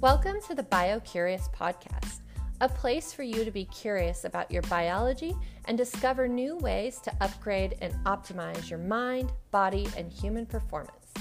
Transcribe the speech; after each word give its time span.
Welcome 0.00 0.40
to 0.46 0.54
the 0.54 0.62
BioCurious 0.62 1.52
podcast, 1.52 2.20
a 2.62 2.70
place 2.70 3.12
for 3.12 3.22
you 3.22 3.44
to 3.44 3.50
be 3.50 3.66
curious 3.66 4.24
about 4.24 4.50
your 4.50 4.62
biology 4.62 5.36
and 5.66 5.76
discover 5.76 6.26
new 6.26 6.56
ways 6.56 7.00
to 7.00 7.12
upgrade 7.20 7.76
and 7.82 7.92
optimize 8.06 8.70
your 8.70 8.78
mind, 8.78 9.30
body, 9.50 9.86
and 9.98 10.10
human 10.10 10.46
performance. 10.46 11.12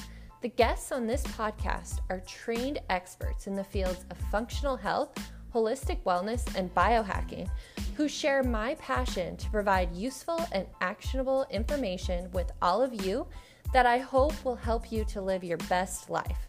The 0.41 0.47
guests 0.47 0.93
on 0.93 1.07
this 1.07 1.23
podcast 1.23 1.99
are 2.09 2.21
trained 2.21 2.79
experts 2.89 3.47
in 3.47 3.53
the 3.53 3.65
fields 3.65 4.05
of 4.11 4.17
functional 4.31 4.77
health, 4.77 5.11
holistic 5.53 6.01
wellness, 6.03 6.55
and 6.55 6.73
biohacking 6.73 7.49
who 7.97 8.07
share 8.07 8.43
my 8.43 8.75
passion 8.75 9.35
to 9.35 9.49
provide 9.49 9.93
useful 9.93 10.47
and 10.53 10.65
actionable 10.79 11.45
information 11.51 12.31
with 12.31 12.49
all 12.61 12.81
of 12.81 13.05
you 13.05 13.27
that 13.73 13.85
I 13.85 13.97
hope 13.97 14.45
will 14.45 14.55
help 14.55 14.89
you 14.89 15.03
to 15.03 15.19
live 15.19 15.43
your 15.43 15.57
best 15.67 16.09
life. 16.09 16.48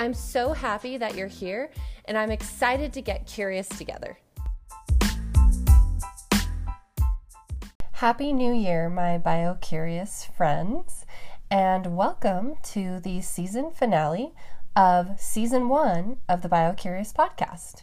I'm 0.00 0.14
so 0.14 0.52
happy 0.52 0.96
that 0.96 1.16
you're 1.16 1.26
here, 1.26 1.70
and 2.04 2.16
I'm 2.16 2.30
excited 2.30 2.92
to 2.92 3.02
get 3.02 3.26
curious 3.26 3.68
together. 3.68 4.16
Happy 7.94 8.32
New 8.32 8.54
Year, 8.54 8.88
my 8.88 9.18
biocurious 9.18 10.32
friends, 10.36 11.04
and 11.50 11.96
welcome 11.96 12.54
to 12.74 13.00
the 13.00 13.20
season 13.22 13.72
finale 13.72 14.32
of 14.76 15.18
season 15.18 15.68
one 15.68 16.18
of 16.28 16.42
the 16.42 16.48
Biocurious 16.48 17.12
podcast. 17.12 17.82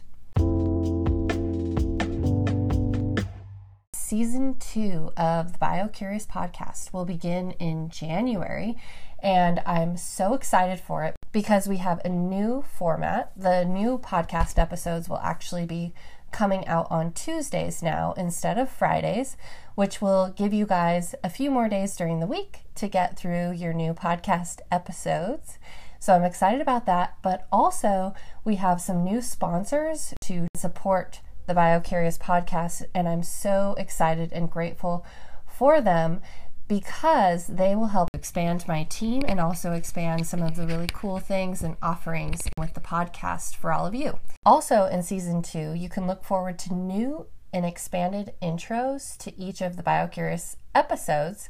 Season 3.92 4.54
two 4.58 5.12
of 5.18 5.52
the 5.52 5.58
Biocurious 5.58 6.26
podcast 6.26 6.94
will 6.94 7.04
begin 7.04 7.50
in 7.50 7.90
January, 7.90 8.74
and 9.22 9.60
I'm 9.66 9.98
so 9.98 10.32
excited 10.32 10.80
for 10.80 11.04
it 11.04 11.15
because 11.36 11.68
we 11.68 11.76
have 11.76 12.00
a 12.02 12.08
new 12.08 12.64
format. 12.78 13.30
The 13.36 13.62
new 13.62 13.98
podcast 13.98 14.58
episodes 14.58 15.06
will 15.06 15.18
actually 15.18 15.66
be 15.66 15.92
coming 16.32 16.66
out 16.66 16.86
on 16.88 17.12
Tuesdays 17.12 17.82
now 17.82 18.14
instead 18.16 18.56
of 18.56 18.70
Fridays, 18.70 19.36
which 19.74 20.00
will 20.00 20.32
give 20.34 20.54
you 20.54 20.64
guys 20.64 21.14
a 21.22 21.28
few 21.28 21.50
more 21.50 21.68
days 21.68 21.94
during 21.94 22.20
the 22.20 22.26
week 22.26 22.60
to 22.76 22.88
get 22.88 23.18
through 23.18 23.52
your 23.52 23.74
new 23.74 23.92
podcast 23.92 24.60
episodes. 24.72 25.58
So 25.98 26.14
I'm 26.14 26.24
excited 26.24 26.62
about 26.62 26.86
that. 26.86 27.18
But 27.22 27.46
also, 27.52 28.14
we 28.42 28.54
have 28.54 28.80
some 28.80 29.04
new 29.04 29.20
sponsors 29.20 30.14
to 30.22 30.48
support 30.56 31.20
the 31.46 31.52
BioCurious 31.52 32.18
podcast, 32.18 32.82
and 32.94 33.06
I'm 33.06 33.22
so 33.22 33.74
excited 33.76 34.32
and 34.32 34.50
grateful 34.50 35.04
for 35.46 35.82
them 35.82 36.22
because 36.68 37.46
they 37.46 37.74
will 37.74 37.86
help 37.86 38.08
expand 38.12 38.66
my 38.66 38.84
team 38.84 39.22
and 39.26 39.38
also 39.38 39.72
expand 39.72 40.26
some 40.26 40.42
of 40.42 40.56
the 40.56 40.66
really 40.66 40.88
cool 40.92 41.18
things 41.18 41.62
and 41.62 41.76
offerings 41.82 42.48
with 42.58 42.74
the 42.74 42.80
podcast 42.80 43.54
for 43.56 43.72
all 43.72 43.86
of 43.86 43.94
you. 43.94 44.18
Also, 44.44 44.84
in 44.84 45.02
season 45.02 45.42
two, 45.42 45.72
you 45.72 45.88
can 45.88 46.06
look 46.06 46.24
forward 46.24 46.58
to 46.58 46.74
new 46.74 47.26
and 47.52 47.64
expanded 47.64 48.32
intros 48.42 49.16
to 49.18 49.38
each 49.38 49.60
of 49.60 49.76
the 49.76 49.82
BioCurious 49.82 50.56
episodes 50.74 51.48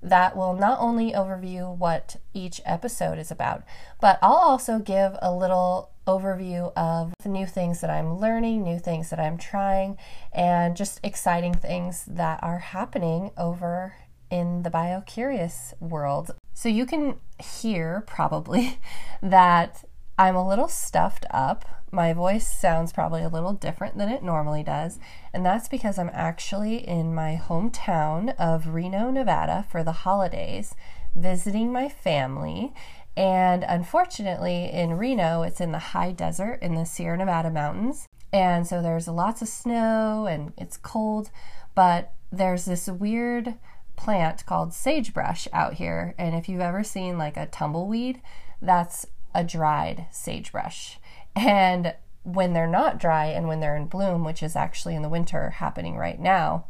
that 0.00 0.36
will 0.36 0.54
not 0.54 0.78
only 0.80 1.12
overview 1.12 1.76
what 1.76 2.16
each 2.32 2.60
episode 2.64 3.18
is 3.18 3.30
about, 3.30 3.64
but 4.00 4.18
I'll 4.22 4.34
also 4.34 4.78
give 4.78 5.16
a 5.20 5.34
little 5.34 5.90
overview 6.06 6.72
of 6.76 7.12
the 7.22 7.28
new 7.28 7.46
things 7.46 7.80
that 7.80 7.90
I'm 7.90 8.18
learning, 8.18 8.62
new 8.62 8.78
things 8.78 9.10
that 9.10 9.18
I'm 9.18 9.36
trying, 9.36 9.98
and 10.32 10.76
just 10.76 11.00
exciting 11.02 11.54
things 11.54 12.04
that 12.06 12.38
are 12.42 12.58
happening 12.58 13.32
over 13.36 13.94
in 14.30 14.62
the 14.62 14.70
bio-curious 14.70 15.74
world. 15.80 16.32
So 16.54 16.68
you 16.68 16.86
can 16.86 17.16
hear 17.38 18.04
probably 18.06 18.80
that 19.22 19.84
I'm 20.18 20.34
a 20.34 20.46
little 20.46 20.68
stuffed 20.68 21.24
up. 21.30 21.64
My 21.90 22.12
voice 22.12 22.46
sounds 22.46 22.92
probably 22.92 23.22
a 23.22 23.28
little 23.28 23.52
different 23.52 23.96
than 23.96 24.10
it 24.10 24.22
normally 24.22 24.62
does, 24.62 24.98
and 25.32 25.46
that's 25.46 25.68
because 25.68 25.98
I'm 25.98 26.10
actually 26.12 26.86
in 26.86 27.14
my 27.14 27.40
hometown 27.42 28.34
of 28.36 28.68
Reno, 28.68 29.10
Nevada 29.10 29.64
for 29.70 29.82
the 29.82 29.92
holidays, 29.92 30.74
visiting 31.14 31.72
my 31.72 31.88
family. 31.88 32.74
And 33.16 33.64
unfortunately, 33.64 34.70
in 34.70 34.98
Reno, 34.98 35.42
it's 35.42 35.60
in 35.60 35.72
the 35.72 35.78
high 35.78 36.12
desert 36.12 36.58
in 36.60 36.74
the 36.74 36.84
Sierra 36.84 37.16
Nevada 37.16 37.50
mountains. 37.50 38.06
And 38.32 38.66
so 38.66 38.82
there's 38.82 39.08
lots 39.08 39.40
of 39.40 39.48
snow 39.48 40.26
and 40.26 40.52
it's 40.58 40.76
cold, 40.76 41.30
but 41.74 42.12
there's 42.30 42.66
this 42.66 42.88
weird 42.88 43.54
plant 43.98 44.46
called 44.46 44.72
sagebrush 44.72 45.48
out 45.52 45.74
here. 45.74 46.14
And 46.16 46.34
if 46.34 46.48
you've 46.48 46.60
ever 46.60 46.82
seen 46.82 47.18
like 47.18 47.36
a 47.36 47.46
tumbleweed, 47.46 48.22
that's 48.62 49.04
a 49.34 49.44
dried 49.44 50.06
sagebrush. 50.10 50.98
And 51.36 51.94
when 52.22 52.52
they're 52.52 52.66
not 52.66 52.98
dry 52.98 53.26
and 53.26 53.48
when 53.48 53.60
they're 53.60 53.76
in 53.76 53.86
bloom, 53.86 54.24
which 54.24 54.42
is 54.42 54.56
actually 54.56 54.94
in 54.94 55.02
the 55.02 55.08
winter 55.08 55.50
happening 55.50 55.96
right 55.96 56.18
now, 56.18 56.66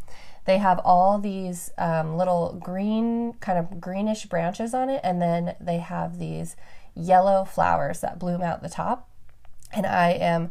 they 0.46 0.58
have 0.58 0.80
all 0.84 1.18
these 1.18 1.70
um, 1.76 2.16
little 2.16 2.58
green, 2.58 3.34
kind 3.34 3.58
of 3.58 3.80
greenish 3.80 4.24
branches 4.26 4.72
on 4.72 4.88
it, 4.88 5.00
and 5.04 5.20
then 5.20 5.54
they 5.60 5.78
have 5.78 6.18
these 6.18 6.56
yellow 6.94 7.44
flowers 7.44 8.00
that 8.00 8.18
bloom 8.18 8.40
out 8.40 8.62
the 8.62 8.70
top. 8.70 9.10
And 9.72 9.84
I 9.84 10.12
am 10.12 10.50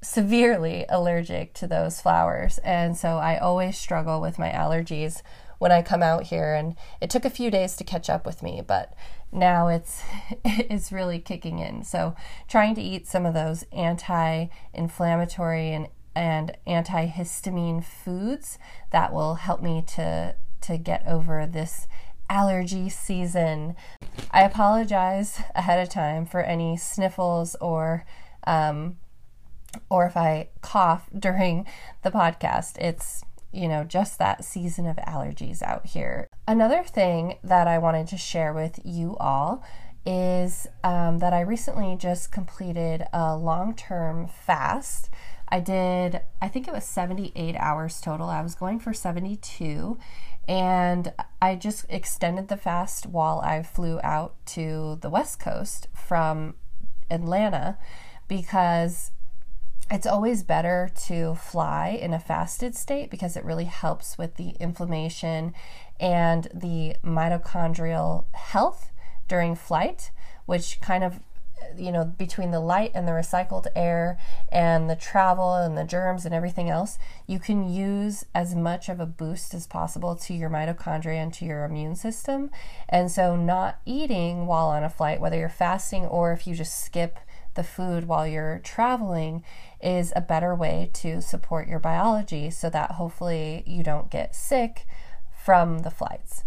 severely 0.00 0.86
allergic 0.88 1.52
to 1.54 1.66
those 1.66 2.00
flowers, 2.00 2.56
and 2.64 2.96
so 2.96 3.18
I 3.18 3.36
always 3.36 3.76
struggle 3.76 4.22
with 4.22 4.38
my 4.38 4.48
allergies 4.48 5.20
when 5.60 5.70
I 5.70 5.82
come 5.82 6.02
out 6.02 6.24
here 6.24 6.54
and 6.54 6.74
it 7.02 7.10
took 7.10 7.26
a 7.26 7.30
few 7.30 7.50
days 7.50 7.76
to 7.76 7.84
catch 7.84 8.08
up 8.08 8.24
with 8.24 8.42
me, 8.42 8.62
but 8.66 8.94
now 9.30 9.68
it's 9.68 10.02
it's 10.44 10.90
really 10.90 11.18
kicking 11.18 11.58
in. 11.58 11.84
So 11.84 12.16
trying 12.48 12.74
to 12.76 12.82
eat 12.82 13.06
some 13.06 13.26
of 13.26 13.34
those 13.34 13.64
anti-inflammatory 13.70 15.70
and 15.70 15.88
and 16.16 16.56
antihistamine 16.66 17.84
foods 17.84 18.58
that 18.90 19.12
will 19.12 19.34
help 19.34 19.62
me 19.62 19.84
to 19.96 20.34
to 20.62 20.78
get 20.78 21.06
over 21.06 21.46
this 21.46 21.86
allergy 22.30 22.88
season. 22.88 23.76
I 24.30 24.44
apologize 24.44 25.42
ahead 25.54 25.78
of 25.78 25.90
time 25.90 26.24
for 26.24 26.40
any 26.40 26.78
sniffles 26.78 27.54
or 27.60 28.06
um, 28.46 28.96
or 29.90 30.06
if 30.06 30.16
I 30.16 30.48
cough 30.62 31.10
during 31.18 31.66
the 32.02 32.10
podcast. 32.10 32.78
It's 32.78 33.24
you 33.52 33.68
know, 33.68 33.84
just 33.84 34.18
that 34.18 34.44
season 34.44 34.86
of 34.86 34.96
allergies 34.96 35.62
out 35.62 35.86
here. 35.86 36.28
Another 36.46 36.84
thing 36.84 37.38
that 37.42 37.66
I 37.66 37.78
wanted 37.78 38.06
to 38.08 38.16
share 38.16 38.52
with 38.52 38.80
you 38.84 39.16
all 39.18 39.64
is 40.06 40.66
um, 40.82 41.18
that 41.18 41.32
I 41.32 41.40
recently 41.40 41.96
just 41.96 42.32
completed 42.32 43.04
a 43.12 43.36
long 43.36 43.74
term 43.74 44.28
fast. 44.28 45.10
I 45.48 45.60
did, 45.60 46.20
I 46.40 46.48
think 46.48 46.68
it 46.68 46.74
was 46.74 46.84
78 46.84 47.56
hours 47.56 48.00
total. 48.00 48.28
I 48.28 48.40
was 48.40 48.54
going 48.54 48.78
for 48.78 48.94
72, 48.94 49.98
and 50.46 51.12
I 51.42 51.56
just 51.56 51.86
extended 51.88 52.48
the 52.48 52.56
fast 52.56 53.06
while 53.06 53.40
I 53.40 53.62
flew 53.64 54.00
out 54.02 54.34
to 54.46 54.98
the 55.00 55.10
West 55.10 55.40
Coast 55.40 55.88
from 55.92 56.54
Atlanta 57.10 57.78
because 58.28 59.10
it's 59.90 60.06
always 60.06 60.42
better 60.42 60.90
to 61.06 61.34
fly 61.34 61.88
in 61.88 62.14
a 62.14 62.20
fasted 62.20 62.76
state 62.76 63.10
because 63.10 63.36
it 63.36 63.44
really 63.44 63.64
helps 63.64 64.16
with 64.16 64.36
the 64.36 64.50
inflammation 64.60 65.52
and 65.98 66.48
the 66.54 66.96
mitochondrial 67.04 68.24
health 68.32 68.92
during 69.26 69.54
flight, 69.54 70.10
which 70.46 70.80
kind 70.80 71.04
of 71.04 71.20
you 71.76 71.92
know, 71.92 72.04
between 72.04 72.50
the 72.50 72.60
light 72.60 72.90
and 72.94 73.06
the 73.06 73.12
recycled 73.12 73.66
air 73.76 74.18
and 74.50 74.88
the 74.88 74.96
travel 74.96 75.54
and 75.54 75.76
the 75.76 75.84
germs 75.84 76.24
and 76.24 76.34
everything 76.34 76.68
else, 76.70 76.98
you 77.26 77.38
can 77.38 77.68
use 77.68 78.24
as 78.34 78.54
much 78.54 78.88
of 78.88 79.00
a 79.00 79.06
boost 79.06 79.54
as 79.54 79.66
possible 79.66 80.16
to 80.16 80.34
your 80.34 80.50
mitochondria 80.50 81.22
and 81.22 81.32
to 81.34 81.44
your 81.44 81.64
immune 81.64 81.94
system. 81.94 82.50
And 82.88 83.10
so, 83.10 83.36
not 83.36 83.80
eating 83.84 84.46
while 84.46 84.68
on 84.68 84.84
a 84.84 84.88
flight, 84.88 85.20
whether 85.20 85.38
you're 85.38 85.48
fasting 85.48 86.04
or 86.06 86.32
if 86.32 86.46
you 86.46 86.54
just 86.54 86.84
skip 86.84 87.18
the 87.54 87.62
food 87.64 88.06
while 88.06 88.26
you're 88.26 88.60
traveling 88.62 89.44
is 89.82 90.12
a 90.14 90.20
better 90.20 90.54
way 90.54 90.90
to 90.94 91.20
support 91.20 91.68
your 91.68 91.78
biology 91.78 92.50
so 92.50 92.68
that 92.70 92.92
hopefully 92.92 93.62
you 93.66 93.82
don't 93.82 94.10
get 94.10 94.34
sick 94.34 94.86
from 95.44 95.80
the 95.80 95.90
flights. 95.90 96.44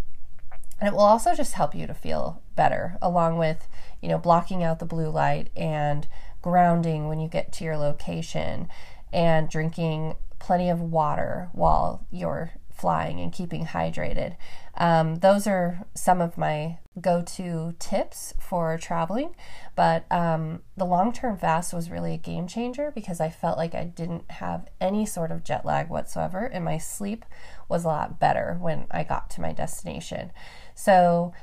And 0.80 0.88
it 0.88 0.94
will 0.94 1.01
also 1.01 1.33
just 1.33 1.53
help 1.53 1.74
you 1.74 1.88
to 1.88 1.94
feel 1.94 2.41
better, 2.56 2.97
along 3.01 3.38
with, 3.38 3.68
you 4.01 4.09
know, 4.09 4.18
blocking 4.18 4.63
out 4.63 4.80
the 4.80 4.85
blue 4.85 5.09
light 5.09 5.50
and 5.56 6.07
grounding 6.41 7.07
when 7.07 7.19
you 7.19 7.27
get 7.27 7.53
to 7.53 7.63
your 7.63 7.77
location 7.77 8.68
and 9.12 9.50
drinking 9.50 10.15
plenty 10.39 10.69
of 10.69 10.81
water 10.81 11.50
while 11.53 12.06
you're 12.12 12.51
flying 12.74 13.19
and 13.19 13.31
keeping 13.31 13.68
hydrated. 13.68 14.35
Um, 14.75 15.15
those 15.15 15.47
are 15.47 15.85
some 15.95 16.19
of 16.19 16.38
my 16.38 16.80
go 17.00 17.22
to 17.22 17.75
tips 17.80 18.34
for 18.40 18.78
traveling. 18.78 19.36
But 19.75 20.06
um, 20.12 20.62
the 20.78 20.86
long 20.86 21.12
term 21.12 21.38
fast 21.38 21.74
was 21.74 21.90
really 21.90 22.13
a 22.13 22.18
game 22.18 22.48
changer 22.48 22.92
because 22.94 23.19
I 23.19 23.30
felt 23.30 23.57
like 23.57 23.74
I 23.74 23.84
didn't 23.84 24.30
have 24.31 24.68
any 24.80 25.06
sort 25.06 25.31
of 25.31 25.44
jet 25.44 25.66
lag 25.66 25.90
whatsoever, 25.90 26.45
and 26.45 26.63
my 26.63 26.78
sleep 26.78 27.25
was 27.68 27.84
a 27.84 27.88
lot 27.88 28.19
better 28.19 28.57
when 28.60 28.88
I 28.92 29.04
got 29.04 29.30
to 29.31 29.42
my 29.42 29.51
destination. 29.51 30.31
So 30.75 31.34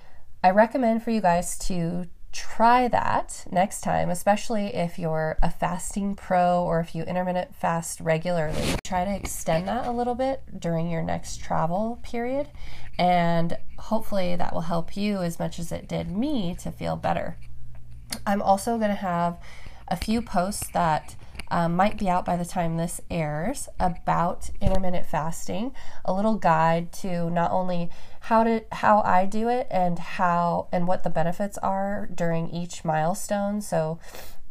I 0.43 0.51
recommend 0.51 1.03
for 1.03 1.11
you 1.11 1.21
guys 1.21 1.59
to 1.67 2.07
try 2.33 2.89
that 2.89 3.45
next 3.51 3.81
time, 3.81 4.11
especially 4.11 4.75
if 4.75 4.99
you're 4.99 5.39
a 5.43 5.51
fasting 5.51 6.15
pro 6.15 6.63
or 6.63 6.81
if 6.81 6.95
you 6.95 7.03
intermittent 7.05 7.55
fast 7.55 8.01
regularly. 8.01 8.77
Try 8.85 9.05
to 9.05 9.15
extend 9.15 9.69
that 9.69 9.87
a 9.87 9.91
little 9.91 10.15
bit 10.15 10.43
during 10.59 10.91
your 10.91 11.03
next 11.03 11.39
travel 11.39 11.99
period, 12.03 12.49
and 12.99 13.57
hopefully 13.79 14.37
that 14.37 14.53
will 14.53 14.63
help 14.63 14.97
you 14.97 15.19
as 15.23 15.39
much 15.39 15.59
as 15.59 15.73
it 15.73 15.89
did 15.89 16.11
me 16.11 16.55
to 16.61 16.71
feel 16.71 16.97
better. 16.97 17.37
I'm 18.27 18.43
also 18.43 18.77
going 18.77 18.91
to 18.91 18.97
have 18.97 19.39
a 19.89 19.97
few 19.97 20.23
posts 20.23 20.69
that 20.69 21.17
um, 21.51 21.75
might 21.75 21.99
be 21.99 22.09
out 22.09 22.25
by 22.25 22.37
the 22.37 22.45
time 22.45 22.77
this 22.77 23.01
airs 23.11 23.69
about 23.81 24.51
intermittent 24.61 25.07
fasting, 25.07 25.73
a 26.05 26.13
little 26.13 26.37
guide 26.37 26.93
to 26.93 27.29
not 27.31 27.51
only 27.51 27.91
how 28.21 28.45
to 28.45 28.65
how 28.73 29.01
I 29.01 29.27
do 29.27 29.49
it 29.49 29.67
and 29.71 29.99
how 29.99 30.69
and 30.73 30.87
what 30.87 31.05
the 31.05 31.11
benefits 31.11 31.59
are 31.59 32.09
during 32.15 32.51
each 32.51 32.85
milestone. 32.85 33.61
So 33.61 33.99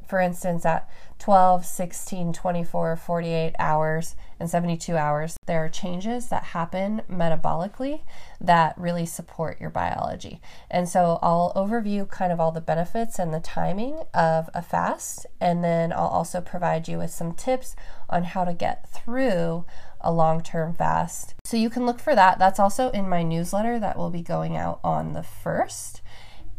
for 0.09 0.19
instance, 0.19 0.65
at 0.65 0.89
12, 1.19 1.63
16, 1.63 2.33
24, 2.33 2.95
48 2.95 3.53
hours, 3.59 4.15
and 4.39 4.49
72 4.49 4.97
hours, 4.97 5.37
there 5.45 5.63
are 5.63 5.69
changes 5.69 6.29
that 6.29 6.45
happen 6.45 7.03
metabolically 7.09 8.01
that 8.41 8.73
really 8.77 9.05
support 9.05 9.61
your 9.61 9.69
biology. 9.69 10.41
And 10.71 10.89
so 10.89 11.19
I'll 11.21 11.53
overview 11.55 12.09
kind 12.09 12.31
of 12.31 12.39
all 12.39 12.51
the 12.51 12.61
benefits 12.61 13.19
and 13.19 13.33
the 13.33 13.39
timing 13.39 14.01
of 14.13 14.49
a 14.53 14.63
fast, 14.63 15.27
and 15.39 15.63
then 15.63 15.91
I'll 15.91 16.07
also 16.07 16.41
provide 16.41 16.87
you 16.87 16.97
with 16.97 17.11
some 17.11 17.33
tips 17.33 17.75
on 18.09 18.23
how 18.23 18.45
to 18.45 18.53
get 18.53 18.89
through 18.89 19.65
a 20.01 20.11
long 20.11 20.41
term 20.41 20.73
fast. 20.73 21.35
So 21.43 21.57
you 21.57 21.69
can 21.69 21.85
look 21.85 21.99
for 21.99 22.15
that. 22.15 22.39
That's 22.39 22.59
also 22.59 22.89
in 22.89 23.09
my 23.09 23.23
newsletter 23.23 23.79
that 23.79 23.97
will 23.97 24.09
be 24.09 24.21
going 24.21 24.55
out 24.55 24.79
on 24.83 25.13
the 25.13 25.25
1st. 25.43 26.01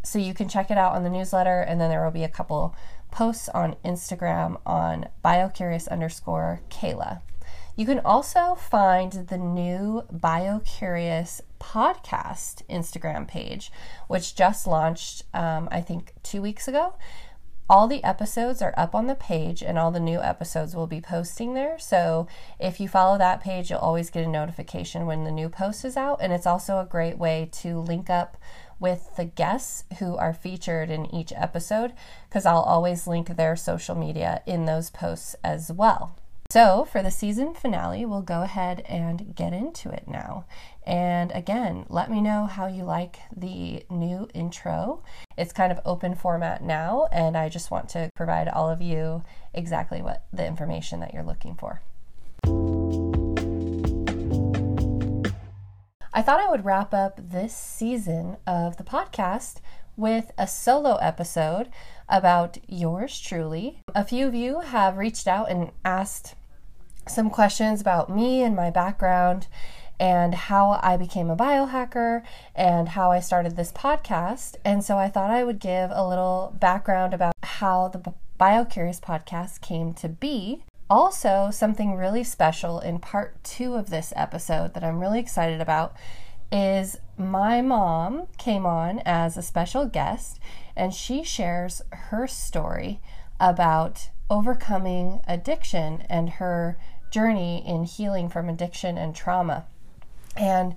So 0.03 0.19
you 0.19 0.33
can 0.33 0.49
check 0.49 0.71
it 0.71 0.77
out 0.77 0.93
on 0.93 1.03
the 1.03 1.09
newsletter, 1.09 1.61
and 1.61 1.79
then 1.79 1.89
there 1.89 2.03
will 2.03 2.11
be 2.11 2.23
a 2.23 2.29
couple 2.29 2.75
posts 3.11 3.49
on 3.49 3.75
Instagram 3.85 4.59
on 4.65 5.09
biocurious 5.23 5.87
underscore 5.87 6.61
Kayla. 6.69 7.21
You 7.75 7.85
can 7.85 7.99
also 7.99 8.55
find 8.55 9.11
the 9.11 9.37
new 9.37 10.03
Biocurious 10.13 11.41
podcast 11.59 12.63
Instagram 12.69 13.27
page, 13.27 13.71
which 14.07 14.35
just 14.35 14.67
launched, 14.67 15.23
um, 15.33 15.69
I 15.71 15.81
think, 15.81 16.13
two 16.23 16.41
weeks 16.41 16.67
ago. 16.67 16.95
All 17.71 17.87
the 17.87 18.03
episodes 18.03 18.61
are 18.61 18.73
up 18.75 18.93
on 18.93 19.07
the 19.07 19.15
page, 19.15 19.63
and 19.63 19.79
all 19.79 19.91
the 19.91 19.99
new 20.01 20.21
episodes 20.21 20.75
will 20.75 20.87
be 20.87 20.99
posting 20.99 21.53
there. 21.53 21.79
So 21.79 22.27
if 22.59 22.81
you 22.81 22.89
follow 22.89 23.17
that 23.17 23.39
page, 23.39 23.69
you'll 23.69 23.79
always 23.79 24.09
get 24.09 24.25
a 24.25 24.29
notification 24.29 25.05
when 25.05 25.23
the 25.23 25.31
new 25.31 25.47
post 25.47 25.85
is 25.85 25.95
out. 25.95 26.19
And 26.21 26.33
it's 26.33 26.45
also 26.45 26.79
a 26.79 26.85
great 26.85 27.17
way 27.17 27.47
to 27.53 27.79
link 27.79 28.09
up 28.09 28.35
with 28.77 29.15
the 29.15 29.23
guests 29.23 29.85
who 29.99 30.17
are 30.17 30.33
featured 30.33 30.89
in 30.89 31.15
each 31.15 31.31
episode 31.33 31.93
because 32.27 32.45
I'll 32.45 32.59
always 32.59 33.07
link 33.07 33.37
their 33.37 33.55
social 33.55 33.95
media 33.95 34.41
in 34.45 34.65
those 34.65 34.89
posts 34.89 35.37
as 35.41 35.71
well. 35.71 36.13
So, 36.51 36.83
for 36.83 37.01
the 37.01 37.11
season 37.11 37.53
finale, 37.53 38.05
we'll 38.05 38.21
go 38.21 38.41
ahead 38.41 38.81
and 38.81 39.33
get 39.33 39.53
into 39.53 39.89
it 39.89 40.09
now. 40.09 40.43
And 40.83 41.31
again, 41.33 41.85
let 41.89 42.09
me 42.09 42.21
know 42.21 42.45
how 42.45 42.67
you 42.67 42.83
like 42.83 43.19
the 43.35 43.85
new 43.89 44.27
intro. 44.33 45.03
It's 45.37 45.53
kind 45.53 45.71
of 45.71 45.79
open 45.85 46.15
format 46.15 46.63
now, 46.63 47.07
and 47.11 47.37
I 47.37 47.49
just 47.49 47.69
want 47.69 47.89
to 47.89 48.09
provide 48.15 48.47
all 48.47 48.69
of 48.69 48.81
you 48.81 49.23
exactly 49.53 50.01
what 50.01 50.23
the 50.33 50.45
information 50.45 50.99
that 51.01 51.13
you're 51.13 51.23
looking 51.23 51.55
for. 51.55 51.81
I 56.13 56.21
thought 56.21 56.41
I 56.41 56.49
would 56.49 56.65
wrap 56.65 56.93
up 56.93 57.19
this 57.31 57.55
season 57.55 58.37
of 58.45 58.77
the 58.77 58.83
podcast 58.83 59.57
with 59.95 60.31
a 60.37 60.47
solo 60.47 60.95
episode 60.95 61.69
about 62.09 62.57
yours 62.67 63.19
truly. 63.19 63.79
A 63.95 64.03
few 64.03 64.27
of 64.27 64.35
you 64.35 64.59
have 64.59 64.97
reached 64.97 65.27
out 65.27 65.49
and 65.49 65.71
asked 65.85 66.35
some 67.07 67.29
questions 67.29 67.81
about 67.81 68.09
me 68.09 68.43
and 68.43 68.55
my 68.55 68.69
background 68.69 69.47
and 70.01 70.33
how 70.33 70.79
I 70.81 70.97
became 70.97 71.29
a 71.29 71.37
biohacker 71.37 72.23
and 72.55 72.89
how 72.89 73.11
I 73.11 73.19
started 73.21 73.55
this 73.55 73.71
podcast. 73.71 74.55
And 74.65 74.83
so 74.83 74.97
I 74.97 75.07
thought 75.07 75.29
I 75.29 75.43
would 75.43 75.59
give 75.59 75.91
a 75.93 76.05
little 76.05 76.53
background 76.59 77.13
about 77.13 77.35
how 77.43 77.87
the 77.87 78.13
BioCurious 78.39 78.99
podcast 78.99 79.61
came 79.61 79.93
to 79.93 80.09
be 80.09 80.63
also, 80.91 81.51
something 81.53 81.95
really 81.95 82.21
special 82.21 82.81
in 82.81 82.99
part 82.99 83.41
two 83.45 83.75
of 83.75 83.89
this 83.89 84.11
episode 84.13 84.73
that 84.73 84.83
I'm 84.83 84.99
really 84.99 85.19
excited 85.19 85.61
about 85.61 85.95
is 86.51 86.97
my 87.17 87.61
mom 87.61 88.27
came 88.37 88.65
on 88.65 88.99
as 89.05 89.37
a 89.37 89.41
special 89.41 89.85
guest 89.85 90.37
and 90.75 90.93
she 90.93 91.23
shares 91.23 91.81
her 91.91 92.27
story 92.27 92.99
about 93.39 94.09
overcoming 94.29 95.21
addiction 95.29 96.03
and 96.09 96.31
her 96.31 96.77
journey 97.09 97.63
in 97.65 97.85
healing 97.85 98.27
from 98.27 98.49
addiction 98.49 98.97
and 98.97 99.15
trauma. 99.15 99.67
And 100.35 100.75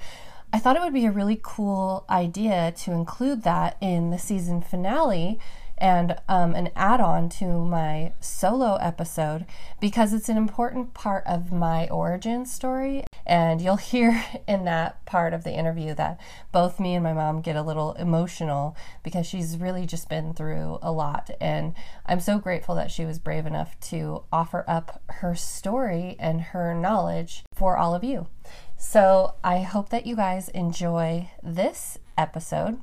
I 0.52 0.58
thought 0.58 0.76
it 0.76 0.82
would 0.82 0.94
be 0.94 1.06
a 1.06 1.12
really 1.12 1.40
cool 1.42 2.04
idea 2.08 2.72
to 2.78 2.92
include 2.92 3.42
that 3.42 3.76
in 3.80 4.10
the 4.10 4.18
season 4.18 4.62
finale 4.62 5.40
and 5.78 6.16
um, 6.28 6.54
an 6.54 6.70
add 6.76 7.00
on 7.00 7.28
to 7.28 7.44
my 7.44 8.12
solo 8.20 8.76
episode 8.76 9.44
because 9.80 10.12
it's 10.12 10.28
an 10.28 10.36
important 10.36 10.94
part 10.94 11.24
of 11.26 11.52
my 11.52 11.88
origin 11.88 12.46
story. 12.46 13.04
And 13.26 13.60
you'll 13.60 13.76
hear 13.76 14.24
in 14.48 14.64
that 14.64 15.04
part 15.06 15.34
of 15.34 15.44
the 15.44 15.52
interview 15.52 15.94
that 15.94 16.20
both 16.52 16.78
me 16.78 16.94
and 16.94 17.02
my 17.02 17.12
mom 17.12 17.40
get 17.40 17.56
a 17.56 17.62
little 17.62 17.94
emotional 17.94 18.76
because 19.02 19.26
she's 19.26 19.58
really 19.58 19.86
just 19.86 20.08
been 20.08 20.34
through 20.34 20.78
a 20.82 20.92
lot. 20.92 21.30
And 21.40 21.74
I'm 22.06 22.20
so 22.20 22.38
grateful 22.38 22.74
that 22.76 22.90
she 22.90 23.04
was 23.04 23.18
brave 23.18 23.46
enough 23.46 23.78
to 23.88 24.22
offer 24.32 24.64
up 24.68 25.02
her 25.08 25.34
story 25.34 26.16
and 26.18 26.40
her 26.40 26.74
knowledge 26.74 27.44
for 27.52 27.76
all 27.76 27.94
of 27.94 28.04
you. 28.04 28.28
So 28.86 29.34
I 29.42 29.62
hope 29.62 29.88
that 29.88 30.06
you 30.06 30.14
guys 30.14 30.50
enjoy 30.50 31.30
this 31.42 31.98
episode. 32.16 32.80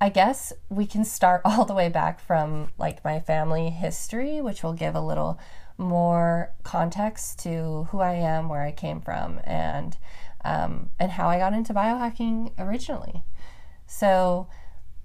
I 0.00 0.08
guess 0.08 0.52
we 0.68 0.86
can 0.86 1.04
start 1.04 1.40
all 1.44 1.64
the 1.64 1.74
way 1.74 1.88
back 1.88 2.20
from 2.20 2.68
like 2.78 3.02
my 3.02 3.18
family 3.18 3.70
history, 3.70 4.40
which 4.40 4.62
will 4.62 4.74
give 4.74 4.94
a 4.94 5.00
little 5.00 5.40
more 5.76 6.52
context 6.62 7.40
to 7.40 7.88
who 7.90 7.98
I 7.98 8.12
am, 8.12 8.48
where 8.48 8.62
I 8.62 8.70
came 8.70 9.00
from, 9.00 9.40
and 9.42 9.96
um, 10.44 10.90
and 11.00 11.12
how 11.12 11.28
I 11.28 11.38
got 11.38 11.54
into 11.54 11.74
biohacking 11.74 12.52
originally. 12.58 13.24
So, 13.86 14.48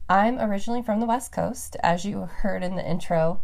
I'm 0.10 0.38
originally 0.40 0.84
from 0.84 1.00
the 1.00 1.08
West 1.08 1.32
Coast, 1.32 1.78
as 1.82 2.06
you 2.06 2.20
heard 2.20 2.64
in 2.64 2.76
the 2.76 2.88
intro. 2.88 3.40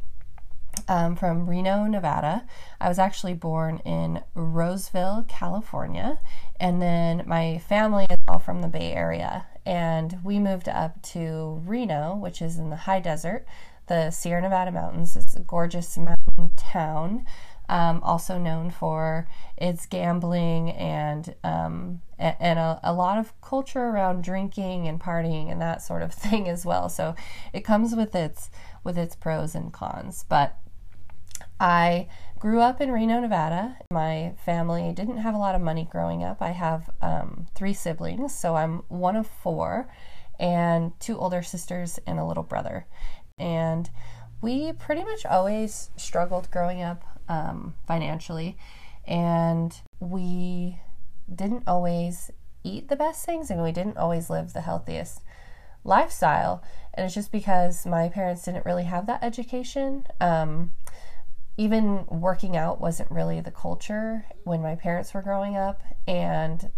Um, 0.88 1.16
from 1.16 1.50
Reno, 1.50 1.86
Nevada. 1.86 2.46
I 2.80 2.88
was 2.88 3.00
actually 3.00 3.34
born 3.34 3.80
in 3.80 4.24
Roseville, 4.34 5.26
California, 5.28 6.20
and 6.60 6.82
then 6.82 7.24
my 7.26 7.58
family 7.60 8.06
is 8.10 8.18
all 8.28 8.40
from 8.40 8.62
the 8.62 8.68
Bay 8.68 8.94
Area 8.94 9.46
and 9.70 10.18
we 10.24 10.40
moved 10.40 10.68
up 10.68 11.00
to 11.04 11.62
Reno, 11.64 12.16
which 12.16 12.42
is 12.42 12.58
in 12.58 12.72
the 12.72 12.76
high 12.76 13.00
desert, 13.00 13.46
the 13.86 14.10
Sierra 14.10 14.42
Nevada 14.42 14.72
mountains. 14.72 15.16
It's 15.16 15.36
a 15.36 15.42
gorgeous 15.42 15.96
mountain 15.96 16.52
town, 16.58 17.26
um, 17.70 18.02
also 18.02 18.40
known 18.40 18.72
for 18.72 19.28
its 19.58 19.86
gambling 19.86 20.72
and 20.72 21.36
um, 21.44 22.02
and 22.18 22.58
a, 22.58 22.80
a, 22.84 22.94
lot 22.94 23.20
of 23.20 23.40
culture 23.42 23.84
around 23.84 24.24
drinking 24.24 24.88
and 24.88 25.00
partying 25.00 25.52
and 25.52 25.62
that 25.62 25.84
sort 25.84 26.02
of 26.02 26.14
thing 26.16 26.50
as 26.50 26.66
well. 26.66 26.90
So 26.90 27.14
it 27.54 27.62
comes 27.62 27.96
with 27.96 28.16
its 28.16 28.50
with 28.84 28.98
its 28.98 29.16
pros 29.16 29.54
and 29.54 29.72
cons, 29.72 30.26
but 30.28 30.58
I 31.60 32.08
grew 32.40 32.62
up 32.62 32.80
in 32.80 32.92
Reno, 32.92 33.20
Nevada. 33.20 33.78
My 33.92 34.34
family 34.46 34.94
didn't 34.94 35.18
have 35.18 35.36
a 35.36 35.40
lot 35.40 35.56
of 35.56 35.62
money 35.62 35.88
growing 35.92 36.24
up. 36.24 36.42
I 36.42 36.52
have 36.52 36.90
um, 37.02 37.48
three 37.54 37.74
siblings, 37.74 38.34
so 38.34 38.56
I'm 38.56 38.84
one 38.88 39.18
of 39.18 39.28
four, 39.28 39.90
and 40.40 40.98
two 41.02 41.18
older 41.18 41.42
sisters 41.42 42.00
and 42.08 42.18
a 42.18 42.26
little 42.26 42.44
brother. 42.44 42.86
And 43.38 43.90
we 44.42 44.72
pretty 44.72 45.04
much 45.04 45.26
always 45.26 45.90
struggled 45.98 46.50
growing 46.50 46.82
up 46.82 47.04
um, 47.28 47.76
financially, 47.86 48.58
and 49.06 49.76
we 50.00 50.80
didn't 51.34 51.64
always 51.68 52.32
eat 52.64 52.88
the 52.88 52.96
best 52.96 53.26
things, 53.26 53.52
and 53.52 53.62
we 53.62 53.74
didn't 53.74 53.98
always 53.98 54.30
live 54.30 54.54
the 54.54 54.62
healthiest 54.62 55.22
lifestyle. 55.84 56.64
And 56.94 57.06
it's 57.06 57.16
just 57.16 57.32
because 57.32 57.86
my 57.86 58.10
parents 58.10 58.44
didn't 58.44 58.66
really 58.66 58.84
have 58.84 59.08
that 59.08 59.24
education. 59.24 60.06
Um, 60.22 60.72
even 61.60 62.06
working 62.08 62.56
out 62.56 62.80
wasn't 62.80 63.12
really 63.12 63.42
the 63.42 63.52
culture 63.52 64.24
when 64.46 64.62
my 64.62 64.76
parents 64.76 65.14
were 65.14 65.22
growing 65.22 65.58
up. 65.58 65.82
And 66.08 66.72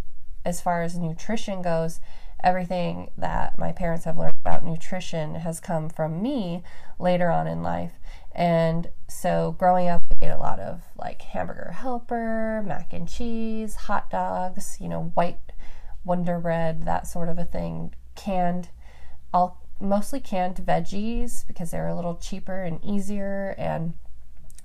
as 0.44 0.60
far 0.60 0.82
as 0.82 0.98
nutrition 0.98 1.62
goes, 1.62 2.00
everything 2.44 3.12
that 3.16 3.60
my 3.60 3.72
parents 3.72 4.06
have 4.06 4.18
learned 4.18 4.34
about 4.44 4.66
nutrition 4.66 5.36
has 5.36 5.60
come 5.60 5.88
from 5.88 6.20
me 6.20 6.64
later 6.98 7.30
on 7.30 7.46
in 7.46 7.62
life. 7.62 7.92
And 8.32 8.90
so 9.08 9.56
growing 9.60 9.88
up, 9.88 10.02
I 10.20 10.26
ate 10.26 10.32
a 10.32 10.38
lot 10.38 10.60
of 10.60 10.82
like 10.98 11.22
hamburger 11.22 11.74
helper, 11.74 12.64
mac 12.66 12.92
and 12.92 13.08
cheese, 13.08 13.76
hot 13.76 14.10
dogs, 14.10 14.78
you 14.82 14.90
know, 14.90 15.12
white 15.14 15.52
Wonder 16.04 16.40
Bread, 16.40 16.86
that 16.86 17.06
sort 17.06 17.30
of 17.30 17.38
a 17.38 17.46
thing, 17.46 17.94
canned 18.16 18.70
all 19.32 19.62
mostly 19.80 20.20
canned 20.20 20.56
veggies 20.56 21.46
because 21.46 21.70
they're 21.70 21.88
a 21.88 21.96
little 21.96 22.16
cheaper 22.16 22.64
and 22.64 22.84
easier, 22.84 23.54
and 23.60 23.94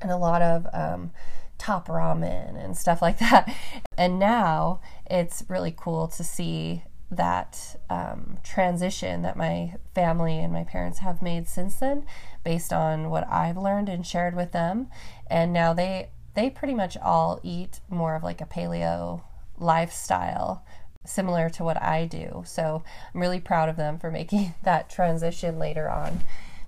and 0.01 0.11
a 0.11 0.17
lot 0.17 0.43
of 0.43 0.67
um, 0.73 1.11
top 1.59 1.89
ramen 1.89 2.63
and 2.63 2.77
stuff 2.77 3.03
like 3.03 3.19
that. 3.19 3.55
And 3.97 4.19
now 4.19 4.81
it's 5.09 5.45
really 5.49 5.75
cool 5.77 6.09
to 6.09 6.25
see 6.25 6.83
that 7.11 7.77
um, 7.89 8.39
transition 8.43 9.23
that 9.23 9.37
my 9.37 9.75
family 9.95 10.39
and 10.39 10.53
my 10.53 10.65
parents 10.65 10.99
have 10.99 11.23
made 11.23 11.49
since 11.49 11.77
then 11.77 12.05
based 12.45 12.73
on 12.73 13.11
what 13.11 13.27
I've 13.31 13.57
learned 13.57 13.89
and 13.89 14.07
shared 14.07 14.35
with 14.35 14.53
them. 14.53 14.89
And 15.29 15.53
now 15.53 15.73
they 15.73 16.11
they 16.35 16.51
pretty 16.51 16.75
much 16.75 16.99
all 16.99 17.41
eat 17.43 17.81
more 17.89 18.15
of 18.15 18.23
like 18.23 18.43
a 18.43 18.47
paleo 18.47 19.23
lifestyle 19.59 20.65
similar 21.05 21.49
to 21.49 21.65
what 21.65 21.81
I 21.81 22.05
do. 22.05 22.43
So 22.47 22.83
I'm 23.15 23.21
really 23.21 23.41
proud 23.41 23.69
of 23.69 23.77
them 23.77 23.99
for 23.99 24.11
making 24.11 24.55
that 24.63 24.91
transition 24.91 25.59
later 25.59 25.89
on. 25.89 26.21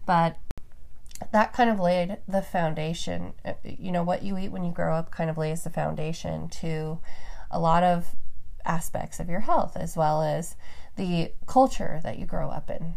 But 0.07 0.39
that 1.33 1.53
kind 1.53 1.69
of 1.71 1.81
laid 1.81 2.19
the 2.29 2.43
foundation 2.43 3.33
uh, 3.45 3.55
you 3.65 3.91
know 3.91 4.03
what 4.03 4.23
you 4.23 4.39
eat 4.39 4.51
when 4.51 4.65
you 4.65 4.73
grow 4.73 4.95
up 4.95 5.11
kind 5.11 5.29
of 5.29 5.37
lays 5.37 5.65
the 5.65 5.71
foundation 5.71 6.49
to 6.49 6.99
a 7.51 7.59
lot 7.59 7.83
of 7.83 8.15
aspects 8.65 9.19
of 9.19 9.29
your 9.29 9.41
health 9.41 9.77
as 9.77 9.97
well 9.97 10.23
as 10.23 10.55
the 10.97 11.33
culture 11.47 12.01
that 12.03 12.19
you 12.19 12.27
grow 12.27 12.51
up 12.51 12.69
in. 12.69 12.95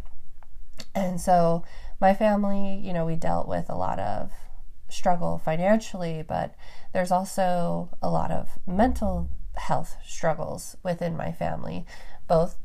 And 0.94 1.22
so, 1.22 1.64
my 2.02 2.14
family, 2.14 2.76
you 2.84 2.92
know, 2.92 3.06
we 3.06 3.16
dealt 3.16 3.48
with 3.48 3.70
a 3.70 3.76
lot 3.76 4.00
of 4.00 4.32
struggle 4.90 5.38
financially, 5.38 6.24
but 6.28 6.56
there's 6.94 7.12
also 7.12 7.96
a 8.02 8.10
lot 8.10 8.32
of 8.32 8.60
mental 8.68 9.30
health 9.56 9.96
struggles 10.06 10.76
within 10.84 11.16
my 11.16 11.32
family, 11.32 11.86
both 12.28 12.58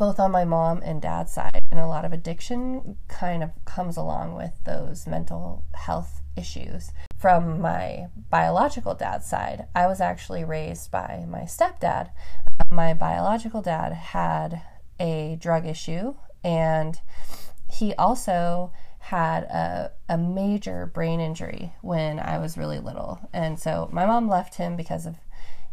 both 0.00 0.18
on 0.18 0.30
my 0.30 0.46
mom 0.46 0.80
and 0.82 1.02
dad's 1.02 1.30
side. 1.30 1.60
And 1.70 1.78
a 1.78 1.86
lot 1.86 2.06
of 2.06 2.12
addiction 2.14 2.96
kind 3.06 3.42
of 3.42 3.50
comes 3.66 3.98
along 3.98 4.34
with 4.34 4.52
those 4.64 5.06
mental 5.06 5.62
health 5.74 6.22
issues. 6.38 6.90
From 7.18 7.60
my 7.60 8.06
biological 8.30 8.94
dad's 8.94 9.26
side, 9.26 9.66
I 9.74 9.86
was 9.86 10.00
actually 10.00 10.42
raised 10.42 10.90
by 10.90 11.26
my 11.28 11.40
stepdad. 11.40 12.12
My 12.70 12.94
biological 12.94 13.60
dad 13.60 13.92
had 13.92 14.62
a 14.98 15.36
drug 15.38 15.66
issue 15.66 16.14
and 16.42 16.98
he 17.70 17.92
also 17.96 18.72
had 19.00 19.42
a, 19.42 19.92
a 20.08 20.16
major 20.16 20.86
brain 20.86 21.20
injury 21.20 21.74
when 21.82 22.18
I 22.18 22.38
was 22.38 22.56
really 22.56 22.78
little. 22.78 23.20
And 23.34 23.60
so 23.60 23.90
my 23.92 24.06
mom 24.06 24.30
left 24.30 24.54
him 24.54 24.76
because 24.76 25.04
of, 25.04 25.16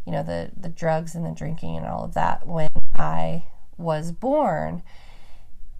you 0.04 0.12
know, 0.12 0.22
the, 0.22 0.50
the 0.54 0.68
drugs 0.68 1.14
and 1.14 1.24
the 1.24 1.30
drinking 1.30 1.78
and 1.78 1.86
all 1.86 2.04
of 2.04 2.12
that 2.12 2.46
when 2.46 2.68
I 2.94 3.44
was 3.78 4.12
born. 4.12 4.82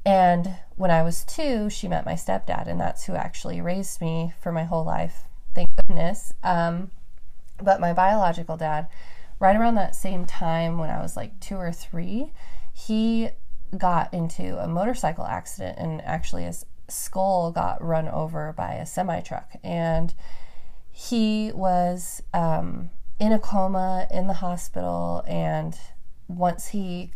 And 0.07 0.57
when 0.77 0.91
I 0.91 1.03
was 1.03 1.25
two, 1.25 1.69
she 1.69 1.89
met 1.89 2.07
my 2.07 2.15
stepdad, 2.15 2.67
and 2.67 2.81
that's 2.81 3.05
who 3.05 3.15
actually 3.15 3.61
raised 3.61 4.01
me 4.01 4.33
for 4.41 4.53
my 4.53 4.65
whole 4.65 4.85
life. 4.85 5.25
Thank 5.55 5.69
goodness. 5.77 6.33
Um, 6.43 6.93
but 7.63 7.81
my 7.81 7.93
biological 7.93 8.57
dad, 8.57 8.89
right 9.41 9.57
around 9.57 9.75
that 9.75 9.95
same 9.95 10.25
time 10.25 10.79
when 10.79 10.89
I 10.89 11.03
was 11.03 11.17
like 11.17 11.39
two 11.41 11.57
or 11.57 11.73
three, 11.73 12.33
he 12.73 13.31
got 13.77 14.15
into 14.15 14.57
a 14.63 14.69
motorcycle 14.69 15.27
accident, 15.27 15.77
and 15.79 16.01
actually 16.03 16.45
his 16.45 16.65
skull 16.89 17.53
got 17.53 17.85
run 17.85 18.09
over 18.09 18.55
by 18.57 18.75
a 18.75 18.87
semi 18.87 19.21
truck. 19.21 19.51
And 19.63 20.15
he 20.91 21.53
was 21.55 22.23
um, 22.33 22.91
in 23.19 23.33
a 23.33 23.39
coma 23.39 24.07
in 24.11 24.27
the 24.27 24.35
hospital, 24.35 25.23
and 25.27 25.77
once 26.29 26.69
he 26.69 27.13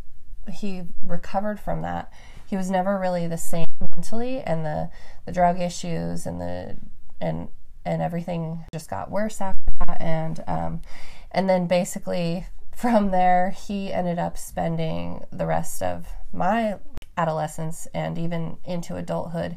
he 0.51 0.83
recovered 1.03 1.61
from 1.61 1.83
that, 1.83 2.13
he 2.47 2.57
was 2.57 2.71
never 2.71 2.99
really 2.99 3.27
the 3.27 3.39
same 3.39 3.67
mentally, 3.95 4.41
and 4.41 4.65
the 4.65 4.91
the 5.27 5.33
drug 5.33 5.61
issues 5.61 6.27
and 6.27 6.41
the 6.41 6.77
and 7.21 7.49
and 7.85 8.03
everything 8.03 8.65
just 8.73 8.89
got 8.91 9.11
worse 9.11 9.41
after 9.41 9.73
that, 9.81 10.01
and 10.01 10.43
um, 10.47 10.83
and 11.31 11.49
then 11.49 11.67
basically 11.67 12.47
from 12.75 13.11
there 13.11 13.51
he 13.51 13.93
ended 13.93 14.19
up 14.19 14.37
spending 14.37 15.25
the 15.31 15.47
rest 15.47 15.83
of 15.83 16.09
my 16.33 16.79
adolescence 17.17 17.87
and 17.95 18.19
even 18.19 18.57
into 18.65 18.97
adulthood 18.97 19.57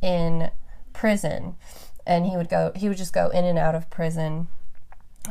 in 0.00 0.50
prison. 0.92 1.56
And 2.06 2.26
he 2.26 2.36
would 2.36 2.48
go 2.48 2.72
he 2.74 2.88
would 2.88 2.98
just 2.98 3.12
go 3.12 3.28
in 3.28 3.44
and 3.44 3.58
out 3.58 3.74
of 3.74 3.90
prison 3.90 4.48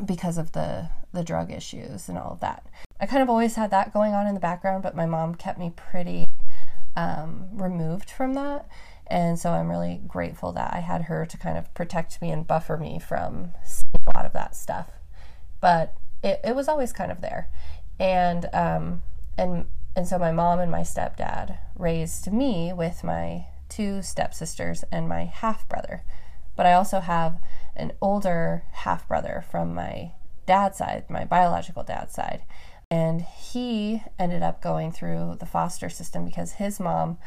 because 0.05 0.37
of 0.37 0.53
the 0.53 0.89
the 1.13 1.23
drug 1.23 1.51
issues 1.51 2.07
and 2.07 2.17
all 2.17 2.33
of 2.33 2.39
that 2.39 2.65
I 3.01 3.07
kind 3.07 3.23
of 3.23 3.31
always 3.31 3.55
had 3.55 3.71
that 3.71 3.91
going 3.91 4.13
on 4.13 4.27
in 4.27 4.35
the 4.35 4.39
background, 4.39 4.83
but 4.83 4.95
my 4.95 5.07
mom 5.07 5.33
kept 5.33 5.57
me 5.57 5.73
pretty 5.75 6.27
um, 6.95 7.47
removed 7.51 8.11
from 8.11 8.35
that. 8.35 8.67
And 9.07 9.39
so 9.39 9.49
I'm 9.49 9.69
really 9.69 9.99
grateful 10.07 10.51
that 10.51 10.71
I 10.71 10.81
had 10.81 11.03
her 11.03 11.25
to 11.25 11.37
kind 11.37 11.57
of 11.57 11.73
protect 11.73 12.21
me 12.21 12.29
and 12.29 12.45
buffer 12.45 12.77
me 12.77 12.99
from 12.99 13.53
a 13.95 14.15
lot 14.15 14.27
of 14.27 14.33
that 14.33 14.55
stuff. 14.55 14.91
But 15.59 15.97
it, 16.23 16.41
it 16.43 16.55
was 16.55 16.67
always 16.67 16.93
kind 16.93 17.11
of 17.11 17.21
there. 17.21 17.49
And, 17.99 18.47
um, 18.53 19.01
and, 19.35 19.65
and 19.95 20.07
so 20.07 20.19
my 20.19 20.31
mom 20.31 20.59
and 20.59 20.71
my 20.71 20.81
stepdad 20.81 21.57
raised 21.75 22.31
me 22.31 22.71
with 22.71 23.03
my 23.03 23.47
two 23.67 24.03
stepsisters 24.03 24.83
and 24.91 25.09
my 25.09 25.23
half 25.23 25.67
brother. 25.67 26.03
But 26.55 26.67
I 26.67 26.73
also 26.73 26.99
have 26.99 27.39
an 27.75 27.93
older 27.99 28.63
half 28.73 29.07
brother 29.07 29.43
from 29.49 29.73
my 29.73 30.11
dad's 30.51 30.77
side, 30.77 31.05
my 31.09 31.23
biological 31.23 31.81
dad's 31.81 32.13
side. 32.13 32.43
And 32.89 33.21
he 33.21 34.03
ended 34.19 34.43
up 34.43 34.61
going 34.61 34.91
through 34.91 35.37
the 35.39 35.45
foster 35.45 35.89
system 35.89 36.25
because 36.25 36.53
his 36.53 36.77
mom 36.77 37.19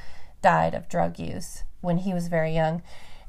died 0.42 0.74
of 0.74 0.90
drug 0.90 1.18
use 1.18 1.64
when 1.80 1.96
he 1.96 2.12
was 2.12 2.28
very 2.28 2.52
young. 2.52 2.82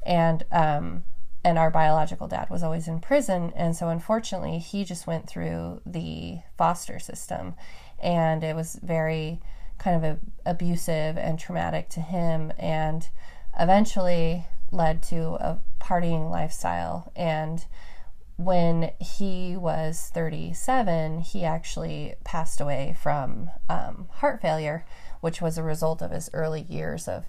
And 0.04 0.44
um, 0.52 1.04
and 1.42 1.56
our 1.58 1.70
biological 1.70 2.28
dad 2.28 2.50
was 2.50 2.62
always 2.62 2.88
in 2.88 3.00
prison. 3.00 3.54
And 3.56 3.74
so 3.74 3.88
unfortunately 3.88 4.58
he 4.58 4.84
just 4.84 5.06
went 5.06 5.28
through 5.28 5.80
the 5.86 6.40
foster 6.58 6.98
system. 6.98 7.54
And 7.98 8.44
it 8.44 8.54
was 8.54 8.78
very 8.82 9.40
kind 9.78 9.96
of 9.96 10.04
a, 10.04 10.18
abusive 10.44 11.16
and 11.16 11.38
traumatic 11.38 11.88
to 11.90 12.00
him 12.00 12.52
and 12.58 13.08
eventually 13.58 14.44
led 14.70 15.02
to 15.04 15.36
a 15.40 15.58
partying 15.80 16.30
lifestyle. 16.30 17.12
And 17.16 17.64
when 18.36 18.92
he 19.00 19.56
was 19.56 20.10
37, 20.12 21.20
he 21.20 21.44
actually 21.44 22.14
passed 22.24 22.60
away 22.60 22.94
from 23.00 23.50
um, 23.68 24.08
heart 24.12 24.42
failure, 24.42 24.84
which 25.20 25.40
was 25.40 25.56
a 25.56 25.62
result 25.62 26.02
of 26.02 26.10
his 26.10 26.30
early 26.32 26.62
years 26.62 27.08
of 27.08 27.26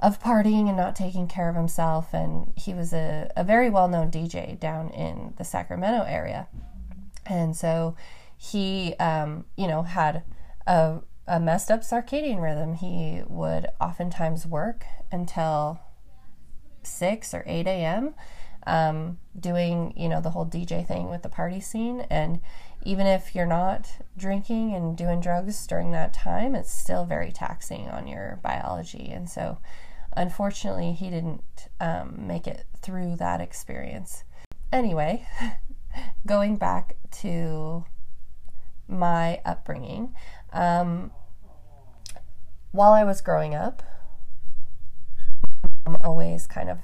of 0.00 0.22
partying 0.22 0.68
and 0.68 0.76
not 0.76 0.94
taking 0.94 1.26
care 1.26 1.48
of 1.48 1.56
himself. 1.56 2.14
And 2.14 2.52
he 2.56 2.72
was 2.72 2.92
a, 2.92 3.32
a 3.36 3.42
very 3.42 3.68
well 3.68 3.88
known 3.88 4.12
DJ 4.12 4.58
down 4.58 4.90
in 4.90 5.34
the 5.38 5.44
Sacramento 5.44 6.04
area. 6.06 6.46
And 7.26 7.56
so 7.56 7.96
he, 8.36 8.94
um, 9.00 9.44
you 9.56 9.66
know, 9.66 9.82
had 9.82 10.22
a, 10.68 11.00
a 11.26 11.40
messed 11.40 11.70
up 11.70 11.80
circadian 11.80 12.40
rhythm. 12.40 12.74
He 12.74 13.22
would 13.26 13.66
oftentimes 13.80 14.46
work 14.46 14.84
until 15.10 15.80
6 16.84 17.34
or 17.34 17.42
8 17.44 17.66
a.m 17.66 18.14
um, 18.68 19.18
doing 19.38 19.94
you 19.96 20.08
know 20.08 20.20
the 20.20 20.30
whole 20.30 20.46
DJ 20.46 20.86
thing 20.86 21.08
with 21.08 21.22
the 21.22 21.28
party 21.28 21.58
scene. 21.58 22.02
And 22.10 22.40
even 22.84 23.06
if 23.06 23.34
you're 23.34 23.46
not 23.46 23.88
drinking 24.16 24.74
and 24.74 24.96
doing 24.96 25.20
drugs 25.20 25.66
during 25.66 25.90
that 25.92 26.12
time 26.12 26.54
it's 26.54 26.72
still 26.72 27.04
very 27.04 27.32
taxing 27.32 27.88
on 27.88 28.06
your 28.06 28.38
biology. 28.42 29.08
And 29.10 29.28
so 29.28 29.58
unfortunately 30.16 30.92
he 30.92 31.10
didn't 31.10 31.42
um, 31.80 32.26
make 32.26 32.46
it 32.46 32.66
through 32.80 33.16
that 33.16 33.40
experience. 33.40 34.22
Anyway 34.70 35.26
going 36.26 36.56
back 36.56 36.96
to 37.10 37.84
my 38.86 39.40
upbringing 39.44 40.14
um, 40.52 41.10
while 42.70 42.92
I 42.92 43.02
was 43.02 43.22
growing 43.22 43.54
up 43.54 43.82
I'm 45.86 45.96
always 46.04 46.46
kind 46.46 46.68
of 46.68 46.78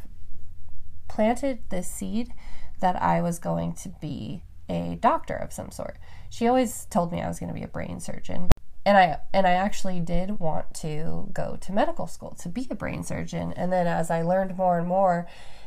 planted 1.14 1.60
this 1.68 1.86
seed 1.86 2.32
that 2.80 3.00
I 3.00 3.22
was 3.22 3.38
going 3.38 3.74
to 3.74 3.88
be 3.88 4.42
a 4.68 4.98
doctor 5.00 5.36
of 5.36 5.52
some 5.52 5.70
sort. 5.70 5.96
She 6.28 6.48
always 6.48 6.86
told 6.86 7.12
me 7.12 7.22
I 7.22 7.28
was 7.28 7.38
going 7.38 7.48
to 7.48 7.54
be 7.54 7.62
a 7.62 7.68
brain 7.68 8.00
surgeon. 8.00 8.48
And 8.84 8.98
I 8.98 9.18
and 9.32 9.46
I 9.46 9.52
actually 9.52 10.00
did 10.00 10.40
want 10.40 10.74
to 10.74 11.30
go 11.32 11.56
to 11.60 11.72
medical 11.72 12.06
school 12.06 12.36
to 12.40 12.48
be 12.48 12.66
a 12.68 12.74
brain 12.74 13.04
surgeon. 13.04 13.52
And 13.52 13.72
then 13.72 13.86
as 13.86 14.10
I 14.10 14.22
learned 14.22 14.58
more 14.58 14.78
and 14.78 14.88
more 14.88 15.26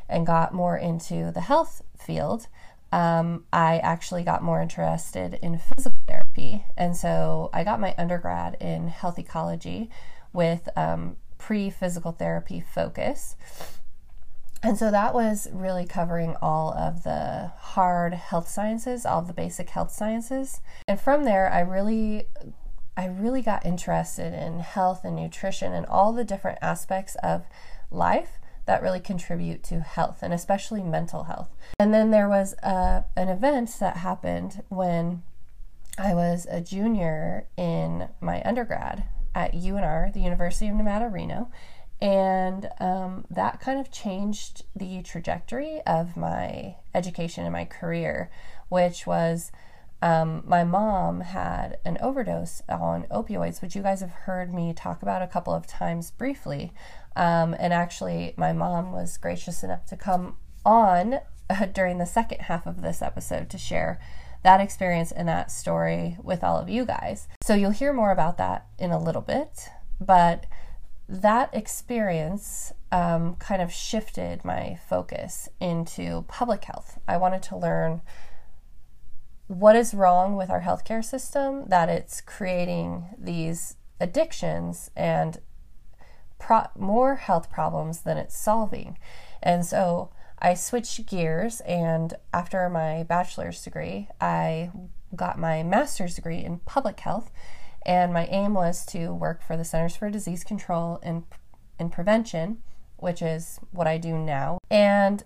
and 0.09 0.27
got 0.27 0.53
more 0.53 0.77
into 0.77 1.31
the 1.31 1.41
health 1.41 1.81
field, 1.97 2.47
um, 2.91 3.45
I 3.51 3.77
actually 3.77 4.23
got 4.23 4.43
more 4.43 4.61
interested 4.61 5.39
in 5.41 5.57
physical 5.57 5.99
therapy. 6.07 6.65
And 6.75 6.95
so 6.95 7.49
I 7.53 7.63
got 7.63 7.79
my 7.79 7.95
undergrad 7.97 8.57
in 8.59 8.89
health 8.89 9.17
ecology 9.17 9.89
with 10.33 10.67
um, 10.75 11.15
pre 11.37 11.69
physical 11.69 12.11
therapy 12.11 12.59
focus. 12.59 13.37
And 14.63 14.77
so 14.77 14.89
that 14.91 15.13
was 15.13 15.47
really 15.53 15.85
covering 15.85 16.35
all 16.41 16.73
of 16.73 17.03
the 17.03 17.51
hard 17.57 18.13
health 18.13 18.47
sciences, 18.47 19.05
all 19.05 19.21
the 19.21 19.33
basic 19.33 19.69
health 19.69 19.91
sciences. 19.91 20.61
And 20.87 20.99
from 20.99 21.25
there, 21.25 21.51
I 21.51 21.59
really 21.59 22.27
I 22.97 23.05
really 23.05 23.43
got 23.43 23.63
interested 23.63 24.33
in 24.33 24.59
health 24.59 25.05
and 25.05 25.15
nutrition 25.15 25.71
and 25.71 25.85
all 25.85 26.11
the 26.11 26.23
different 26.23 26.57
aspects 26.63 27.15
of 27.21 27.45
life 27.91 28.39
that 28.65 28.81
really 28.81 28.99
contribute 28.99 29.63
to 29.63 29.81
health 29.81 30.19
and 30.23 30.33
especially 30.33 30.81
mental 30.81 31.25
health. 31.25 31.49
And 31.79 31.93
then 31.93 32.09
there 32.09 32.27
was 32.27 32.53
a, 32.63 32.67
uh, 32.67 33.03
an 33.15 33.29
event 33.29 33.69
that 33.79 33.97
happened 33.97 34.63
when 34.69 35.21
I 35.97 36.15
was 36.15 36.47
a 36.49 36.59
junior 36.59 37.47
in 37.55 38.09
my 38.19 38.41
undergrad 38.43 39.05
at 39.33 39.53
UNR, 39.53 40.11
the 40.11 40.19
University 40.19 40.67
of 40.67 40.75
Nevada, 40.75 41.07
Reno. 41.07 41.49
And 41.99 42.69
um, 42.79 43.25
that 43.29 43.59
kind 43.59 43.79
of 43.79 43.91
changed 43.91 44.63
the 44.75 45.01
trajectory 45.01 45.81
of 45.87 46.15
my 46.15 46.75
education 46.93 47.43
and 47.43 47.53
my 47.53 47.65
career, 47.65 48.29
which 48.69 49.07
was 49.07 49.51
um, 50.01 50.43
my 50.45 50.63
mom 50.63 51.21
had 51.21 51.79
an 51.83 51.97
overdose 52.01 52.61
on 52.69 53.05
opioids, 53.05 53.61
which 53.61 53.75
you 53.75 53.81
guys 53.81 54.01
have 54.01 54.11
heard 54.11 54.53
me 54.53 54.73
talk 54.73 55.01
about 55.01 55.23
a 55.23 55.27
couple 55.27 55.53
of 55.53 55.65
times 55.65 56.11
briefly. 56.11 56.71
Um, 57.15 57.55
and 57.57 57.73
actually, 57.73 58.35
my 58.37 58.53
mom 58.53 58.91
was 58.91 59.17
gracious 59.17 59.63
enough 59.63 59.85
to 59.87 59.97
come 59.97 60.37
on 60.63 61.19
uh, 61.49 61.65
during 61.65 61.97
the 61.97 62.05
second 62.05 62.41
half 62.41 62.67
of 62.67 62.83
this 62.83 63.01
episode 63.01 63.49
to 63.49 63.57
share 63.57 63.99
that 64.43 64.61
experience 64.61 65.11
and 65.11 65.27
that 65.27 65.51
story 65.51 66.17
with 66.21 66.43
all 66.43 66.57
of 66.57 66.69
you 66.69 66.85
guys. 66.85 67.27
So 67.41 67.55
you'll 67.55 67.71
hear 67.71 67.91
more 67.91 68.11
about 68.11 68.37
that 68.37 68.67
in 68.77 68.91
a 68.91 69.01
little 69.01 69.21
bit, 69.21 69.69
but 69.99 70.45
that 71.09 71.53
experience 71.53 72.73
um, 72.91 73.35
kind 73.35 73.61
of 73.61 73.71
shifted 73.71 74.43
my 74.43 74.77
focus 74.89 75.47
into 75.59 76.25
public 76.27 76.65
health. 76.65 76.99
I 77.07 77.17
wanted 77.17 77.43
to 77.43 77.57
learn 77.57 78.01
what 79.47 79.75
is 79.75 79.93
wrong 79.93 80.35
with 80.35 80.49
our 80.49 80.61
healthcare 80.61 81.03
system 81.03 81.65
that 81.67 81.87
it's 81.87 82.19
creating 82.19 83.05
these 83.17 83.77
addictions 83.99 84.91
and 84.95 85.39
pro- 86.39 86.67
more 86.77 87.15
health 87.15 87.49
problems 87.49 88.01
than 88.01 88.17
it's 88.17 88.37
solving. 88.37 88.97
And 89.41 89.65
so 89.65 90.11
I 90.39 90.53
switched 90.53 91.07
gears, 91.07 91.61
and 91.61 92.13
after 92.33 92.69
my 92.69 93.03
bachelor's 93.03 93.63
degree, 93.63 94.07
I 94.21 94.71
got 95.15 95.39
my 95.39 95.63
master's 95.63 96.15
degree 96.15 96.43
in 96.43 96.59
public 96.59 96.99
health. 96.99 97.31
And 97.87 98.13
my 98.13 98.25
aim 98.25 98.53
was 98.53 98.85
to 98.87 99.13
work 99.13 99.41
for 99.41 99.55
the 99.55 99.63
Centers 99.63 99.95
for 99.95 100.09
Disease 100.09 100.43
Control 100.43 100.99
and, 101.01 101.23
and 101.79 101.89
Prevention, 101.89 102.61
which 102.97 103.21
is 103.21 103.59
what 103.71 103.87
I 103.87 103.97
do 103.97 104.17
now. 104.17 104.59
And 104.69 105.23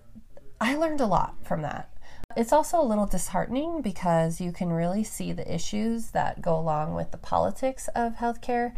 I 0.61 0.75
learned 0.75 1.01
a 1.01 1.07
lot 1.07 1.35
from 1.43 1.63
that. 1.63 1.89
It's 2.37 2.53
also 2.53 2.79
a 2.79 2.85
little 2.85 3.07
disheartening 3.07 3.81
because 3.81 4.39
you 4.39 4.51
can 4.51 4.69
really 4.69 5.03
see 5.03 5.33
the 5.33 5.53
issues 5.53 6.11
that 6.11 6.41
go 6.41 6.57
along 6.57 6.93
with 6.93 7.11
the 7.11 7.17
politics 7.17 7.89
of 7.95 8.17
healthcare 8.17 8.73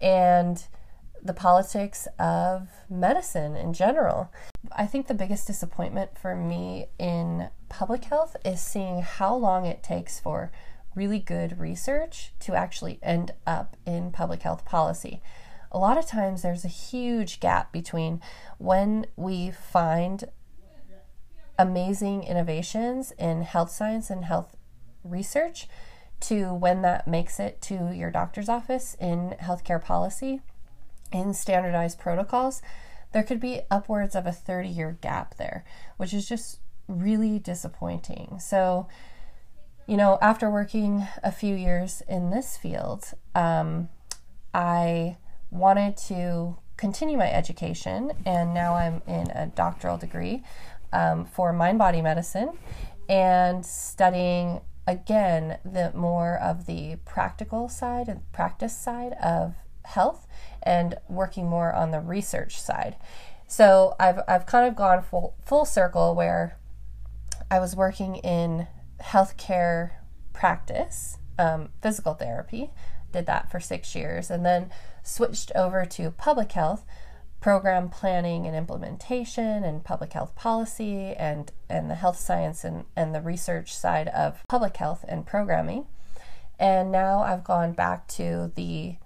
and 0.00 0.64
the 1.20 1.34
politics 1.34 2.06
of 2.18 2.68
medicine 2.88 3.56
in 3.56 3.72
general. 3.72 4.30
I 4.72 4.86
think 4.86 5.06
the 5.06 5.14
biggest 5.14 5.46
disappointment 5.46 6.18
for 6.18 6.36
me 6.36 6.86
in 6.98 7.48
public 7.68 8.04
health 8.04 8.36
is 8.44 8.60
seeing 8.60 9.02
how 9.02 9.34
long 9.34 9.66
it 9.66 9.82
takes 9.82 10.20
for 10.20 10.52
really 10.94 11.18
good 11.18 11.58
research 11.58 12.32
to 12.40 12.54
actually 12.54 12.98
end 13.02 13.32
up 13.46 13.76
in 13.86 14.10
public 14.10 14.42
health 14.42 14.64
policy. 14.64 15.20
A 15.72 15.78
lot 15.78 15.98
of 15.98 16.06
times 16.06 16.42
there's 16.42 16.64
a 16.64 16.68
huge 16.68 17.40
gap 17.40 17.72
between 17.72 18.20
when 18.58 19.06
we 19.16 19.50
find 19.50 20.24
amazing 21.58 22.24
innovations 22.24 23.12
in 23.18 23.42
health 23.42 23.70
science 23.70 24.10
and 24.10 24.24
health 24.24 24.56
research 25.02 25.68
to 26.20 26.54
when 26.54 26.82
that 26.82 27.06
makes 27.06 27.38
it 27.38 27.60
to 27.60 27.92
your 27.94 28.10
doctor's 28.10 28.48
office 28.48 28.96
in 29.00 29.36
healthcare 29.40 29.82
policy 29.82 30.40
in 31.12 31.34
standardized 31.34 31.98
protocols 31.98 32.62
there 33.12 33.22
could 33.22 33.38
be 33.38 33.60
upwards 33.70 34.16
of 34.16 34.26
a 34.26 34.32
30 34.32 34.68
year 34.68 34.98
gap 35.00 35.36
there 35.36 35.64
which 35.96 36.12
is 36.12 36.28
just 36.28 36.58
really 36.88 37.38
disappointing 37.38 38.38
so 38.40 38.88
you 39.86 39.96
know 39.96 40.18
after 40.20 40.50
working 40.50 41.06
a 41.22 41.32
few 41.32 41.54
years 41.54 42.02
in 42.08 42.30
this 42.30 42.56
field 42.56 43.12
um, 43.34 43.88
i 44.52 45.16
wanted 45.50 45.96
to 45.96 46.56
continue 46.76 47.16
my 47.16 47.30
education 47.30 48.12
and 48.24 48.52
now 48.52 48.74
i'm 48.74 49.02
in 49.06 49.30
a 49.30 49.46
doctoral 49.54 49.96
degree 49.96 50.42
um, 50.92 51.24
for 51.24 51.52
mind 51.52 51.78
body 51.78 52.02
medicine 52.02 52.50
and 53.08 53.64
studying 53.64 54.60
again 54.86 55.58
the 55.64 55.92
more 55.94 56.36
of 56.38 56.66
the 56.66 56.96
practical 57.04 57.68
side 57.68 58.08
and 58.08 58.20
practice 58.32 58.76
side 58.76 59.12
of 59.14 59.54
health 59.84 60.26
and 60.62 60.96
working 61.08 61.48
more 61.48 61.72
on 61.72 61.90
the 61.90 62.00
research 62.00 62.60
side. 62.60 62.96
So 63.46 63.94
I've, 64.00 64.20
I've 64.26 64.46
kind 64.46 64.66
of 64.66 64.74
gone 64.74 65.02
full, 65.02 65.34
full 65.44 65.64
circle 65.64 66.14
where 66.14 66.58
I 67.50 67.58
was 67.58 67.76
working 67.76 68.16
in 68.16 68.66
healthcare 69.00 69.92
practice, 70.32 71.18
um, 71.38 71.70
physical 71.82 72.14
therapy, 72.14 72.70
did 73.12 73.26
that 73.26 73.50
for 73.50 73.60
six 73.60 73.94
years, 73.94 74.30
and 74.30 74.44
then 74.44 74.70
switched 75.02 75.52
over 75.54 75.84
to 75.84 76.10
public 76.10 76.52
health 76.52 76.84
program 77.40 77.90
planning 77.90 78.46
and 78.46 78.56
implementation 78.56 79.64
and 79.64 79.84
public 79.84 80.14
health 80.14 80.34
policy 80.34 81.12
and, 81.12 81.52
and 81.68 81.90
the 81.90 81.94
health 81.94 82.18
science 82.18 82.64
and, 82.64 82.84
and 82.96 83.14
the 83.14 83.20
research 83.20 83.76
side 83.76 84.08
of 84.08 84.42
public 84.48 84.76
health 84.78 85.04
and 85.06 85.26
programming. 85.26 85.86
And 86.58 86.90
now 86.90 87.20
I've 87.20 87.44
gone 87.44 87.72
back 87.72 88.08
to 88.08 88.50
the 88.54 88.96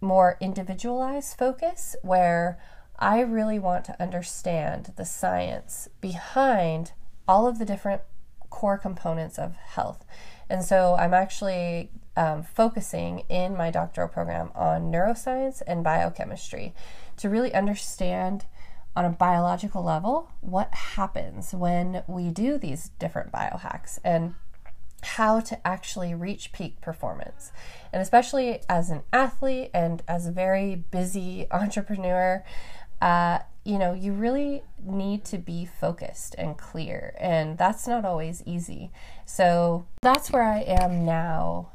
more 0.00 0.36
individualized 0.40 1.38
focus 1.38 1.96
where 2.02 2.58
I 2.98 3.20
really 3.20 3.58
want 3.58 3.84
to 3.86 4.02
understand 4.02 4.92
the 4.96 5.04
science 5.04 5.88
behind 6.00 6.92
all 7.26 7.46
of 7.46 7.58
the 7.58 7.64
different 7.64 8.02
core 8.50 8.78
components 8.78 9.38
of 9.38 9.54
health. 9.56 10.04
And 10.48 10.64
so 10.64 10.96
I'm 10.98 11.14
actually 11.14 11.90
um, 12.16 12.42
focusing 12.42 13.20
in 13.28 13.56
my 13.56 13.70
doctoral 13.70 14.08
program 14.08 14.50
on 14.54 14.90
neuroscience 14.90 15.62
and 15.66 15.84
biochemistry 15.84 16.74
to 17.18 17.28
really 17.28 17.54
understand 17.54 18.46
on 18.96 19.04
a 19.04 19.10
biological 19.10 19.84
level 19.84 20.30
what 20.40 20.74
happens 20.74 21.54
when 21.54 22.02
we 22.08 22.30
do 22.30 22.58
these 22.58 22.90
different 22.98 23.30
biohacks 23.30 23.98
and 24.02 24.34
how 25.02 25.38
to 25.38 25.66
actually 25.66 26.14
reach 26.14 26.52
peak 26.52 26.80
performance. 26.80 27.52
And 27.92 28.02
especially 28.02 28.62
as 28.68 28.90
an 28.90 29.02
athlete 29.12 29.70
and 29.72 30.02
as 30.08 30.26
a 30.26 30.32
very 30.32 30.74
busy 30.74 31.46
entrepreneur, 31.52 32.44
uh, 33.00 33.38
you 33.68 33.78
know, 33.78 33.92
you 33.92 34.14
really 34.14 34.62
need 34.82 35.26
to 35.26 35.36
be 35.36 35.66
focused 35.66 36.34
and 36.38 36.56
clear, 36.56 37.14
and 37.20 37.58
that's 37.58 37.86
not 37.86 38.02
always 38.02 38.42
easy. 38.46 38.90
So 39.26 39.84
that's 40.00 40.30
where 40.30 40.42
I 40.42 40.60
am 40.60 41.04
now, 41.04 41.68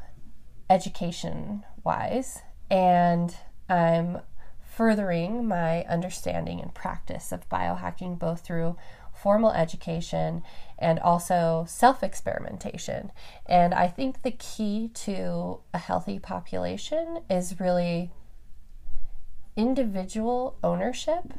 education 0.72 1.64
wise, 1.84 2.42
and 2.72 3.36
I'm 3.70 4.22
furthering 4.66 5.48
my 5.48 5.84
understanding 5.84 6.60
and 6.60 6.74
practice 6.74 7.32
of 7.32 7.48
biohacking 7.48 8.18
both 8.18 8.42
through 8.42 8.76
formal 9.14 9.52
education 9.52 10.42
and 10.80 10.98
also 10.98 11.64
self 11.70 12.02
experimentation. 12.02 13.12
And 13.46 13.72
I 13.72 13.88
think 13.88 14.24
the 14.24 14.32
key 14.32 14.90
to 14.96 15.60
a 15.76 15.78
healthy 15.78 16.18
population 16.18 17.20
is 17.30 17.60
really 17.60 18.10
individual 19.56 20.58
ownership 20.64 21.34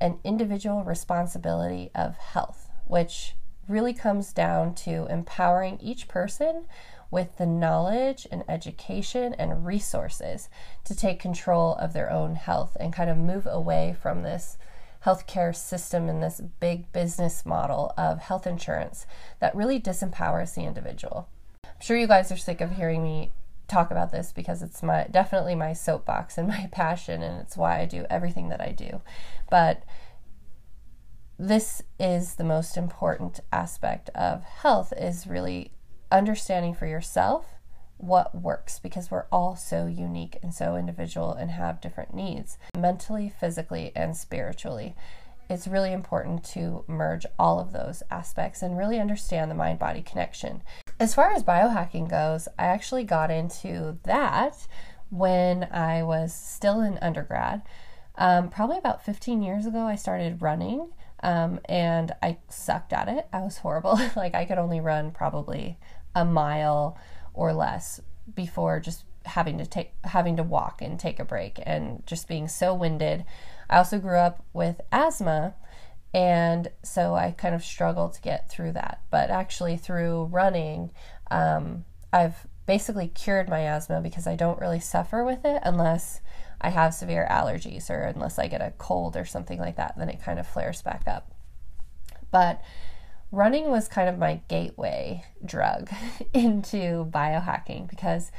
and 0.00 0.18
individual 0.24 0.84
responsibility 0.84 1.90
of 1.94 2.16
health, 2.16 2.70
which 2.86 3.34
really 3.68 3.94
comes 3.94 4.32
down 4.32 4.74
to 4.74 5.06
empowering 5.06 5.78
each 5.80 6.08
person 6.08 6.66
with 7.10 7.36
the 7.36 7.46
knowledge 7.46 8.26
and 8.30 8.42
education 8.48 9.34
and 9.34 9.64
resources 9.64 10.48
to 10.84 10.94
take 10.94 11.20
control 11.20 11.74
of 11.76 11.92
their 11.92 12.10
own 12.10 12.34
health 12.34 12.76
and 12.80 12.92
kind 12.92 13.08
of 13.08 13.16
move 13.16 13.46
away 13.46 13.96
from 14.00 14.22
this 14.22 14.58
healthcare 15.04 15.54
system 15.54 16.08
and 16.08 16.22
this 16.22 16.40
big 16.60 16.90
business 16.92 17.44
model 17.44 17.92
of 17.96 18.18
health 18.18 18.46
insurance 18.46 19.06
that 19.38 19.54
really 19.54 19.80
disempowers 19.80 20.54
the 20.54 20.62
individual. 20.62 21.28
I'm 21.64 21.80
sure 21.80 21.96
you 21.96 22.06
guys 22.06 22.32
are 22.32 22.36
sick 22.36 22.60
of 22.60 22.72
hearing 22.72 23.02
me 23.02 23.30
talk 23.68 23.90
about 23.90 24.12
this 24.12 24.32
because 24.32 24.62
it's 24.62 24.82
my 24.82 25.06
definitely 25.10 25.54
my 25.54 25.72
soapbox 25.72 26.38
and 26.38 26.48
my 26.56 26.68
passion 26.72 27.22
and 27.22 27.40
it's 27.40 27.56
why 27.56 27.80
I 27.80 27.84
do 27.84 28.06
everything 28.10 28.48
that 28.48 28.60
I 28.60 28.72
do. 28.72 29.00
But 29.50 29.82
this 31.38 31.82
is 31.98 32.36
the 32.36 32.44
most 32.44 32.76
important 32.76 33.40
aspect 33.52 34.08
of 34.10 34.44
health 34.44 34.92
is 34.96 35.26
really 35.26 35.72
understanding 36.12 36.74
for 36.74 36.86
yourself 36.86 37.54
what 37.96 38.34
works 38.34 38.78
because 38.78 39.10
we're 39.10 39.26
all 39.32 39.56
so 39.56 39.86
unique 39.86 40.38
and 40.42 40.54
so 40.54 40.76
individual 40.76 41.32
and 41.32 41.50
have 41.50 41.80
different 41.80 42.14
needs 42.14 42.58
mentally, 42.76 43.28
physically, 43.28 43.92
and 43.96 44.16
spiritually. 44.16 44.94
It's 45.48 45.66
really 45.66 45.92
important 45.92 46.44
to 46.52 46.84
merge 46.86 47.26
all 47.38 47.60
of 47.60 47.72
those 47.72 48.02
aspects 48.10 48.62
and 48.62 48.78
really 48.78 48.98
understand 48.98 49.50
the 49.50 49.54
mind 49.54 49.78
body 49.78 50.02
connection. 50.02 50.62
As 50.98 51.14
far 51.14 51.32
as 51.32 51.42
biohacking 51.42 52.08
goes, 52.08 52.48
I 52.58 52.66
actually 52.66 53.04
got 53.04 53.30
into 53.30 53.98
that 54.04 54.66
when 55.10 55.64
I 55.70 56.02
was 56.02 56.34
still 56.34 56.80
in 56.80 56.98
undergrad. 56.98 57.62
Um, 58.16 58.48
probably 58.48 58.78
about 58.78 59.04
15 59.04 59.42
years 59.42 59.66
ago, 59.66 59.80
I 59.80 59.96
started 59.96 60.40
running 60.40 60.90
um, 61.22 61.60
and 61.66 62.12
I 62.22 62.38
sucked 62.48 62.92
at 62.92 63.08
it. 63.08 63.26
I 63.32 63.40
was 63.40 63.58
horrible. 63.58 63.98
like, 64.16 64.34
I 64.34 64.44
could 64.44 64.58
only 64.58 64.80
run 64.80 65.10
probably 65.10 65.78
a 66.14 66.24
mile 66.24 66.98
or 67.32 67.52
less 67.52 68.00
before 68.34 68.80
just 68.80 69.04
having 69.24 69.58
to 69.58 69.66
take 69.66 69.92
having 70.04 70.36
to 70.36 70.42
walk 70.42 70.82
and 70.82 71.00
take 71.00 71.18
a 71.18 71.24
break 71.24 71.58
and 71.64 72.02
just 72.06 72.28
being 72.28 72.46
so 72.46 72.74
winded. 72.74 73.24
I 73.68 73.78
also 73.78 73.98
grew 73.98 74.18
up 74.18 74.44
with 74.52 74.80
asthma 74.92 75.54
and 76.14 76.70
so 76.84 77.14
I 77.14 77.32
kind 77.32 77.56
of 77.56 77.64
struggled 77.64 78.14
to 78.14 78.22
get 78.22 78.48
through 78.48 78.72
that. 78.72 79.00
But 79.10 79.30
actually 79.30 79.76
through 79.76 80.26
running, 80.26 80.92
um, 81.30 81.84
I've 82.12 82.46
basically 82.66 83.08
cured 83.08 83.48
my 83.48 83.60
asthma 83.60 84.00
because 84.00 84.28
I 84.28 84.36
don't 84.36 84.60
really 84.60 84.78
suffer 84.78 85.24
with 85.24 85.44
it 85.44 85.60
unless 85.64 86.20
I 86.60 86.70
have 86.70 86.94
severe 86.94 87.26
allergies 87.28 87.90
or 87.90 88.02
unless 88.02 88.38
I 88.38 88.46
get 88.46 88.62
a 88.62 88.72
cold 88.78 89.16
or 89.16 89.24
something 89.24 89.58
like 89.58 89.76
that, 89.76 89.98
then 89.98 90.08
it 90.08 90.22
kind 90.22 90.38
of 90.38 90.46
flares 90.46 90.82
back 90.82 91.02
up. 91.08 91.32
But 92.30 92.62
running 93.32 93.68
was 93.68 93.88
kind 93.88 94.08
of 94.08 94.16
my 94.16 94.40
gateway 94.46 95.24
drug 95.44 95.90
into 96.32 97.06
biohacking 97.10 97.90
because 97.90 98.30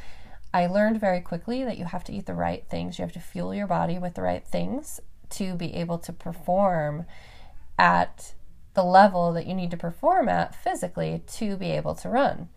I 0.54 0.68
learned 0.68 1.02
very 1.02 1.20
quickly 1.20 1.66
that 1.66 1.78
you 1.78 1.84
have 1.84 2.06
to 2.06 2.14
eat 2.14 2.26
the 2.26 2.34
right 2.34 2.66
things. 2.70 2.98
You 2.98 3.04
have 3.04 3.14
to 3.14 3.20
fuel 3.20 3.54
your 3.54 3.68
body 3.68 4.00
with 4.00 4.14
the 4.14 4.22
right 4.22 4.48
things 4.48 5.02
to 5.32 5.56
be 5.56 5.74
able 5.76 5.98
to 6.00 6.14
perform 6.14 7.06
at 7.78 8.34
the 8.74 8.84
level 8.84 9.34
that 9.34 9.48
you 9.48 9.54
need 9.54 9.72
to 9.72 9.78
perform 9.78 10.30
at 10.30 10.54
physically 10.54 11.24
to 11.28 11.56
be 11.58 11.72
able 11.72 11.96
to 11.96 12.10
run. 12.10 12.50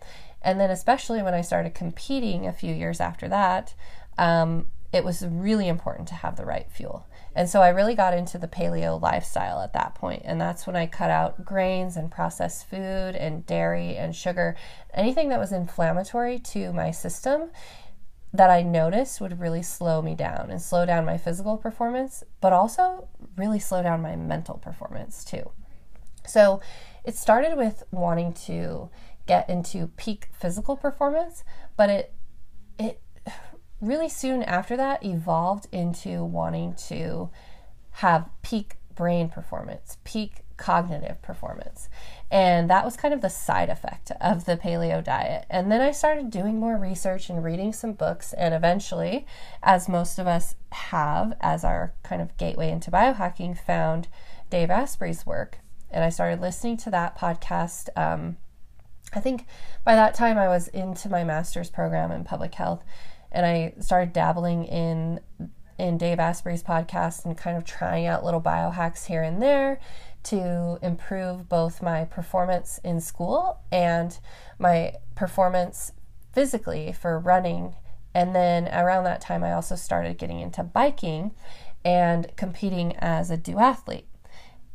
And 0.43 0.61
then, 0.61 0.71
especially 0.71 1.23
when 1.23 1.35
I 1.35 1.41
started 1.41 1.75
competing 1.75 2.47
a 2.47 2.53
few 2.53 2.75
years 2.75 3.01
after 3.01 3.29
that, 3.29 3.75
um, 4.17 4.67
it 4.93 5.05
was 5.05 5.25
really 5.27 5.69
important 5.69 6.09
to 6.09 6.15
have 6.15 6.37
the 6.37 6.47
right 6.47 6.71
fuel. 6.71 7.07
And 7.35 7.49
so 7.49 7.61
I 7.61 7.69
really 7.69 7.95
got 7.95 8.15
into 8.15 8.39
the 8.39 8.49
paleo 8.49 9.01
lifestyle 9.01 9.61
at 9.61 9.73
that 9.75 9.95
point. 9.95 10.23
And 10.25 10.41
that's 10.41 10.67
when 10.67 10.77
I 10.77 10.87
cut 10.87 11.11
out 11.11 11.45
grains 11.45 11.97
and 11.97 12.11
processed 12.11 12.69
food 12.69 13.15
and 13.15 13.47
dairy 13.47 13.97
and 13.97 14.17
sugar, 14.17 14.57
anything 14.95 15.29
that 15.29 15.39
was 15.39 15.53
inflammatory 15.53 16.39
to 16.39 16.73
my 16.73 16.91
system 16.91 17.51
that 18.33 18.51
I 18.51 18.63
noticed 18.63 19.21
would 19.21 19.41
really 19.41 19.63
slow 19.63 20.03
me 20.03 20.15
down 20.15 20.49
and 20.51 20.61
slow 20.61 20.85
down 20.85 21.05
my 21.05 21.17
physical 21.17 21.57
performance, 21.57 22.23
but 22.41 22.53
also 22.53 23.09
really 23.37 23.59
slow 23.59 23.83
down 23.83 24.03
my 24.03 24.17
mental 24.17 24.59
performance 24.59 25.25
too. 25.25 25.51
So 26.27 26.61
it 27.05 27.17
started 27.17 27.57
with 27.57 27.85
wanting 27.91 28.35
to 28.47 28.91
get 29.27 29.49
into 29.49 29.89
peak 29.97 30.29
physical 30.33 30.77
performance, 30.77 31.43
but 31.77 31.91
it 31.91 32.13
it 32.79 33.01
really 33.81 34.09
soon 34.09 34.43
after 34.43 34.77
that 34.77 35.05
evolved 35.05 35.67
into 35.73 36.25
wanting 36.25 36.75
to 36.75 37.31
have 37.93 38.29
peak 38.43 38.77
brain 38.95 39.29
performance, 39.29 39.99
peak 40.05 40.45
cognitive 40.57 41.23
performance. 41.23 41.89
And 42.31 42.69
that 42.69 42.85
was 42.85 42.97
kind 42.97 43.15
of 43.15 43.23
the 43.23 43.31
side 43.31 43.71
effect 43.71 44.11
of 44.21 44.45
the 44.45 44.57
paleo 44.57 45.03
diet. 45.03 45.47
And 45.49 45.73
then 45.73 45.81
I 45.81 45.93
started 45.93 46.31
doing 46.31 46.61
more 46.61 46.77
research 46.77 47.31
and 47.31 47.43
reading 47.43 47.73
some 47.73 47.93
books. 47.93 48.35
And 48.35 48.53
eventually, 48.53 49.27
as 49.63 49.89
most 49.89 50.19
of 50.19 50.27
us 50.27 50.55
have 50.73 51.35
as 51.41 51.65
our 51.65 51.95
kind 52.03 52.21
of 52.21 52.37
gateway 52.37 52.71
into 52.71 52.91
biohacking, 52.91 53.59
found 53.59 54.09
Dave 54.51 54.71
Asprey's 54.71 55.25
work. 55.25 55.59
And 55.91 56.05
I 56.05 56.11
started 56.11 56.41
listening 56.41 56.77
to 56.79 56.91
that 56.91 57.17
podcast. 57.17 57.89
Um, 57.97 58.37
I 59.15 59.21
think 59.21 59.47
by 59.85 59.95
that 59.95 60.15
time 60.15 60.37
I 60.37 60.49
was 60.49 60.69
into 60.69 61.09
my 61.09 61.25
master's 61.25 61.71
program 61.71 62.13
in 62.13 62.25
public 62.25 62.55
health 62.55 62.85
and 63.33 63.47
I 63.47 63.75
started 63.81 64.13
dabbling 64.13 64.65
in 64.65 65.21
in 65.79 65.97
Dave 65.97 66.19
Asprey's 66.19 66.63
podcast 66.63 67.25
and 67.25 67.39
kind 67.39 67.57
of 67.57 67.65
trying 67.65 68.07
out 68.07 68.25
little 68.25 68.41
biohacks 68.41 69.07
here 69.07 69.23
and 69.23 69.41
there 69.41 69.79
to 70.31 70.79
improve 70.83 71.49
both 71.49 71.83
my 71.83 72.05
performance 72.05 72.79
in 72.85 73.01
school 73.01 73.61
and 73.71 74.19
my 74.59 74.95
performance 75.15 75.93
physically 76.33 76.93
for 76.93 77.19
running. 77.19 77.75
And 78.15 78.35
then 78.35 78.69
around 78.69 79.05
that 79.05 79.21
time, 79.21 79.45
I 79.45 79.53
also 79.53 79.77
started 79.77 80.19
getting 80.19 80.41
into 80.41 80.63
biking 80.63 81.33
and 81.85 82.35
competing 82.37 82.97
as 82.97 83.31
a 83.31 83.39
duathlete. 83.39 84.05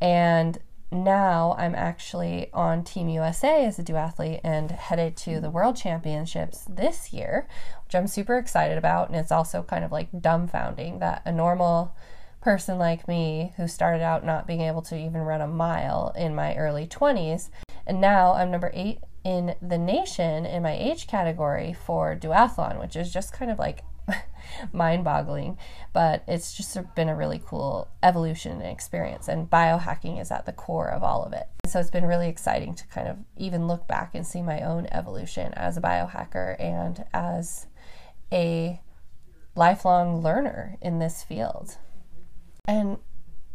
And 0.00 0.58
now 0.90 1.54
I'm 1.58 1.74
actually 1.74 2.50
on 2.52 2.84
Team 2.84 3.08
USA 3.08 3.64
as 3.64 3.78
a 3.78 3.84
duathlete 3.84 4.40
and 4.44 4.70
headed 4.70 5.16
to 5.18 5.40
the 5.40 5.50
World 5.50 5.76
Championships 5.76 6.64
this 6.68 7.12
year, 7.12 7.48
which 7.84 7.94
I'm 7.94 8.06
super 8.06 8.38
excited 8.38 8.78
about. 8.78 9.08
And 9.08 9.16
it's 9.16 9.32
also 9.32 9.62
kind 9.62 9.84
of 9.84 9.92
like 9.92 10.10
dumbfounding 10.12 11.00
that 11.00 11.22
a 11.24 11.32
normal 11.32 11.94
person 12.44 12.78
like 12.78 13.08
me 13.08 13.54
who 13.56 13.66
started 13.66 14.02
out 14.02 14.22
not 14.22 14.46
being 14.46 14.60
able 14.60 14.82
to 14.82 14.96
even 14.96 15.22
run 15.22 15.40
a 15.40 15.46
mile 15.48 16.12
in 16.14 16.34
my 16.34 16.54
early 16.56 16.86
20s, 16.86 17.48
and 17.86 18.02
now 18.02 18.34
I'm 18.34 18.50
number 18.50 18.70
eight 18.74 18.98
in 19.24 19.54
the 19.62 19.78
nation 19.78 20.44
in 20.44 20.62
my 20.62 20.76
age 20.76 21.06
category 21.06 21.72
for 21.72 22.14
duathlon, 22.14 22.78
which 22.78 22.96
is 22.96 23.10
just 23.10 23.32
kind 23.32 23.50
of 23.50 23.58
like 23.58 23.82
mind 24.74 25.02
boggling, 25.04 25.56
but 25.94 26.22
it's 26.28 26.52
just 26.54 26.76
been 26.94 27.08
a 27.08 27.16
really 27.16 27.40
cool 27.42 27.88
evolution 28.02 28.60
and 28.60 28.70
experience. 28.70 29.26
And 29.26 29.48
biohacking 29.48 30.20
is 30.20 30.30
at 30.30 30.44
the 30.44 30.52
core 30.52 30.90
of 30.90 31.02
all 31.02 31.24
of 31.24 31.32
it. 31.32 31.48
So 31.66 31.80
it's 31.80 31.90
been 31.90 32.04
really 32.04 32.28
exciting 32.28 32.74
to 32.74 32.86
kind 32.88 33.08
of 33.08 33.16
even 33.38 33.66
look 33.66 33.88
back 33.88 34.14
and 34.14 34.26
see 34.26 34.42
my 34.42 34.60
own 34.60 34.86
evolution 34.92 35.54
as 35.54 35.78
a 35.78 35.80
biohacker 35.80 36.60
and 36.60 37.06
as 37.14 37.68
a 38.30 38.82
lifelong 39.56 40.20
learner 40.20 40.76
in 40.82 40.98
this 40.98 41.22
field. 41.22 41.78
And 42.66 42.98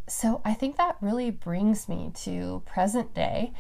so 0.08 0.42
I 0.44 0.54
think 0.54 0.78
that 0.78 0.98
really 1.02 1.32
brings 1.32 1.88
me 1.88 2.12
to 2.24 2.62
present 2.66 3.14
day. 3.14 3.54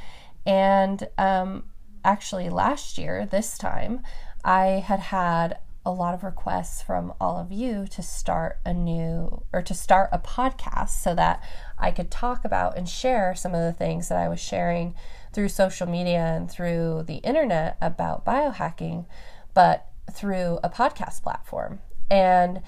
And 0.45 1.07
um, 1.17 1.65
actually, 2.03 2.49
last 2.49 2.97
year, 2.97 3.25
this 3.25 3.57
time, 3.57 4.01
I 4.43 4.83
had 4.85 4.99
had 4.99 5.59
a 5.85 5.91
lot 5.91 6.13
of 6.13 6.23
requests 6.23 6.81
from 6.81 7.13
all 7.19 7.37
of 7.37 7.51
you 7.51 7.87
to 7.87 8.01
start 8.01 8.59
a 8.65 8.73
new 8.73 9.43
or 9.53 9.61
to 9.61 9.73
start 9.73 10.09
a 10.11 10.19
podcast 10.19 10.89
so 10.89 11.15
that 11.15 11.41
I 11.77 11.91
could 11.91 12.11
talk 12.11 12.45
about 12.45 12.77
and 12.77 12.87
share 12.87 13.33
some 13.33 13.55
of 13.55 13.61
the 13.61 13.73
things 13.73 14.09
that 14.09 14.17
I 14.17 14.27
was 14.27 14.39
sharing 14.39 14.93
through 15.33 15.49
social 15.49 15.87
media 15.87 16.19
and 16.19 16.49
through 16.49 17.03
the 17.07 17.17
internet 17.17 17.77
about 17.81 18.25
biohacking, 18.25 19.05
but 19.53 19.87
through 20.11 20.59
a 20.63 20.69
podcast 20.69 21.23
platform. 21.23 21.79
And 22.09 22.61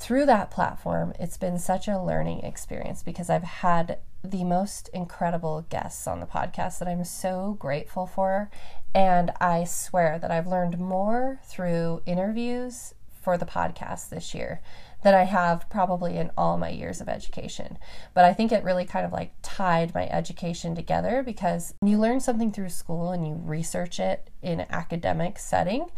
through 0.00 0.24
that 0.26 0.50
platform, 0.50 1.12
it's 1.20 1.36
been 1.36 1.58
such 1.58 1.86
a 1.86 2.00
learning 2.00 2.40
experience 2.40 3.02
because 3.02 3.28
I've 3.28 3.44
had 3.44 3.98
the 4.24 4.44
most 4.44 4.88
incredible 4.94 5.66
guests 5.68 6.06
on 6.06 6.20
the 6.20 6.26
podcast 6.26 6.78
that 6.78 6.88
I'm 6.88 7.04
so 7.04 7.56
grateful 7.58 8.06
for. 8.06 8.50
And 8.94 9.30
I 9.40 9.64
swear 9.64 10.18
that 10.18 10.30
I've 10.30 10.46
learned 10.46 10.78
more 10.78 11.40
through 11.44 12.02
interviews 12.06 12.94
for 13.20 13.36
the 13.36 13.44
podcast 13.44 14.08
this 14.08 14.34
year 14.34 14.62
than 15.02 15.14
I 15.14 15.24
have 15.24 15.68
probably 15.68 16.16
in 16.16 16.30
all 16.36 16.56
my 16.56 16.70
years 16.70 17.02
of 17.02 17.08
education. 17.08 17.78
But 18.14 18.24
I 18.24 18.32
think 18.32 18.52
it 18.52 18.64
really 18.64 18.86
kind 18.86 19.04
of 19.04 19.12
like 19.12 19.34
tied 19.42 19.94
my 19.94 20.08
education 20.08 20.74
together 20.74 21.22
because 21.22 21.74
you 21.84 21.98
learn 21.98 22.20
something 22.20 22.52
through 22.52 22.70
school 22.70 23.10
and 23.10 23.26
you 23.26 23.34
research 23.34 24.00
it 24.00 24.30
in 24.42 24.60
an 24.60 24.66
academic 24.70 25.38
setting 25.38 25.90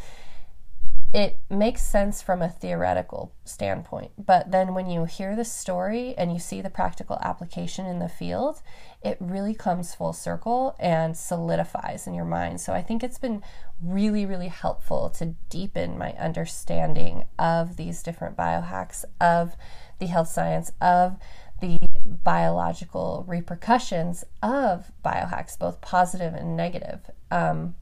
it 1.12 1.38
makes 1.51 1.83
sense 1.83 2.22
from 2.22 2.40
a 2.40 2.48
theoretical 2.48 3.35
standpoint. 3.44 4.12
But 4.16 4.51
then 4.51 4.72
when 4.72 4.88
you 4.88 5.05
hear 5.05 5.37
the 5.37 5.44
story 5.44 6.14
and 6.16 6.33
you 6.33 6.38
see 6.38 6.62
the 6.62 6.70
practical 6.70 7.18
application 7.20 7.85
in 7.85 7.98
the 7.98 8.09
field, 8.09 8.62
it 9.03 9.18
really 9.20 9.55
comes 9.55 9.94
full 9.94 10.14
circle 10.14 10.75
and 10.79 11.14
solidifies 11.14 12.07
in 12.07 12.14
your 12.14 12.25
mind. 12.25 12.62
So 12.62 12.72
I 12.72 12.81
think 12.81 13.05
it's 13.05 13.18
been 13.18 13.42
really, 13.83 14.25
really 14.25 14.48
helpful 14.48 15.11
to 15.11 15.35
deepen 15.51 15.98
my 15.98 16.12
understanding 16.12 17.25
of 17.38 17.77
these 17.77 18.03
different 18.03 18.37
biohacks, 18.37 19.05
of 19.20 19.55
the 19.98 20.07
health 20.07 20.29
science, 20.29 20.72
of 20.81 21.18
the 21.61 21.79
biological 22.25 23.25
repercussions 23.29 24.25
of 24.42 24.90
biohacks, 25.05 25.59
both 25.59 25.83
positive 25.83 26.33
and 26.33 26.57
negative. 26.57 27.11
Um, 27.31 27.75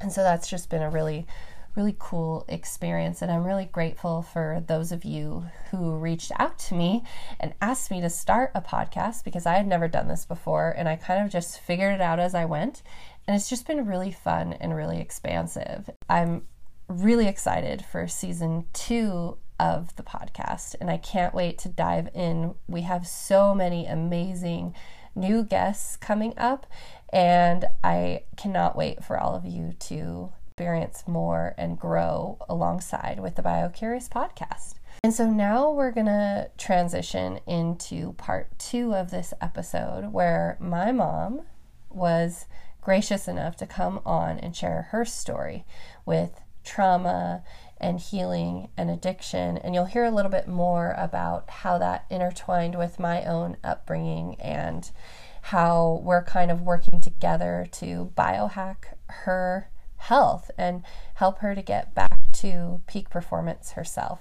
and 0.00 0.10
so 0.10 0.22
that's 0.22 0.48
just 0.48 0.70
been 0.70 0.82
a 0.82 0.90
really 0.90 1.26
really 1.76 1.94
cool 1.98 2.44
experience. 2.48 3.20
And 3.20 3.30
I'm 3.30 3.44
really 3.44 3.66
grateful 3.66 4.22
for 4.22 4.62
those 4.66 4.92
of 4.92 5.04
you 5.04 5.44
who 5.70 5.96
reached 5.96 6.32
out 6.38 6.58
to 6.60 6.74
me 6.74 7.04
and 7.38 7.54
asked 7.60 7.90
me 7.90 8.00
to 8.00 8.10
start 8.10 8.50
a 8.54 8.62
podcast 8.62 9.24
because 9.24 9.46
I 9.46 9.54
had 9.54 9.66
never 9.66 9.86
done 9.86 10.08
this 10.08 10.24
before 10.24 10.74
and 10.76 10.88
I 10.88 10.96
kind 10.96 11.24
of 11.24 11.30
just 11.30 11.60
figured 11.60 11.94
it 11.94 12.00
out 12.00 12.18
as 12.18 12.34
I 12.34 12.46
went. 12.46 12.82
And 13.26 13.36
it's 13.36 13.50
just 13.50 13.66
been 13.66 13.86
really 13.86 14.10
fun 14.10 14.54
and 14.54 14.74
really 14.74 15.00
expansive. 15.00 15.90
I'm 16.08 16.42
really 16.88 17.26
excited 17.26 17.84
for 17.84 18.08
season 18.08 18.66
two 18.72 19.36
of 19.58 19.94
the 19.96 20.02
podcast 20.02 20.76
and 20.80 20.90
I 20.90 20.96
can't 20.96 21.34
wait 21.34 21.58
to 21.58 21.68
dive 21.68 22.08
in. 22.14 22.54
We 22.68 22.82
have 22.82 23.06
so 23.06 23.54
many 23.54 23.86
amazing 23.86 24.74
new 25.14 25.42
guests 25.44 25.96
coming 25.96 26.34
up 26.36 26.66
and 27.10 27.64
I 27.82 28.24
cannot 28.36 28.76
wait 28.76 29.04
for 29.04 29.18
all 29.18 29.34
of 29.34 29.44
you 29.44 29.72
to 29.80 30.32
experience 30.58 31.04
more 31.06 31.54
and 31.58 31.78
grow 31.78 32.38
alongside 32.48 33.20
with 33.20 33.34
the 33.34 33.42
BioCurious 33.42 34.08
podcast. 34.08 34.76
And 35.04 35.12
so 35.12 35.28
now 35.28 35.70
we're 35.70 35.90
going 35.90 36.06
to 36.06 36.48
transition 36.56 37.40
into 37.46 38.14
part 38.14 38.58
two 38.58 38.94
of 38.94 39.10
this 39.10 39.34
episode 39.42 40.14
where 40.14 40.56
my 40.58 40.92
mom 40.92 41.42
was 41.90 42.46
gracious 42.80 43.28
enough 43.28 43.54
to 43.56 43.66
come 43.66 44.00
on 44.06 44.38
and 44.38 44.56
share 44.56 44.88
her 44.92 45.04
story 45.04 45.66
with 46.06 46.40
trauma 46.64 47.42
and 47.78 48.00
healing 48.00 48.70
and 48.78 48.88
addiction. 48.88 49.58
And 49.58 49.74
you'll 49.74 49.84
hear 49.84 50.06
a 50.06 50.10
little 50.10 50.30
bit 50.30 50.48
more 50.48 50.94
about 50.96 51.50
how 51.50 51.76
that 51.76 52.06
intertwined 52.08 52.78
with 52.78 52.98
my 52.98 53.24
own 53.24 53.58
upbringing 53.62 54.40
and 54.40 54.90
how 55.42 56.00
we're 56.02 56.24
kind 56.24 56.50
of 56.50 56.62
working 56.62 57.02
together 57.02 57.68
to 57.72 58.10
biohack 58.16 58.94
her 59.08 59.68
health 60.06 60.52
and 60.56 60.84
help 61.14 61.40
her 61.40 61.54
to 61.54 61.62
get 61.62 61.92
back 61.94 62.18
to 62.32 62.80
peak 62.86 63.10
performance 63.10 63.72
herself. 63.72 64.20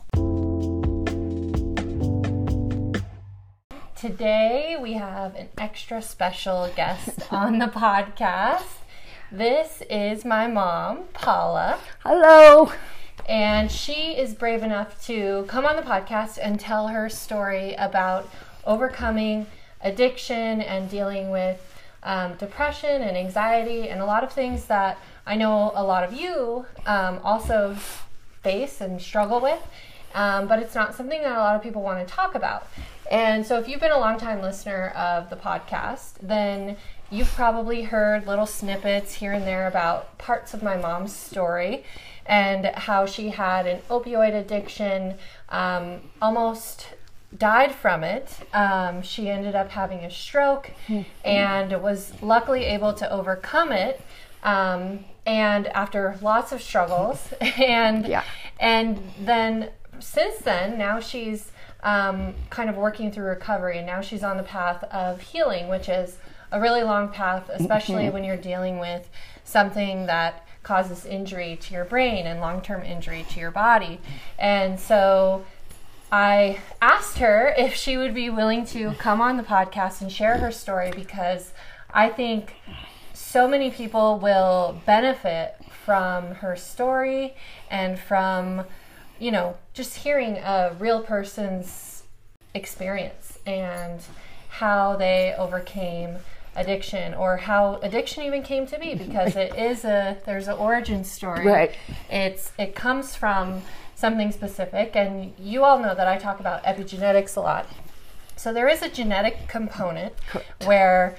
Today 3.96 4.78
we 4.82 4.94
have 4.94 5.36
an 5.36 5.50
extra 5.60 6.02
special 6.02 6.72
guest 6.76 7.22
on 7.32 7.60
the 7.60 7.68
podcast. 7.68 8.66
This 9.32 9.84
is 9.90 10.26
my 10.26 10.48
mom, 10.48 11.04
Paula. 11.14 11.80
Hello. 12.04 12.72
And 13.30 13.72
she 13.72 14.18
is 14.18 14.34
brave 14.34 14.64
enough 14.64 15.04
to 15.06 15.46
come 15.48 15.66
on 15.66 15.76
the 15.76 15.82
podcast 15.84 16.40
and 16.42 16.60
tell 16.60 16.88
her 16.88 17.10
story 17.10 17.76
about 17.76 18.28
overcoming 18.66 19.46
addiction 19.82 20.62
and 20.62 20.90
dealing 20.90 21.30
with 21.30 21.62
um, 22.02 22.36
depression 22.36 23.02
and 23.02 23.18
anxiety 23.18 23.90
and 23.90 24.02
a 24.02 24.06
lot 24.06 24.24
of 24.24 24.32
things 24.32 24.66
that 24.66 24.98
I 25.26 25.36
know 25.36 25.72
a 25.76 25.84
lot 25.84 26.04
of 26.04 26.14
you 26.14 26.66
um, 26.86 27.20
also 27.24 27.76
face 28.44 28.82
and 28.82 29.02
struggle 29.02 29.42
with. 29.42 29.62
Um, 30.14 30.48
but 30.48 30.60
it's 30.60 30.74
not 30.74 30.96
something 30.96 31.22
that 31.24 31.34
a 31.34 31.40
lot 31.40 31.58
of 31.58 31.62
people 31.62 31.82
want 31.82 32.08
to 32.08 32.12
talk 32.12 32.36
about. 32.36 32.68
And 33.12 33.46
so, 33.46 33.60
if 33.60 33.68
you've 33.68 33.82
been 33.82 33.92
a 33.92 34.00
long 34.00 34.18
time 34.18 34.42
listener 34.42 34.94
of 34.96 35.30
the 35.30 35.36
podcast, 35.36 36.14
then 36.22 36.78
you've 37.12 37.32
probably 37.34 37.84
heard 37.84 38.26
little 38.26 38.46
snippets 38.46 39.14
here 39.14 39.34
and 39.34 39.46
there 39.46 39.68
about 39.68 40.18
parts 40.18 40.54
of 40.54 40.64
my 40.64 40.78
mom's 40.78 41.14
story 41.14 41.84
and 42.26 42.66
how 42.66 43.06
she 43.06 43.30
had 43.30 43.68
an 43.68 43.82
opioid 43.90 44.34
addiction, 44.34 45.16
um, 45.50 46.02
almost 46.22 46.88
died 47.38 47.74
from 47.74 48.04
it. 48.04 48.30
Um, 48.54 49.02
she 49.02 49.30
ended 49.30 49.54
up 49.54 49.70
having 49.70 50.00
a 50.00 50.10
stroke 50.10 50.72
and 51.24 51.82
was 51.84 52.14
luckily 52.22 52.64
able 52.66 52.94
to 52.94 53.12
overcome 53.12 53.72
it. 53.72 54.02
Um, 54.44 55.06
and 55.26 55.68
after 55.68 56.18
lots 56.22 56.52
of 56.52 56.62
struggles, 56.62 57.34
and 57.42 58.08
Yeah. 58.08 58.24
and 58.60 59.00
then 59.20 59.70
since 60.00 60.38
then, 60.40 60.78
now 60.78 61.00
she's 61.00 61.52
um, 61.84 62.34
kind 62.50 62.70
of 62.70 62.76
working 62.76 63.12
through 63.12 63.26
recovery, 63.26 63.78
and 63.78 63.88
now 63.88 64.02
she's 64.02 64.24
on 64.24 64.38
the 64.38 64.44
path 64.44 64.84
of 64.86 65.22
healing, 65.22 65.68
which 65.70 65.88
is 65.88 66.18
a 66.52 66.60
really 66.60 66.84
long 66.84 67.10
path, 67.10 67.50
especially 67.50 68.10
when 68.10 68.24
you're 68.24 68.38
dealing 68.38 68.80
with 68.80 69.10
something 69.44 70.06
that 70.08 70.46
causes 70.64 71.06
injury 71.06 71.58
to 71.62 71.74
your 71.74 71.86
brain 71.86 72.26
and 72.26 72.40
long 72.40 72.62
term 72.62 72.82
injury 72.84 73.26
to 73.30 73.40
your 73.40 73.52
body. 73.52 74.00
And 74.40 74.80
so 74.80 75.46
I 76.12 76.60
asked 76.82 77.18
her 77.20 77.54
if 77.58 77.74
she 77.76 77.98
would 77.98 78.14
be 78.14 78.30
willing 78.30 78.66
to 78.68 78.92
come 78.94 79.22
on 79.22 79.38
the 79.38 79.44
podcast 79.44 80.02
and 80.02 80.12
share 80.12 80.38
her 80.40 80.52
story 80.52 80.92
because 80.96 81.52
I 81.94 82.10
think 82.10 82.56
so 83.26 83.48
many 83.48 83.72
people 83.72 84.20
will 84.20 84.80
benefit 84.86 85.56
from 85.84 86.36
her 86.36 86.56
story 86.56 87.36
and 87.72 88.00
from, 88.00 88.64
you 89.20 89.32
know, 89.32 89.58
just 89.74 89.96
hearing 89.96 90.38
a 90.38 90.76
real 90.80 91.02
person's 91.02 92.04
experience 92.54 93.40
and 93.46 94.00
how 94.48 94.96
they 94.96 95.34
overcame 95.40 96.18
addiction 96.56 97.16
or 97.16 97.38
how 97.38 97.80
addiction 97.82 98.24
even 98.24 98.44
came 98.44 98.68
to 98.68 98.80
be 98.80 98.94
because 99.06 99.36
it 99.36 99.54
is 99.56 99.84
a 99.84 100.18
there's 100.26 100.48
an 100.48 100.58
origin 100.58 101.04
story. 101.04 101.46
Right. 101.46 101.76
it's 102.10 102.52
it 102.60 102.76
comes 102.76 103.16
from 103.16 103.64
something 103.96 104.32
specific 104.32 104.96
and 104.96 105.34
you 105.40 105.64
all 105.64 105.80
know 105.80 105.96
that 105.96 106.08
I 106.08 106.18
talk 106.18 106.40
about 106.40 106.64
epigenetics 106.64 107.36
a 107.36 107.42
lot. 107.42 107.68
So 108.36 108.54
there 108.54 108.70
is 108.70 108.84
a 108.84 108.90
genetic 108.90 109.48
component 109.48 110.14
where 110.66 111.18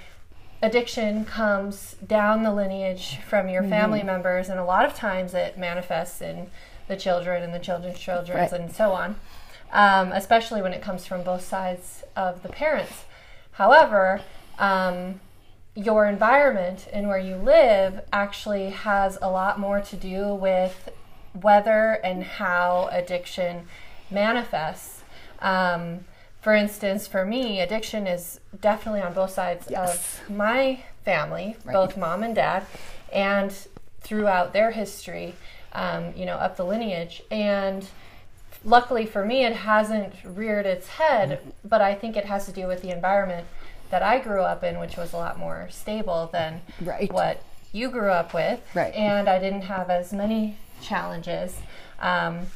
addiction 0.66 1.24
comes 1.24 1.94
down 2.06 2.42
the 2.42 2.52
lineage 2.52 3.18
from 3.28 3.48
your 3.48 3.62
family 3.62 4.02
members, 4.02 4.48
and 4.48 4.58
a 4.58 4.64
lot 4.64 4.84
of 4.84 4.94
times 4.94 5.32
it 5.32 5.56
manifests 5.56 6.20
in 6.20 6.50
the 6.88 6.96
children 6.96 7.42
and 7.42 7.54
the 7.54 7.58
children's 7.58 7.98
children 7.98 8.38
Right. 8.38 8.52
and 8.52 8.72
so 8.74 8.92
on, 8.92 9.16
um, 9.72 10.12
especially 10.12 10.60
when 10.62 10.72
it 10.72 10.82
comes 10.82 11.06
from 11.06 11.22
both 11.22 11.42
sides 11.46 12.02
of 12.16 12.42
the 12.42 12.48
parents. 12.48 13.04
However, 13.52 14.20
um, 14.58 15.20
your 15.74 16.06
environment 16.06 16.88
and 16.92 17.06
where 17.08 17.18
you 17.18 17.36
live 17.36 18.00
actually 18.12 18.70
has 18.70 19.18
a 19.22 19.30
lot 19.30 19.60
more 19.60 19.80
to 19.80 19.96
do 19.96 20.34
with 20.34 20.88
whether 21.32 21.92
and 22.02 22.24
how 22.24 22.88
addiction 22.90 23.68
manifests. 24.10 25.02
Um, 25.40 26.06
for 26.46 26.54
instance, 26.54 27.08
for 27.08 27.24
me, 27.24 27.60
addiction 27.60 28.06
is 28.06 28.38
definitely 28.60 29.00
on 29.02 29.12
both 29.12 29.32
sides 29.32 29.66
Yes. 29.68 30.20
of 30.20 30.30
my 30.30 30.78
family, 31.04 31.56
both 31.64 31.96
mom 31.96 32.22
and 32.22 32.36
dad, 32.36 32.64
and 33.12 33.52
throughout 34.02 34.52
their 34.52 34.70
history, 34.70 35.34
um, 35.72 36.12
you 36.14 36.24
know, 36.24 36.36
up 36.36 36.56
the 36.56 36.64
lineage. 36.64 37.20
And 37.32 37.84
luckily 38.64 39.06
for 39.06 39.24
me, 39.24 39.44
it 39.44 39.54
hasn't 39.56 40.14
reared 40.22 40.66
its 40.66 40.86
head, 40.86 41.40
but 41.64 41.80
I 41.80 41.96
think 41.96 42.16
it 42.16 42.26
has 42.26 42.46
to 42.46 42.52
do 42.52 42.68
with 42.68 42.80
the 42.80 42.90
environment 42.90 43.48
that 43.90 44.04
I 44.04 44.20
grew 44.20 44.42
up 44.42 44.62
in, 44.62 44.78
which 44.78 44.96
was 44.96 45.12
a 45.12 45.16
lot 45.16 45.40
more 45.40 45.66
stable 45.72 46.30
than 46.32 46.60
Right. 46.80 47.12
what 47.12 47.42
you 47.72 47.88
grew 47.90 48.12
up 48.12 48.32
with. 48.32 48.60
Right. 48.72 48.94
And 48.94 49.28
I 49.28 49.40
didn't 49.40 49.62
have 49.62 49.90
as 49.90 50.12
many 50.12 50.58
challenges. 50.80 51.56
Um, 51.98 52.46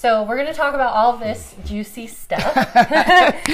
so 0.00 0.22
we're 0.22 0.36
going 0.36 0.46
to 0.48 0.54
talk 0.54 0.72
about 0.74 0.94
all 0.94 1.18
this 1.18 1.54
juicy 1.66 2.06
stuff. 2.06 2.56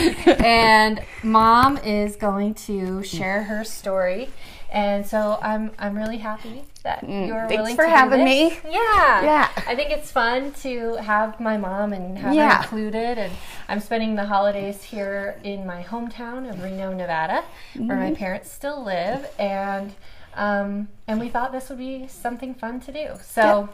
and 0.45 1.03
mom 1.25 1.77
is 1.79 2.15
going 2.15 2.55
to 2.55 3.03
share 3.03 3.43
her 3.45 3.65
story. 3.65 4.31
And 4.71 5.07
so 5.07 5.39
I'm 5.43 5.71
I'm 5.79 5.97
really 5.97 6.19
happy 6.19 6.63
that 6.83 7.03
you're 7.03 7.11
Mm, 7.11 7.49
thanks 7.49 7.55
willing 7.57 7.77
for 7.77 7.83
to 7.85 7.89
do 7.89 7.95
having 7.95 8.25
this. 8.25 8.65
me. 8.65 8.73
Yeah. 8.73 9.23
Yeah. 9.23 9.49
I 9.67 9.75
think 9.75 9.91
it's 9.91 10.11
fun 10.11 10.53
to 10.63 10.95
have 10.97 11.41
my 11.41 11.57
mom 11.57 11.93
and 11.93 12.19
have 12.19 12.35
Yeah. 12.35 12.57
her 12.59 12.63
included. 12.63 13.19
And 13.19 13.33
I'm 13.69 13.81
spending 13.81 14.15
the 14.17 14.27
holidays 14.27 14.83
here 14.83 15.41
in 15.45 15.67
my 15.67 15.83
hometown 15.83 16.49
of 16.51 16.63
Reno, 16.63 16.93
Nevada, 16.93 17.43
where 17.75 17.97
Mm-hmm. 17.97 18.01
my 18.01 18.15
parents 18.15 18.51
still 18.53 18.85
live. 18.85 19.29
And 19.39 19.95
um, 20.35 20.89
and 21.09 21.19
we 21.19 21.29
thought 21.29 21.51
this 21.53 21.69
would 21.71 21.79
be 21.79 22.07
something 22.09 22.55
fun 22.55 22.79
to 22.81 22.93
do. 22.93 23.07
So, 23.23 23.71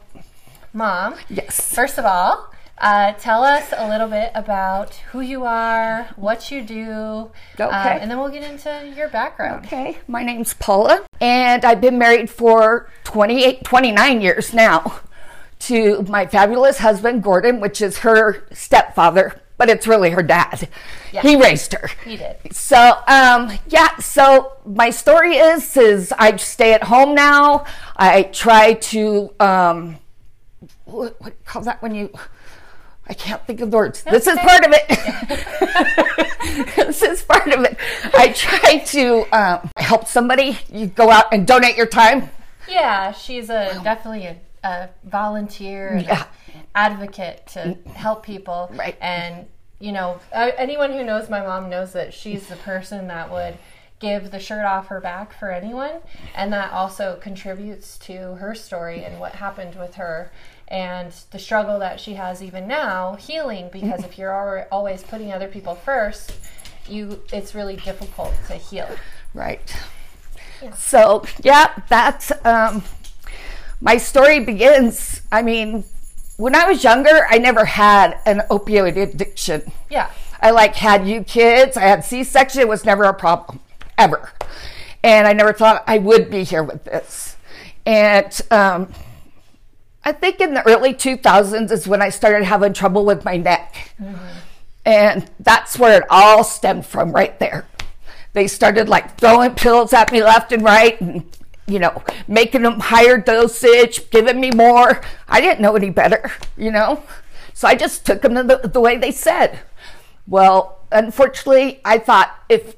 mom, 0.73 1.17
Yes. 1.29 1.75
first 1.75 1.99
of 1.99 2.05
all, 2.05 2.53
uh, 2.83 3.13
tell 3.13 3.45
us 3.45 3.73
a 3.77 3.89
little 3.89 4.09
bit 4.09 4.33
about 4.35 4.95
who 5.13 5.21
you 5.21 5.45
are, 5.45 6.09
what 6.17 6.51
you 6.51 6.63
do, 6.63 6.83
um, 6.83 7.31
Okay. 7.61 7.99
and 8.01 8.11
then 8.11 8.19
we'll 8.19 8.29
get 8.29 8.43
into 8.43 8.93
your 8.97 9.09
background. 9.09 9.65
Okay. 9.67 9.99
My 10.09 10.25
name's 10.25 10.55
Paula, 10.55 11.07
and 11.21 11.65
I've 11.65 11.81
been 11.81 11.97
married 11.97 12.29
for 12.29 12.91
28, 13.05 13.63
29 13.65 14.21
years 14.21 14.53
now 14.53 15.01
to 15.61 16.03
my 16.09 16.27
fabulous 16.27 16.79
husband, 16.79 17.23
Gordon, 17.23 17.61
which 17.61 17.81
is 17.81 17.99
her 17.99 18.45
stepfather, 18.53 19.41
but 19.59 19.69
it's 19.71 19.87
really 19.87 20.11
her 20.11 20.23
dad. 20.25 20.69
He 21.23 21.37
raised 21.37 21.73
her. 21.75 21.89
You 22.05 22.17
did. 22.17 22.53
So, 22.53 22.99
um, 23.07 23.53
yeah, 23.69 23.97
so 23.99 24.55
my 24.67 24.91
story 24.91 25.37
is, 25.37 25.77
is 25.77 26.13
I 26.19 26.35
stay 26.35 26.73
at 26.75 26.83
home 26.83 27.15
now. 27.15 27.65
I 27.97 28.25
try 28.25 28.73
to, 28.75 29.33
um, 29.39 29.99
what, 30.87 31.15
what 31.21 31.31
do 31.31 31.37
you 31.39 31.45
call 31.45 31.63
that 31.63 31.81
when 31.81 31.95
you, 31.95 32.11
I 33.09 33.15
can't 33.15 33.45
think 33.47 33.61
of 33.61 33.71
the 33.71 33.77
words. 33.77 34.03
this 34.03 34.27
is 34.27 34.37
okay. 34.39 34.47
part 34.47 34.65
of 34.65 34.73
it. 34.75 34.87
this 36.77 37.03
is 37.03 37.23
part 37.23 37.49
of 37.49 37.65
it. 37.65 37.77
I 38.15 38.29
try 38.29 38.79
to 38.79 39.37
um, 39.37 39.71
help 39.77 40.07
somebody. 40.07 40.59
You 40.73 40.87
go 40.87 41.11
out 41.11 41.27
and 41.33 41.47
donate 41.47 41.77
your 41.77 41.87
time. 41.87 42.31
Yeah, 42.69 43.13
she's 43.13 43.51
a 43.51 43.81
definitely 43.83 44.27
a, 44.27 44.37
a 44.65 44.89
volunteer, 45.05 45.89
and 45.89 46.07
Yeah. 46.07 46.25
advocate 46.75 47.47
to 47.49 47.77
help 47.95 48.23
people. 48.25 48.71
Right. 48.75 48.97
And 49.01 49.47
you 49.81 49.91
know, 49.93 50.21
uh, 50.33 50.53
anyone 50.57 50.93
who 50.93 51.03
knows 51.03 51.29
my 51.29 51.41
mom 51.41 51.69
knows 51.69 51.93
that 51.95 52.15
she's 52.15 52.47
the 52.47 52.57
person 52.57 53.09
that 53.09 53.33
would 53.33 53.59
give 53.99 54.31
the 54.31 54.39
shirt 54.39 54.65
off 54.65 54.87
her 54.89 55.01
back 55.01 55.33
for 55.33 55.51
anyone, 55.51 56.01
and 56.37 56.53
that 56.53 56.73
also 56.73 57.19
contributes 57.21 57.99
to 57.99 58.35
her 58.37 58.55
story 58.55 59.05
and 59.05 59.19
what 59.19 59.33
happened 59.37 59.75
with 59.77 59.95
her. 59.97 60.31
And 60.69 61.13
the 61.31 61.39
struggle 61.39 61.79
that 61.81 62.01
she 62.01 62.15
has 62.15 62.43
even 62.43 62.67
now 62.67 63.17
healing 63.17 63.69
because 63.73 64.05
if 64.05 64.17
you're 64.17 64.67
always 64.73 65.03
putting 65.03 65.33
other 65.33 65.49
people 65.49 65.75
first, 65.75 66.33
you 66.89 67.21
it's 67.33 67.55
really 67.55 67.77
difficult 67.77 68.33
to 68.49 68.55
heal. 68.55 68.89
Right. 69.35 69.75
So, 70.77 71.25
yeah, 71.43 71.83
that's 71.89 72.33
um, 72.45 72.83
my 73.81 73.97
story 73.97 74.41
begins. 74.41 75.21
I 75.31 75.43
mean, 75.43 75.85
when 76.37 76.55
I 76.55 76.69
was 76.69 76.85
younger, 76.85 77.27
I 77.29 77.39
never 77.39 77.65
had 77.65 78.19
an 78.27 78.43
opioid 78.51 78.97
addiction. 78.97 79.73
Yeah. 79.91 80.11
I 80.41 80.51
like 80.51 80.75
had 80.75 81.07
you 81.07 81.23
kids. 81.23 81.77
I 81.77 81.83
had 81.83 82.05
C 82.05 82.25
section. 82.25 82.61
It 82.61 82.69
was 82.69 82.85
never 82.85 83.05
a 83.05 83.15
problem, 83.15 83.61
ever. 83.99 84.31
And 85.03 85.27
I 85.27 85.33
never 85.33 85.53
thought 85.53 85.85
I 85.87 85.99
would 85.99 86.31
be 86.31 86.45
here 86.45 86.63
with 86.63 86.85
this. 86.85 87.37
And 87.85 88.41
um, 88.51 88.93
I 90.05 90.13
think 90.13 90.41
in 90.41 90.55
the 90.55 90.67
early 90.67 90.95
2000s 90.95 91.71
is 91.71 91.87
when 91.87 92.03
I 92.03 92.09
started 92.09 92.45
having 92.45 92.73
trouble 92.73 93.05
with 93.05 93.25
my 93.25 93.37
neck. 93.37 93.95
Mm-hmm. 94.01 94.39
And 94.85 95.31
that's 95.39 95.79
where 95.79 96.01
it 96.01 96.07
all 96.11 96.43
stemmed 96.43 96.87
from 96.87 97.13
right 97.13 97.39
there. 97.39 97.67
They 98.33 98.49
started 98.49 98.89
like 98.89 99.19
throwing 99.19 99.55
pills 99.55 99.93
at 99.93 100.11
me 100.11 100.23
left 100.23 100.53
and 100.53 100.65
right 100.65 101.01
and, 101.01 101.25
you 101.67 101.79
know, 101.79 102.03
making 102.27 102.63
them 102.63 102.81
higher 102.81 103.19
dosage, 103.19 104.11
giving 104.11 104.41
me 104.41 104.51
more. 104.51 105.01
I 105.29 105.41
didn't 105.41 105.61
know 105.61 105.77
any 105.77 105.91
better, 105.91 106.33
you 106.57 106.71
know? 106.71 107.05
So 107.55 107.69
I 107.69 107.75
just 107.75 108.05
took 108.05 108.23
them 108.23 108.35
the, 108.35 108.57
the 108.65 108.81
way 108.81 108.97
they 108.97 109.13
said. 109.13 109.61
Well, 110.27 110.81
unfortunately, 110.91 111.81
I 111.85 111.99
thought 111.99 112.35
if 112.49 112.77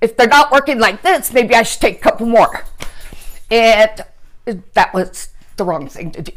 if 0.00 0.16
they're 0.16 0.28
not 0.28 0.50
working 0.50 0.78
like 0.78 1.02
this, 1.02 1.32
maybe 1.32 1.54
I 1.54 1.62
should 1.62 1.80
take 1.80 1.98
a 1.98 2.00
couple 2.00 2.26
more. 2.26 2.64
And 3.50 4.02
that 4.46 4.94
was 4.94 5.28
the 5.56 5.64
wrong 5.64 5.88
thing 5.88 6.10
to 6.12 6.22
do, 6.22 6.32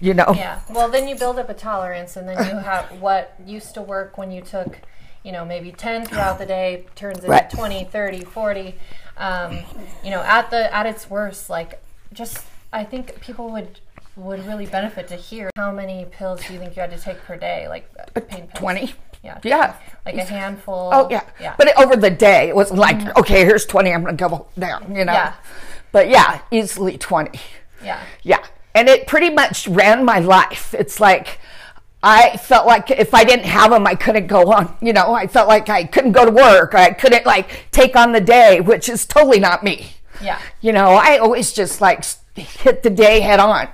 you 0.00 0.14
know? 0.14 0.32
Yeah. 0.34 0.60
Well, 0.70 0.88
then 0.88 1.08
you 1.08 1.16
build 1.16 1.38
up 1.38 1.48
a 1.48 1.54
tolerance, 1.54 2.16
and 2.16 2.28
then 2.28 2.38
you 2.48 2.58
have 2.58 2.86
what 3.00 3.34
used 3.46 3.74
to 3.74 3.82
work 3.82 4.18
when 4.18 4.30
you 4.30 4.40
took, 4.42 4.78
you 5.22 5.32
know, 5.32 5.44
maybe 5.44 5.72
10 5.72 6.06
throughout 6.06 6.38
the 6.38 6.46
day 6.46 6.86
turns 6.94 7.18
into 7.18 7.30
Right. 7.30 7.50
20, 7.50 7.84
30, 7.84 8.24
40. 8.24 8.74
Um, 9.16 9.58
you 10.02 10.10
know, 10.10 10.22
at 10.22 10.50
the 10.50 10.74
at 10.74 10.86
its 10.86 11.10
worst, 11.10 11.50
like 11.50 11.82
just 12.12 12.42
I 12.72 12.84
think 12.84 13.20
people 13.20 13.50
would 13.50 13.80
would 14.16 14.44
really 14.46 14.66
benefit 14.66 15.08
to 15.08 15.16
hear 15.16 15.50
how 15.56 15.70
many 15.72 16.06
pills 16.10 16.40
do 16.46 16.52
you 16.54 16.58
think 16.58 16.74
you 16.74 16.80
had 16.80 16.90
to 16.90 16.98
take 16.98 17.18
per 17.24 17.36
day, 17.36 17.68
like 17.68 17.88
uh, 17.98 18.20
pain 18.20 18.46
pills? 18.46 18.58
20. 18.58 18.94
Yeah. 19.22 19.38
Yeah. 19.44 19.74
Like 20.06 20.14
a 20.16 20.24
handful. 20.24 20.90
Oh 20.92 21.06
yeah. 21.10 21.22
Yeah. 21.38 21.54
But 21.58 21.78
over 21.78 21.96
the 21.96 22.10
day, 22.10 22.48
it 22.48 22.56
wasn't 22.56 22.80
like, 22.80 23.16
okay, 23.18 23.44
here's 23.44 23.66
20, 23.66 23.92
I'm 23.92 24.02
going 24.02 24.16
to 24.16 24.28
go 24.28 24.46
down, 24.58 24.94
you 24.96 25.04
know? 25.04 25.12
Yeah. 25.12 25.34
But 25.92 26.08
yeah, 26.08 26.40
easily 26.50 26.96
20. 26.96 27.38
Yeah. 27.82 28.02
Yeah. 28.22 28.44
And 28.74 28.88
it 28.88 29.06
pretty 29.06 29.30
much 29.30 29.66
ran 29.68 30.04
my 30.04 30.20
life. 30.20 30.74
It's 30.74 31.00
like 31.00 31.40
I 32.02 32.36
felt 32.38 32.66
like 32.66 32.90
if 32.90 33.12
I 33.12 33.24
didn't 33.24 33.44
have 33.44 33.70
them, 33.70 33.86
I 33.86 33.94
couldn't 33.94 34.26
go 34.26 34.52
on. 34.52 34.76
You 34.80 34.92
know, 34.92 35.12
I 35.12 35.26
felt 35.26 35.48
like 35.48 35.68
I 35.68 35.84
couldn't 35.84 36.12
go 36.12 36.24
to 36.24 36.30
work. 36.30 36.74
I 36.74 36.92
couldn't 36.92 37.26
like 37.26 37.66
take 37.72 37.94
on 37.96 38.12
the 38.12 38.20
day, 38.20 38.60
which 38.60 38.88
is 38.88 39.04
totally 39.04 39.40
not 39.40 39.62
me. 39.62 39.94
Yeah. 40.22 40.38
You 40.60 40.72
know, 40.72 40.90
I 40.90 41.18
always 41.18 41.52
just 41.52 41.80
like 41.80 42.04
hit 42.34 42.82
the 42.82 42.90
day 42.90 43.20
head 43.20 43.40
on. 43.40 43.68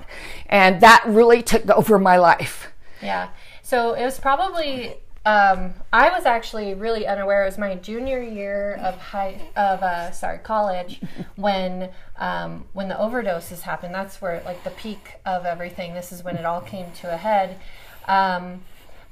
And 0.47 0.81
that 0.81 1.03
really 1.05 1.41
took 1.41 1.69
over 1.69 1.99
my 1.99 2.17
life. 2.17 2.71
Yeah. 3.01 3.29
So 3.61 3.93
it 3.93 4.03
was 4.03 4.19
probably 4.19 4.95
um, 5.27 5.73
I 5.91 6.09
was 6.09 6.25
actually 6.25 6.73
really 6.73 7.05
unaware. 7.05 7.43
It 7.43 7.47
was 7.47 7.57
my 7.57 7.75
junior 7.75 8.23
year 8.23 8.79
of 8.81 8.95
high 8.97 9.41
of 9.57 9.83
uh, 9.83 10.11
sorry 10.11 10.37
college 10.37 11.01
when 11.35 11.89
um, 12.15 12.63
when 12.71 12.87
the 12.87 12.95
overdoses 12.95 13.59
happened. 13.59 13.93
That's 13.93 14.21
where 14.21 14.41
like 14.45 14.63
the 14.63 14.69
peak 14.69 15.15
of 15.25 15.45
everything. 15.45 15.93
This 15.93 16.13
is 16.13 16.23
when 16.23 16.37
it 16.37 16.45
all 16.45 16.61
came 16.61 16.93
to 17.01 17.13
a 17.13 17.17
head. 17.17 17.59
Um, 18.07 18.61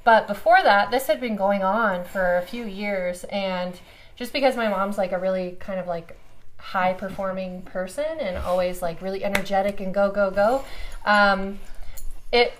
but 0.04 0.26
before 0.26 0.62
that, 0.62 0.90
this 0.90 1.06
had 1.06 1.20
been 1.20 1.36
going 1.36 1.62
on 1.62 2.06
for 2.06 2.38
a 2.38 2.42
few 2.42 2.64
years, 2.64 3.24
and 3.24 3.78
just 4.16 4.32
because 4.32 4.56
my 4.56 4.68
mom's 4.68 4.96
like 4.96 5.12
a 5.12 5.18
really 5.18 5.58
kind 5.60 5.78
of 5.78 5.86
like 5.86 6.18
high 6.56 6.94
performing 6.94 7.60
person 7.60 8.20
and 8.20 8.38
always 8.38 8.80
like 8.80 9.02
really 9.02 9.22
energetic 9.22 9.80
and 9.80 9.92
go 9.92 10.10
go 10.10 10.30
go, 10.30 10.64
um, 11.04 11.58
it 12.32 12.54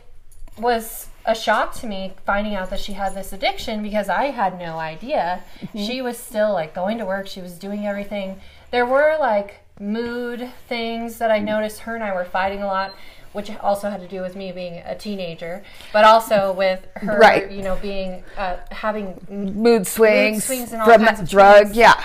was 0.59 1.09
a 1.27 1.35
shock 1.35 1.75
to 1.75 1.87
me 1.87 2.13
finding 2.25 2.55
out 2.55 2.71
that 2.71 2.81
she 2.81 2.93
had 2.95 3.15
this 3.15 3.33
addiction 3.33 3.83
because 3.83 4.09
I 4.09 4.27
had 4.27 4.59
no 4.59 4.79
idea. 4.79 5.43
She 5.75 6.01
was 6.01 6.17
still 6.19 6.53
like 6.53 6.75
going 6.75 6.99
to 6.99 7.05
work, 7.05 7.27
she 7.27 7.41
was 7.41 7.59
doing 7.59 7.87
everything. 7.87 8.41
There 8.71 8.87
were 8.87 9.17
like 9.19 9.61
mood 9.81 10.51
things 10.69 11.19
that 11.19 11.31
I 11.31 11.39
noticed 11.41 11.81
her 11.81 11.95
and 11.95 12.05
I 12.05 12.15
were 12.15 12.25
fighting 12.25 12.63
a 12.63 12.67
lot, 12.67 12.95
which 13.33 13.51
also 13.59 13.91
had 13.91 14.01
to 14.01 14.09
do 14.09 14.21
with 14.23 14.37
me 14.37 14.53
being 14.53 14.83
a 14.87 14.95
teenager, 14.97 15.63
but 15.93 16.05
also 16.05 16.53
with 16.53 16.87
her, 16.97 17.19
Right. 17.19 17.51
you 17.51 17.63
know, 17.63 17.77
being 17.83 18.23
uh, 18.39 18.57
having 18.71 19.21
Mood 19.29 19.87
swings, 19.87 20.45
swings 20.45 20.73
and 20.73 20.81
all 20.81 20.89
from 20.89 21.05
kinds 21.05 21.21
of 21.21 21.29
drug. 21.29 21.65
things. 21.67 21.77
Yeah. 21.77 22.03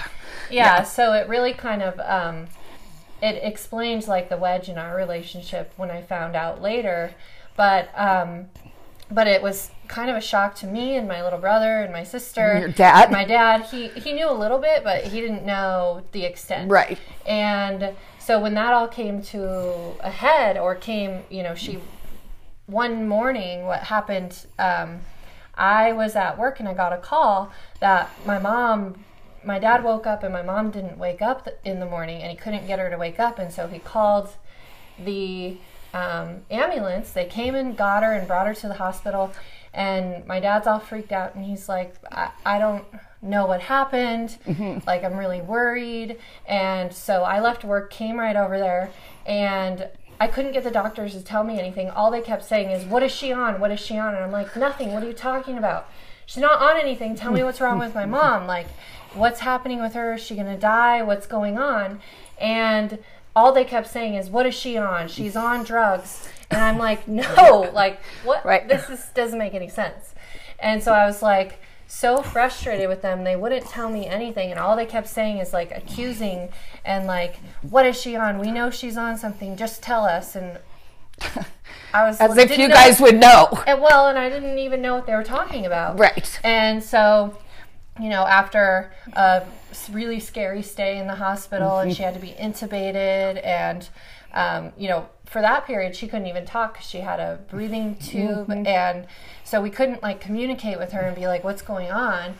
yeah, 0.50 0.84
so 0.84 1.14
it 1.14 1.30
really 1.30 1.54
kind 1.54 1.82
of 1.82 2.00
um, 2.02 2.48
it 3.22 3.40
explains 3.44 4.08
like 4.08 4.30
the 4.30 4.38
wedge 4.38 4.68
in 4.68 4.78
our 4.78 4.96
relationship 4.98 5.72
when 5.78 5.92
I 5.92 6.02
found 6.02 6.36
out 6.36 6.62
later, 6.62 7.14
but 7.56 7.90
um, 7.98 8.48
but 9.12 9.28
it 9.28 9.42
was 9.42 9.72
kind 9.88 10.10
of 10.10 10.16
a 10.16 10.22
shock 10.22 10.56
to 10.56 10.68
me 10.68 10.96
and 10.96 11.08
my 11.08 11.22
little 11.24 11.40
brother 11.40 11.82
and 11.82 11.92
my 11.92 12.04
sister. 12.04 12.60
Your 12.60 12.70
dad? 12.70 13.12
my 13.12 13.26
dad. 13.26 13.64
He 13.64 13.90
he 13.90 14.14
knew 14.14 14.30
a 14.30 14.34
little 14.34 14.58
bit, 14.58 14.84
but 14.84 15.04
he 15.04 15.20
didn't 15.20 15.46
know 15.46 16.04
the 16.12 16.24
extent. 16.24 16.72
Right. 16.72 16.98
And 17.26 17.94
so 18.20 18.40
when 18.40 18.54
that 18.54 18.74
all 18.74 18.88
came 18.88 19.22
to 19.24 19.94
a 20.00 20.10
head, 20.10 20.58
or 20.58 20.76
came, 20.76 21.24
you 21.30 21.44
know, 21.44 21.56
she 21.56 21.80
one 22.68 23.08
morning, 23.08 23.66
what 23.66 23.84
happened? 23.84 24.46
Um, 24.58 25.02
I 25.56 25.92
was 25.92 26.16
at 26.16 26.38
work 26.40 26.60
and 26.60 26.68
I 26.68 26.74
got 26.74 26.94
a 26.94 26.98
call 26.98 27.52
that 27.82 28.10
my 28.26 28.40
mom, 28.40 29.04
my 29.44 29.60
dad 29.60 29.84
woke 29.84 30.08
up 30.08 30.24
and 30.24 30.32
my 30.32 30.42
mom 30.42 30.72
didn't 30.72 30.98
wake 30.98 31.22
up 31.22 31.48
in 31.66 31.80
the 31.80 31.86
morning 31.86 32.22
and 32.22 32.32
he 32.32 32.38
couldn't 32.38 32.68
get 32.68 32.80
her 32.80 32.90
to 32.90 32.98
wake 32.98 33.20
up. 33.20 33.38
And 33.38 33.52
so 33.52 33.68
he 33.68 33.80
called 33.80 34.30
the 34.98 35.58
um, 35.94 36.42
ambulance. 36.50 37.12
They 37.12 37.26
came 37.26 37.56
and 37.56 37.76
got 37.76 38.04
her 38.04 38.14
and 38.14 38.28
brought 38.28 38.48
her 38.48 38.54
to 38.54 38.68
the 38.68 38.76
hospital. 38.76 39.32
And 39.74 40.26
my 40.28 40.40
dad's 40.40 40.68
all 40.68 40.80
freaked 40.80 41.12
out 41.12 41.36
and 41.36 41.46
he's 41.46 41.70
like, 41.70 41.96
I, 42.12 42.32
I 42.46 42.60
don't 42.60 42.84
know 43.22 43.46
what 43.46 43.62
happened. 43.62 44.38
Like, 44.86 45.04
I'm 45.04 45.16
really 45.18 45.42
worried. 45.42 46.18
And 46.48 46.94
so 46.94 47.24
I 47.24 47.40
left 47.40 47.64
work, 47.64 47.92
came 47.92 48.20
right 48.20 48.36
over 48.36 48.58
there, 48.58 48.90
and 49.26 49.88
I 50.20 50.28
couldn't 50.28 50.52
get 50.54 50.64
the 50.64 50.72
doctors 50.72 51.14
to 51.14 51.22
tell 51.22 51.44
me 51.44 51.60
anything. 51.60 51.90
All 51.90 52.12
they 52.12 52.22
kept 52.22 52.44
saying 52.44 52.70
is, 52.70 52.86
What 52.86 53.04
is 53.04 53.12
she 53.12 53.32
on? 53.32 53.60
What 53.60 53.72
is 53.72 53.80
she 53.80 53.98
on? 53.98 54.16
And 54.16 54.24
I'm 54.24 54.32
like, 54.32 54.56
Nothing. 54.56 54.94
What 54.94 55.04
are 55.04 55.08
you 55.08 55.14
talking 55.14 55.58
about? 55.58 55.88
She's 56.26 56.42
not 56.42 56.62
on 56.62 56.80
anything. 56.80 57.16
Tell 57.16 57.32
me 57.32 57.44
what's 57.44 57.60
wrong 57.62 57.80
with 57.80 57.96
my 57.96 58.06
mom. 58.18 58.48
Like, 58.48 58.68
what's 59.14 59.42
happening 59.42 59.82
with 59.82 59.94
her? 59.94 60.14
Is 60.14 60.22
she 60.22 60.36
going 60.36 60.48
to 60.48 60.58
die? 60.58 61.02
What's 61.02 61.28
going 61.28 61.58
on? 61.58 62.00
And 62.40 63.00
all 63.36 63.52
they 63.52 63.64
kept 63.66 63.88
saying 63.90 64.16
is, 64.16 64.30
What 64.30 64.46
is 64.46 64.54
she 64.56 64.78
on? 64.78 65.08
She's 65.08 65.36
on 65.36 65.64
drugs. 65.64 66.28
And 66.50 66.60
I'm 66.62 66.78
like, 66.78 67.08
No, 67.08 67.70
like, 67.74 68.02
what? 68.24 68.46
Right. 68.46 68.68
This 68.68 68.90
is, 68.90 69.06
doesn't 69.14 69.40
make 69.40 69.54
any 69.54 69.70
sense. 69.70 70.14
And 70.60 70.82
so 70.84 70.94
I 70.94 71.06
was 71.06 71.22
like, 71.22 71.60
so 71.88 72.22
frustrated 72.22 72.88
with 72.88 73.02
them. 73.02 73.24
They 73.26 73.36
wouldn't 73.36 73.66
tell 73.66 73.90
me 73.90 74.08
anything, 74.08 74.50
and 74.50 74.58
all 74.58 74.78
they 74.78 74.86
kept 74.86 75.10
saying 75.10 75.40
is 75.40 75.52
like 75.52 75.72
accusing 75.76 76.48
and 76.86 77.06
like, 77.06 77.36
"What 77.64 77.86
is 77.86 78.00
she 78.00 78.16
on? 78.16 78.40
We 78.40 78.50
know 78.50 78.70
she's 78.70 78.96
on 78.96 79.18
something. 79.18 79.58
Just 79.58 79.84
tell 79.84 80.06
us." 80.06 80.36
And 80.38 80.58
I 81.94 82.08
was 82.08 82.20
As 82.22 82.38
if 82.38 82.48
didn't 82.48 82.62
you 82.62 82.68
know- 82.70 82.76
guys 82.76 83.02
would 83.02 83.20
know. 83.20 83.62
and, 83.68 83.82
well, 83.82 84.08
and 84.08 84.18
I 84.18 84.30
didn't 84.30 84.58
even 84.60 84.82
know 84.82 84.96
what 84.96 85.06
they 85.06 85.14
were 85.16 85.24
talking 85.24 85.66
about. 85.66 86.00
Right. 86.00 86.40
And 86.46 86.82
so, 86.82 87.38
you 88.02 88.10
know, 88.10 88.26
after 88.26 88.92
a 89.14 89.44
really 89.92 90.20
scary 90.20 90.62
stay 90.64 90.98
in 90.98 91.08
the 91.08 91.16
hospital, 91.16 91.80
and 91.80 91.96
she 91.96 92.04
had 92.04 92.14
to 92.14 92.20
be 92.20 92.34
intubated, 92.40 93.46
and 93.46 93.88
um, 94.34 94.72
you 94.78 94.88
know, 94.90 95.08
for 95.26 95.42
that 95.42 95.66
period, 95.66 95.96
she 95.96 96.08
couldn't 96.08 96.28
even 96.28 96.46
talk 96.46 96.80
she 96.82 97.00
had 97.00 97.20
a 97.20 97.40
breathing 97.50 97.96
tube, 97.96 98.48
and 98.68 99.08
so 99.44 99.62
we 99.62 99.70
couldn't 99.70 100.02
like 100.02 100.20
communicate 100.22 100.78
with 100.80 100.92
her 100.94 101.02
and 101.02 101.16
be 101.16 101.28
like, 101.28 101.44
"What's 101.44 101.62
going 101.62 101.92
on?" 101.92 102.38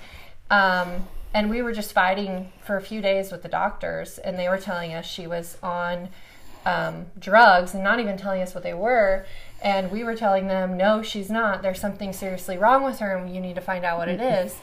Um, 0.50 1.08
and 1.34 1.50
we 1.50 1.62
were 1.62 1.72
just 1.72 1.94
fighting 1.94 2.52
for 2.66 2.76
a 2.76 2.82
few 2.82 3.02
days 3.02 3.32
with 3.32 3.42
the 3.44 3.50
doctors, 3.50 4.18
and 4.18 4.38
they 4.38 4.50
were 4.50 4.58
telling 4.58 4.94
us 4.94 5.06
she 5.06 5.28
was 5.28 5.58
on 5.64 6.10
um, 6.66 7.06
drugs 7.18 7.74
and 7.74 7.84
not 7.84 8.00
even 8.00 8.18
telling 8.18 8.42
us 8.42 8.54
what 8.54 8.64
they 8.64 8.74
were. 8.74 9.26
And 9.64 9.92
we 9.92 10.04
were 10.04 10.16
telling 10.16 10.48
them, 10.48 10.76
no, 10.76 11.02
she's 11.04 11.30
not. 11.30 11.62
There's 11.62 11.80
something 11.80 12.14
seriously 12.14 12.58
wrong 12.58 12.84
with 12.84 13.00
her, 13.00 13.16
and 13.16 13.34
you 13.34 13.40
need 13.40 13.56
to 13.56 13.62
find 13.62 13.86
out 13.86 13.98
what 14.00 14.10
it 14.10 14.20
is. 14.20 14.56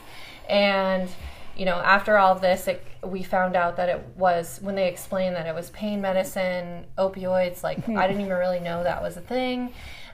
And 0.49 1.09
you 1.55 1.65
know, 1.65 1.75
after 1.75 2.17
all 2.17 2.33
of 2.33 2.41
this, 2.41 2.67
it, 2.67 2.85
we 3.03 3.21
found 3.21 3.55
out 3.55 3.75
that 3.75 3.89
it 3.89 4.01
was 4.15 4.59
when 4.61 4.75
they 4.75 4.87
explained 4.87 5.35
that 5.35 5.45
it 5.45 5.53
was 5.53 5.69
pain 5.71 5.99
medicine, 6.01 6.85
opioids. 6.97 7.63
Like 7.63 7.87
I 7.89 8.07
didn't 8.07 8.21
even 8.21 8.37
really 8.37 8.61
know 8.61 8.83
that 8.83 9.01
was 9.01 9.17
a 9.17 9.21
thing, 9.21 9.73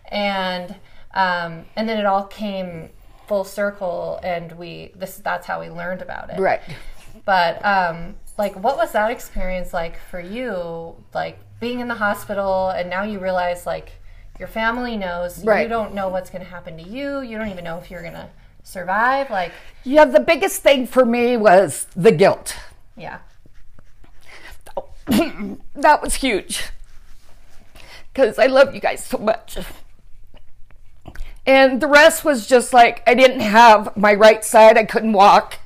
and 0.09 0.75
um, 1.13 1.65
and 1.75 1.87
then 1.87 1.99
it 1.99 2.05
all 2.05 2.25
came 2.25 2.89
full 3.27 3.43
circle, 3.43 4.19
and 4.23 4.51
we 4.53 4.91
this 4.95 5.17
that's 5.17 5.45
how 5.45 5.61
we 5.61 5.69
learned 5.69 6.01
about 6.01 6.31
it. 6.31 6.39
Right. 6.39 6.61
But 7.25 7.63
um, 7.63 8.15
like, 8.37 8.55
what 8.55 8.75
was 8.77 8.91
that 8.91 9.11
experience 9.11 9.73
like 9.73 9.99
for 10.09 10.19
you? 10.19 10.95
Like 11.13 11.39
being 11.59 11.79
in 11.79 11.87
the 11.87 11.95
hospital, 11.95 12.69
and 12.69 12.89
now 12.89 13.03
you 13.03 13.19
realize 13.19 13.65
like 13.65 13.91
your 14.39 14.47
family 14.47 14.97
knows. 14.97 15.43
Right. 15.43 15.63
You 15.63 15.69
don't 15.69 15.93
know 15.93 16.09
what's 16.09 16.29
going 16.29 16.43
to 16.43 16.49
happen 16.49 16.75
to 16.77 16.83
you. 16.83 17.21
You 17.21 17.37
don't 17.37 17.49
even 17.49 17.63
know 17.63 17.77
if 17.77 17.89
you're 17.89 18.01
going 18.01 18.13
to 18.13 18.29
survive. 18.65 19.29
Like, 19.29 19.51
Yeah, 19.85 20.03
the 20.05 20.19
biggest 20.19 20.61
thing 20.61 20.85
for 20.87 21.05
me 21.05 21.37
was 21.37 21.87
the 21.95 22.11
guilt. 22.11 22.55
yeah, 22.97 23.19
that 25.75 26.01
was 26.01 26.15
huge. 26.15 26.63
because 28.11 28.37
I 28.39 28.47
love 28.47 28.73
you 28.73 28.81
guys 28.81 29.03
so 29.05 29.17
much. 29.17 29.57
And 31.47 31.79
the 31.79 31.87
rest 31.87 32.25
was 32.25 32.47
just 32.47 32.73
like 32.73 33.03
I 33.07 33.13
didn't 33.13 33.41
have 33.41 33.95
my 33.95 34.13
right 34.13 34.43
side, 34.43 34.77
I 34.77 34.83
couldn't 34.83 35.13
walk, 35.13 35.59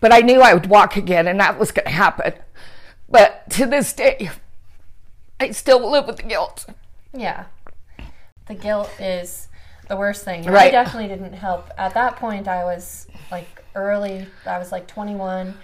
but 0.00 0.12
I 0.12 0.20
knew 0.20 0.42
I 0.42 0.52
would 0.52 0.66
walk 0.66 0.96
again 0.96 1.26
and 1.26 1.40
that 1.40 1.58
was 1.58 1.72
going 1.72 1.86
to 1.86 1.90
happen. 1.92 2.34
But 3.08 3.48
to 3.50 3.64
this 3.66 3.92
day, 3.94 4.30
I 5.40 5.52
still 5.52 5.90
live 5.90 6.06
with 6.06 6.16
the 6.18 6.22
guilt. 6.24 6.66
Yeah. 7.14 7.44
The 8.46 8.54
guilt 8.54 8.90
is 9.00 9.45
the 9.88 9.96
worst 9.96 10.24
thing. 10.24 10.46
And 10.46 10.56
I 10.56 10.70
definitely 10.70 11.08
didn't 11.08 11.32
help. 11.32 11.70
At 11.78 11.94
that 11.94 12.16
point, 12.16 12.48
I 12.48 12.64
was 12.64 13.06
like 13.30 13.64
early, 13.74 14.26
I 14.46 14.58
was 14.58 14.72
like 14.72 14.86
21, 14.86 15.54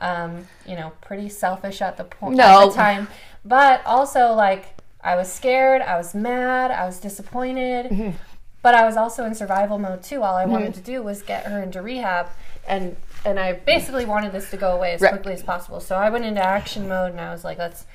um, 0.00 0.46
you 0.66 0.76
know, 0.76 0.92
pretty 1.00 1.28
selfish 1.28 1.80
at 1.82 1.96
the 1.96 2.04
point 2.04 2.36
No. 2.36 2.62
at 2.62 2.68
the 2.70 2.74
time. 2.74 3.08
But 3.44 3.84
also, 3.86 4.32
like, 4.32 4.66
I 5.02 5.16
was 5.16 5.30
scared, 5.32 5.80
I 5.82 5.96
was 5.96 6.14
mad, 6.14 6.70
I 6.70 6.84
was 6.86 6.98
disappointed. 6.98 7.86
Mm-hmm. 7.86 8.16
But 8.60 8.74
I 8.74 8.84
was 8.84 8.96
also 8.96 9.24
in 9.24 9.34
survival 9.36 9.78
mode 9.78 10.02
too. 10.02 10.22
All 10.24 10.34
I 10.36 10.44
wanted 10.44 10.74
to 10.74 10.80
do 10.80 11.00
was 11.02 11.22
get 11.22 11.46
her 11.46 11.62
into 11.62 11.80
rehab 11.80 12.26
and 12.66 12.96
and 13.24 13.38
I 13.38 13.52
basically 13.52 14.04
wanted 14.04 14.32
this 14.32 14.50
to 14.50 14.56
go 14.56 14.72
away 14.72 14.92
as 14.92 15.00
Right. 15.00 15.12
quickly 15.12 15.32
as 15.32 15.42
possible. 15.44 15.80
So 15.80 15.96
I 15.96 16.10
went 16.10 16.24
into 16.24 16.44
action 16.44 16.88
mode 16.88 17.12
and 17.12 17.20
I 17.20 17.30
was 17.30 17.44
like, 17.44 17.56
let's 17.58 17.86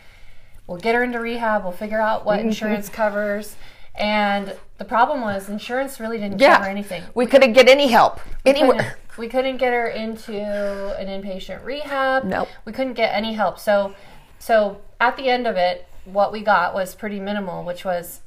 we'll 0.65 0.77
get 0.79 0.95
her 0.95 1.03
into 1.03 1.19
rehab, 1.19 1.63
we'll 1.63 1.73
figure 1.73 1.99
out 2.01 2.19
Mm-hmm. 2.19 2.27
what 2.27 2.39
insurance 2.39 2.87
covers. 2.87 3.57
And 3.95 4.55
the 4.77 4.85
problem 4.85 5.21
was 5.21 5.49
insurance 5.49 5.99
really 5.99 6.17
didn't 6.17 6.39
Yeah. 6.39 6.57
cover 6.57 6.69
anything. 6.69 7.03
We 7.13 7.25
couldn't 7.25 7.53
get 7.53 7.67
any 7.69 7.87
help 7.87 8.19
Couldn't- 8.45 8.85
we 9.17 9.27
couldn't 9.27 9.57
get 9.57 9.71
her 9.73 9.87
into 9.87 10.33
an 10.33 11.07
inpatient 11.07 11.63
rehab. 11.63 12.23
Nope. 12.23 12.47
We 12.65 12.73
couldn't 12.73 12.93
get 12.93 13.13
any 13.13 13.33
help. 13.33 13.59
So 13.59 13.93
so 14.39 14.81
at 14.99 15.15
the 15.15 15.29
end 15.29 15.47
of 15.47 15.55
it, 15.55 15.87
what 16.05 16.31
we 16.31 16.41
got 16.41 16.73
was 16.73 16.95
pretty 16.95 17.19
minimal, 17.19 17.63
which 17.63 17.85
was 17.85 18.21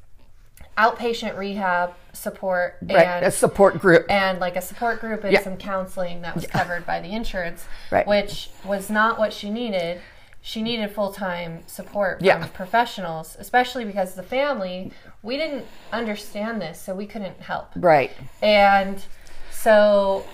outpatient 0.78 1.36
rehab 1.36 1.94
support 2.12 2.76
Right, 2.82 3.06
and 3.06 3.24
a 3.26 3.30
support 3.30 3.78
group. 3.78 4.06
and 4.10 4.38
like 4.38 4.56
a 4.56 4.62
support 4.62 5.00
group 5.00 5.24
and 5.24 5.32
Yeah. 5.32 5.40
some 5.42 5.56
counseling 5.56 6.22
that 6.22 6.34
was 6.34 6.46
covered 6.46 6.86
by 6.86 7.00
the 7.00 7.12
insurance, 7.14 7.66
Right. 7.90 8.06
which 8.06 8.50
was 8.64 8.88
not 8.88 9.18
what 9.18 9.32
she 9.32 9.50
needed. 9.50 10.00
She 10.40 10.62
needed 10.62 10.90
full 10.94 11.12
time 11.12 11.64
support 11.66 12.18
from 12.18 12.26
Yeah. 12.26 12.46
professionals, 12.54 13.36
especially 13.38 13.84
because 13.84 14.14
the 14.14 14.22
family, 14.22 14.92
we 15.26 15.36
didn't 15.36 15.66
understand 15.92 16.62
this, 16.62 16.80
so 16.80 16.94
we 16.94 17.04
couldn't 17.04 17.40
help. 17.40 17.70
Right. 17.74 18.12
And 18.40 19.04
so 19.50 20.24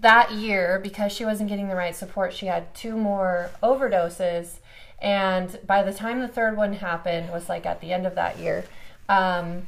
that 0.00 0.32
year, 0.32 0.80
because 0.82 1.12
she 1.12 1.24
wasn't 1.24 1.50
getting 1.50 1.68
the 1.68 1.76
right 1.76 1.94
support, 1.94 2.32
she 2.32 2.46
had 2.46 2.74
two 2.74 2.96
more 2.96 3.50
overdoses. 3.62 4.56
And 5.00 5.60
by 5.66 5.82
the 5.82 5.92
time 5.92 6.20
the 6.20 6.28
third 6.28 6.56
one 6.56 6.72
happened, 6.72 7.30
was 7.30 7.48
like 7.48 7.66
at 7.66 7.80
the 7.80 7.92
end 7.92 8.06
of 8.06 8.14
that 8.14 8.38
year. 8.38 8.64
Um, 9.08 9.66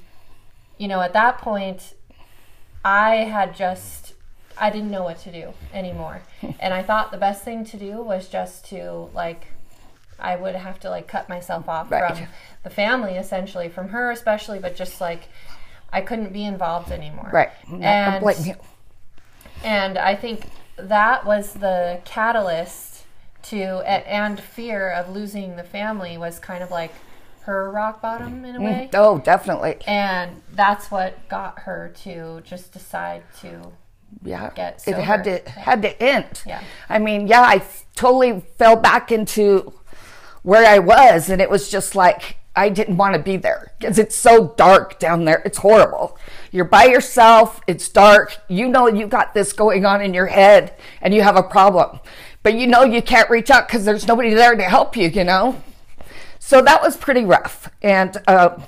you 0.79 0.89
know, 0.89 1.03
at 1.03 1.13
that 1.13 1.39
point, 1.39 1.95
I 2.83 3.17
had 3.17 3.55
just, 3.55 4.15
I 4.59 4.71
didn't 4.71 4.91
know 4.91 5.05
what 5.05 5.19
to 5.21 5.33
do 5.33 5.53
anymore. 5.75 6.23
and 6.61 6.73
I 6.73 6.83
thought 6.83 7.13
the 7.13 7.19
best 7.19 7.45
thing 7.45 7.65
to 7.67 7.77
do 7.77 8.01
was 8.01 8.29
just 8.29 8.65
to, 8.71 9.11
like, 9.13 9.49
I 10.23 10.37
would 10.37 10.55
have 10.55 10.79
to, 10.81 10.91
like, 10.91 11.07
cut 11.09 11.29
myself 11.29 11.69
off 11.69 11.91
Right. 11.91 12.17
from 12.17 12.27
the 12.63 12.71
family, 12.71 13.17
essentially, 13.17 13.69
from 13.69 13.89
her 13.91 14.11
especially, 14.11 14.59
but 14.59 14.77
just 14.77 15.01
like, 15.01 15.29
I 15.93 16.01
couldn't 16.01 16.33
be 16.33 16.45
involved 16.45 16.93
anymore. 16.93 17.31
Right. 17.33 17.51
I 17.71 17.77
And 17.77 18.23
blame 18.23 18.45
you. 18.45 18.55
and 19.65 19.99
I 19.99 20.15
think 20.15 20.47
that 20.77 21.25
was 21.27 21.53
the 21.55 22.01
catalyst 22.05 23.05
to 23.43 23.79
and 23.89 24.39
fear 24.39 24.91
of 24.91 25.09
losing 25.09 25.57
the 25.57 25.65
family 25.65 26.17
was 26.19 26.39
kind 26.39 26.63
of 26.63 26.71
like 26.71 26.93
her 27.43 27.71
rock 27.71 28.01
bottom 28.03 28.45
in 28.45 28.55
a 28.57 28.59
mm-hmm. 28.59 28.65
way. 28.65 28.91
Oh, 28.95 29.19
definitely. 29.19 29.79
And 29.87 30.43
that's 30.53 30.91
what 30.91 31.29
got 31.29 31.61
her 31.61 31.93
to 32.03 32.43
just 32.45 32.73
decide 32.73 33.23
to 33.41 33.73
Yeah. 34.23 34.51
get 34.55 34.83
it 34.87 34.97
had 34.97 35.25
to 35.25 35.39
had 35.51 35.83
to 35.83 36.03
end. 36.03 36.43
Yeah. 36.47 36.63
I 36.89 36.99
mean, 36.99 37.27
yeah, 37.27 37.41
I 37.43 37.57
f- 37.57 37.87
totally 37.97 38.41
fell 38.59 38.77
back 38.77 39.11
into 39.11 39.73
where 40.43 40.67
I 40.67 40.79
was, 40.79 41.29
and 41.29 41.41
it 41.41 41.51
was 41.51 41.71
just 41.71 41.95
like 41.95 42.37
I 42.57 42.69
didn't 42.69 42.97
want 42.97 43.15
to 43.15 43.23
be 43.23 43.37
there 43.37 43.73
because 43.79 43.99
it's 43.99 44.17
so 44.17 44.49
dark 44.57 44.99
down 44.99 45.25
there. 45.25 45.43
It's 45.45 45.59
horrible. 45.59 46.19
You're 46.51 46.65
by 46.65 46.85
yourself. 46.85 47.61
It's 47.67 47.89
dark. 47.89 48.37
You 48.49 48.69
know 48.69 48.89
you 48.89 49.07
got 49.07 49.35
this 49.35 49.53
going 49.53 49.85
on 49.87 50.03
in 50.03 50.15
your 50.15 50.27
head, 50.27 50.75
and 51.01 51.15
you 51.15 51.23
have 51.23 51.37
a 51.37 51.43
problem, 51.43 52.01
but 52.43 52.55
you 52.55 52.67
know 52.67 52.83
you 52.83 53.03
can't 53.03 53.31
reach 53.31 53.51
out 53.51 53.69
because 53.69 53.85
there's 53.85 54.07
nobody 54.07 54.35
there 54.35 54.55
to 54.55 54.65
help 54.65 54.97
you. 54.97 55.09
You 55.09 55.25
know. 55.25 55.63
So 56.39 56.63
that 56.63 56.83
was 56.83 56.97
pretty 56.97 57.25
rough, 57.25 57.71
and. 57.83 58.17
Uh, 58.27 58.59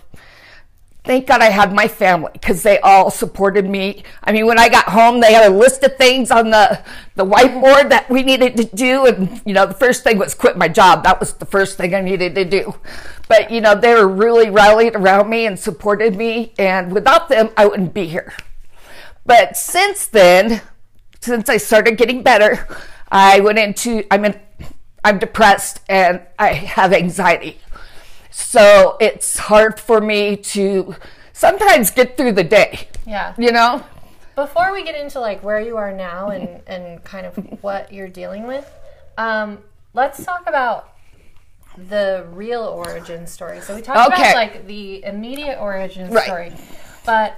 thank 1.04 1.26
God 1.26 1.40
I 1.40 1.50
had 1.50 1.72
my 1.72 1.88
family 1.88 2.30
because 2.32 2.62
they 2.62 2.78
all 2.80 3.10
supported 3.10 3.68
me. 3.68 4.04
I 4.22 4.32
mean, 4.32 4.46
when 4.46 4.58
I 4.58 4.68
got 4.68 4.88
home, 4.88 5.20
they 5.20 5.32
had 5.32 5.50
a 5.50 5.54
list 5.54 5.82
of 5.82 5.96
things 5.96 6.30
on 6.30 6.50
the, 6.50 6.82
the 7.16 7.24
whiteboard 7.24 7.88
that 7.88 8.08
we 8.08 8.22
needed 8.22 8.56
to 8.56 8.64
do. 8.64 9.06
And, 9.06 9.40
you 9.44 9.54
know, 9.54 9.66
the 9.66 9.74
first 9.74 10.04
thing 10.04 10.18
was 10.18 10.34
quit 10.34 10.56
my 10.56 10.68
job. 10.68 11.02
That 11.04 11.18
was 11.18 11.34
the 11.34 11.46
first 11.46 11.76
thing 11.76 11.94
I 11.94 12.00
needed 12.00 12.34
to 12.36 12.44
do. 12.44 12.74
But, 13.28 13.50
you 13.50 13.60
know, 13.60 13.74
they 13.74 13.94
were 13.94 14.08
really 14.08 14.50
rallied 14.50 14.94
around 14.94 15.28
me 15.28 15.46
and 15.46 15.58
supported 15.58 16.16
me. 16.16 16.52
And 16.58 16.92
without 16.92 17.28
them, 17.28 17.50
I 17.56 17.66
wouldn't 17.66 17.94
be 17.94 18.06
here. 18.06 18.32
But 19.24 19.56
since 19.56 20.06
then, 20.06 20.62
since 21.20 21.48
I 21.48 21.56
started 21.56 21.96
getting 21.96 22.22
better, 22.22 22.66
I 23.10 23.40
went 23.40 23.58
into, 23.58 24.04
I'm 24.10 24.24
in, 24.24 24.40
I'm 25.04 25.18
depressed 25.18 25.80
and 25.88 26.22
I 26.38 26.52
have 26.52 26.92
anxiety. 26.92 27.61
So 28.32 28.96
it's 28.98 29.36
hard 29.38 29.78
for 29.78 30.00
me 30.00 30.36
to 30.36 30.96
sometimes 31.34 31.90
get 31.90 32.16
through 32.16 32.32
the 32.32 32.44
day, 32.44 32.88
Yeah. 33.06 33.34
you 33.36 33.52
know? 33.52 33.84
Before 34.34 34.72
we 34.72 34.82
get 34.84 34.94
into 34.94 35.20
like 35.20 35.42
where 35.42 35.60
you 35.60 35.76
are 35.76 35.92
now 35.92 36.30
and, 36.30 36.62
and 36.66 37.04
kind 37.04 37.26
of 37.26 37.36
what 37.62 37.92
you're 37.92 38.08
dealing 38.08 38.46
with, 38.46 38.68
um, 39.18 39.58
let's 39.92 40.24
talk 40.24 40.48
about 40.48 40.94
the 41.76 42.26
real 42.32 42.62
origin 42.62 43.26
story. 43.26 43.60
So 43.60 43.74
we 43.74 43.82
talked 43.82 44.10
Okay. 44.12 44.30
about 44.30 44.34
like 44.34 44.66
the 44.66 45.04
immediate 45.04 45.58
origin 45.60 46.10
Right. 46.10 46.24
story, 46.24 46.52
but 47.04 47.36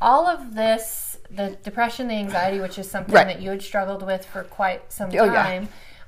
all 0.00 0.26
of 0.26 0.54
this, 0.56 1.18
the 1.30 1.50
depression, 1.62 2.08
the 2.08 2.14
anxiety, 2.14 2.58
which 2.60 2.78
is 2.78 2.90
something 2.90 3.14
Right. 3.14 3.26
that 3.28 3.40
you 3.40 3.50
had 3.50 3.62
struggled 3.62 4.04
with 4.04 4.24
for 4.26 4.42
quite 4.42 4.92
some 4.92 5.10
Oh, 5.10 5.24
yeah. 5.24 5.44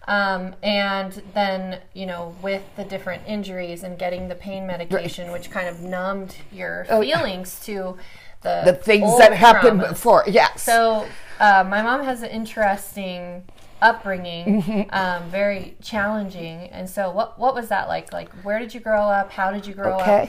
Um, 0.08 0.54
and 0.62 1.20
then, 1.34 1.80
you 1.92 2.06
know, 2.06 2.36
with 2.40 2.62
the 2.76 2.84
different 2.84 3.22
injuries 3.26 3.82
and 3.82 3.98
getting 3.98 4.28
the 4.28 4.36
pain 4.36 4.66
medication, 4.66 5.32
which 5.32 5.50
kind 5.50 5.68
of 5.68 5.80
numbed 5.80 6.36
your 6.52 6.86
Oh, 6.88 7.00
feelings 7.02 7.58
to 7.66 7.96
the, 8.42 8.62
The 8.66 8.72
things 8.74 9.18
that 9.18 9.32
happened 9.34 9.80
traumas. 9.80 9.88
before, 9.90 10.24
yes. 10.28 10.62
So, 10.62 11.06
uh, 11.40 11.64
my 11.68 11.82
mom 11.82 12.04
has 12.04 12.22
an 12.22 12.30
interesting 12.30 13.44
upbringing, 13.82 14.62
Mm-hmm. 14.62 14.94
um, 14.94 15.28
very 15.28 15.76
challenging. 15.82 16.68
And 16.70 16.88
so, 16.88 17.10
what 17.10 17.38
what 17.38 17.54
was 17.54 17.68
that 17.68 17.88
like? 17.88 18.12
Like, 18.12 18.30
where 18.44 18.58
did 18.60 18.72
you 18.74 18.80
grow 18.80 19.02
up? 19.02 19.32
How 19.32 19.50
did 19.50 19.66
you 19.66 19.74
grow 19.74 19.96
Okay. 20.00 20.22
up? 20.22 20.28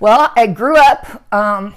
Well, 0.00 0.32
I 0.34 0.46
grew 0.46 0.76
up, 0.76 1.22
um, 1.32 1.74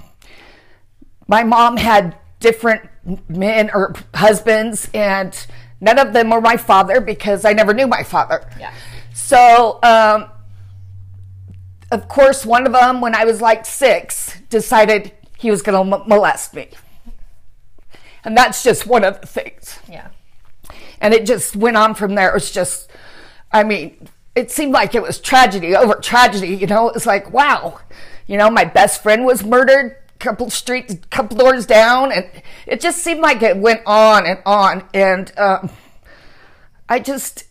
my 1.28 1.44
mom 1.44 1.78
had 1.78 2.18
different 2.40 2.90
men 3.30 3.70
or 3.74 3.94
husbands, 4.16 4.90
and 4.94 5.46
none 5.82 6.00
of 6.00 6.14
them 6.14 6.30
were 6.30 6.42
my 6.42 6.58
father 6.58 7.02
because 7.02 7.46
I 7.46 7.54
never 7.54 7.74
knew 7.74 7.88
my 7.88 8.04
father. 8.04 8.48
Yeah. 8.60 8.74
So, 9.14 9.80
um, 9.84 10.30
of 11.92 12.08
course, 12.08 12.46
one 12.46 12.66
of 12.66 12.74
them, 12.74 13.02
when 13.02 13.16
I 13.16 13.26
was 13.26 13.42
like 13.42 13.66
six, 13.66 14.40
decided 14.50 15.12
he 15.38 15.52
was 15.52 15.62
going 15.62 15.90
to 15.90 15.98
m- 15.98 16.08
molest 16.08 16.54
me. 16.54 16.70
And 18.24 18.36
that's 18.36 18.64
just 18.64 18.86
one 18.86 19.04
of 19.04 19.22
the 19.22 19.28
things. 19.28 19.80
Yeah. 19.90 20.10
And 21.00 21.14
it 21.14 21.26
just 21.26 21.56
went 21.56 21.78
on 21.78 21.96
from 21.96 22.16
there. 22.16 22.30
It 22.30 22.34
was 22.34 22.52
just, 22.52 22.90
I 23.52 23.64
mean, 23.64 24.08
it 24.36 24.52
seemed 24.52 24.74
like 24.74 24.96
it 24.96 25.02
was 25.02 25.20
tragedy 25.20 25.76
over 25.76 25.96
tragedy. 25.96 26.56
You 26.56 26.68
know, 26.68 26.88
it 26.88 26.94
was 26.94 27.06
like, 27.06 27.32
wow. 27.32 27.80
You 28.26 28.38
know, 28.38 28.50
my 28.50 28.66
best 28.66 29.02
friend 29.02 29.26
was 29.26 29.44
murdered 29.44 29.96
couple 30.20 30.50
streets, 30.50 30.96
couple 31.10 31.38
doors 31.38 31.66
down. 31.66 32.12
And 32.12 32.30
it 32.66 32.82
just 32.82 33.00
seemed 33.00 33.22
like 33.22 33.42
it 33.42 33.58
went 33.58 33.82
on 33.86 34.26
and 34.26 34.40
on. 34.46 34.88
And 34.94 35.32
um, 35.38 35.70
I 36.90 37.00
just, 37.00 37.46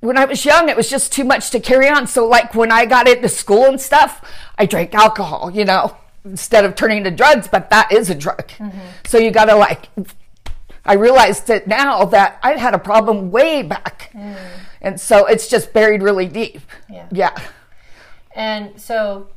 when 0.00 0.16
I 0.16 0.24
was 0.24 0.44
young, 0.44 0.68
it 0.68 0.76
was 0.76 0.88
just 0.88 1.12
too 1.12 1.24
much 1.24 1.50
to 1.50 1.60
carry 1.60 1.88
on. 1.88 2.06
So, 2.06 2.26
like 2.26 2.54
when 2.54 2.70
I 2.70 2.86
got 2.86 3.08
into 3.08 3.28
school 3.28 3.64
and 3.64 3.80
stuff, 3.80 4.24
I 4.56 4.66
drank 4.66 4.94
alcohol, 4.94 5.50
you 5.50 5.64
know, 5.64 5.96
instead 6.24 6.64
of 6.64 6.74
turning 6.74 7.04
to 7.04 7.10
drugs, 7.10 7.48
but 7.48 7.70
that 7.70 7.92
is 7.92 8.10
a 8.10 8.14
drug. 8.14 8.50
So, 9.06 9.18
you 9.18 9.30
got 9.30 9.46
to 9.46 9.56
like, 9.56 9.88
I 10.84 10.94
realized 10.94 11.48
that 11.48 11.66
now 11.66 12.04
that 12.06 12.38
I 12.42 12.52
had 12.52 12.74
a 12.74 12.78
problem 12.78 13.30
way 13.30 13.62
back. 13.62 14.14
And 14.80 15.00
so 15.00 15.26
it's 15.26 15.48
just 15.48 15.72
buried 15.72 16.02
really 16.02 16.26
deep. 16.26 16.60
Yeah. 16.88 17.08
Yeah. 17.10 17.42
And 18.34 18.80
so, 18.80 19.28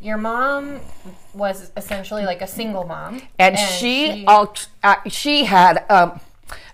your 0.00 0.16
mom 0.16 0.80
was 1.36 1.70
essentially 1.76 2.24
like 2.24 2.42
a 2.42 2.46
single 2.46 2.84
mom, 2.84 3.22
And, 3.38 3.58
she, 3.58 4.24
all, 4.26 4.54
uh, 4.82 4.96
she 5.06 5.44
had 5.44 5.84
um, 5.90 6.20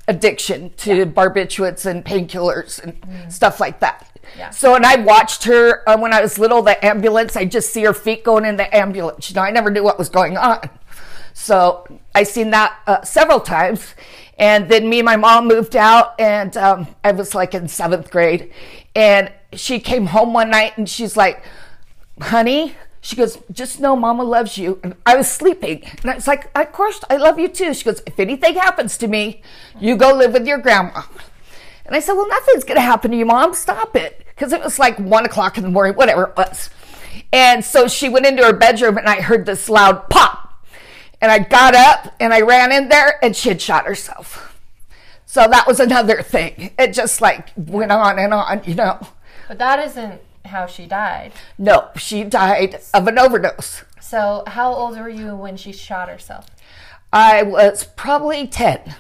addiction 0.09 0.71
to 0.79 1.07
barbiturates 1.07 1.85
and 1.87 2.05
painkillers 2.05 2.83
and 2.83 3.33
stuff 3.33 3.61
like 3.61 3.81
that. 3.81 4.09
Yeah. 4.39 4.51
So, 4.51 4.75
and 4.75 4.87
I 4.87 4.97
watched 4.97 5.45
her 5.45 5.89
uh, 5.89 5.99
when 5.99 6.13
I 6.13 6.23
was 6.23 6.39
little, 6.39 6.63
the 6.63 6.83
ambulance, 6.85 7.37
I 7.37 7.45
just 7.45 7.73
see 7.73 7.83
her 7.83 7.93
feet 7.93 8.25
going 8.25 8.45
in 8.45 8.57
the 8.57 8.75
ambulance. 8.75 9.29
You 9.29 9.37
know, 9.37 9.43
I 9.43 9.51
never 9.51 9.71
knew 9.71 9.83
what 9.83 9.99
was 9.99 10.09
going 10.09 10.37
on. 10.37 10.71
So 11.35 11.87
I 12.15 12.23
seen 12.23 12.51
that 12.51 12.79
uh, 12.87 13.03
several 13.03 13.41
times. 13.41 13.95
And 14.39 14.69
then 14.69 14.89
me 14.89 15.01
and 15.01 15.07
my 15.07 15.17
mom 15.17 15.47
moved 15.47 15.77
out, 15.77 16.19
and 16.19 16.57
um, 16.57 16.87
I 17.05 17.13
was 17.13 17.35
like 17.35 17.55
in 17.55 17.69
seventh 17.69 18.11
grade. 18.11 18.53
And 18.95 19.31
she 19.53 19.79
came 19.79 20.07
home 20.07 20.33
one 20.33 20.51
night 20.51 20.77
and 20.79 20.89
she's 20.89 21.17
like, 21.17 21.45
honey, 22.21 22.75
she 23.05 23.17
goes, 23.17 23.37
just 23.51 23.81
know 23.81 23.97
mama 23.97 24.23
loves 24.23 24.57
you. 24.57 24.79
And 24.85 24.95
I 25.05 25.17
was 25.17 25.29
sleeping. 25.29 25.83
And 26.01 26.11
I 26.11 26.15
was 26.15 26.29
like, 26.29 26.57
of 26.57 26.71
course, 26.71 27.01
I 27.11 27.17
love 27.17 27.37
you 27.37 27.49
too. 27.49 27.75
She 27.75 27.85
goes, 27.85 28.01
if 28.07 28.21
anything 28.21 28.55
happens 28.55 28.97
to 28.99 29.09
me, 29.09 29.43
you 29.81 29.97
go 29.97 30.15
live 30.15 30.33
with 30.33 30.47
your 30.47 30.59
grandma. 30.59 31.03
And 31.85 31.97
I 31.97 31.99
said, 31.99 32.13
well, 32.13 32.29
nothing's 32.29 32.63
going 32.63 32.77
to 32.77 32.81
happen 32.81 33.11
to 33.11 33.17
you, 33.17 33.27
mom. 33.27 33.55
Stop 33.55 33.97
it. 33.97 34.25
Because 34.29 34.53
it 34.53 34.63
was 34.63 34.79
like 34.79 35.01
one 35.01 35.27
o'clock 35.27 35.59
in 35.59 35.65
the 35.65 35.69
morning, 35.69 35.97
whatever 35.97 36.23
it 36.23 36.37
was. 36.37 36.71
And 37.33 37.65
so 37.65 37.89
she 37.89 38.09
went 38.09 38.25
into 38.25 38.45
her 38.45 38.53
bedroom 38.53 38.97
and 38.97 39.09
I 39.09 39.21
heard 39.21 39.47
this 39.47 39.69
loud 39.69 40.09
pop. 40.09 40.65
And 41.21 41.29
I 41.29 41.41
got 41.41 41.75
up 41.75 42.15
and 42.21 42.33
I 42.33 42.43
ran 42.43 42.71
in 42.71 42.89
there 42.89 43.19
and 43.23 43.35
she 43.35 43.49
had 43.49 43.61
shot 43.61 43.85
herself. 43.85 44.57
So 45.27 45.49
that 45.49 45.67
was 45.67 45.81
another 45.81 46.23
thing. 46.23 46.71
It 46.79 46.93
just 46.93 47.21
like 47.21 47.49
went 47.57 47.91
on 47.91 48.21
and 48.21 48.33
on, 48.33 48.63
you 48.65 48.77
know. 48.77 49.01
But 49.49 49.59
that 49.59 49.81
isn't 49.89 50.21
how 50.47 50.67
she 50.67 50.87
died. 50.87 51.33
No, 51.59 51.89
she 51.97 52.25
died 52.25 52.81
of 52.95 53.07
an 53.09 53.19
overdose. 53.19 53.85
So, 54.01 54.45
how 54.47 54.73
old 54.75 54.99
were 54.99 55.09
you 55.09 55.35
when 55.37 55.57
she 55.57 55.73
shot 55.73 56.09
herself? 56.09 56.47
I 57.13 57.43
was 57.43 57.85
probably 57.97 58.47
10. 58.47 58.95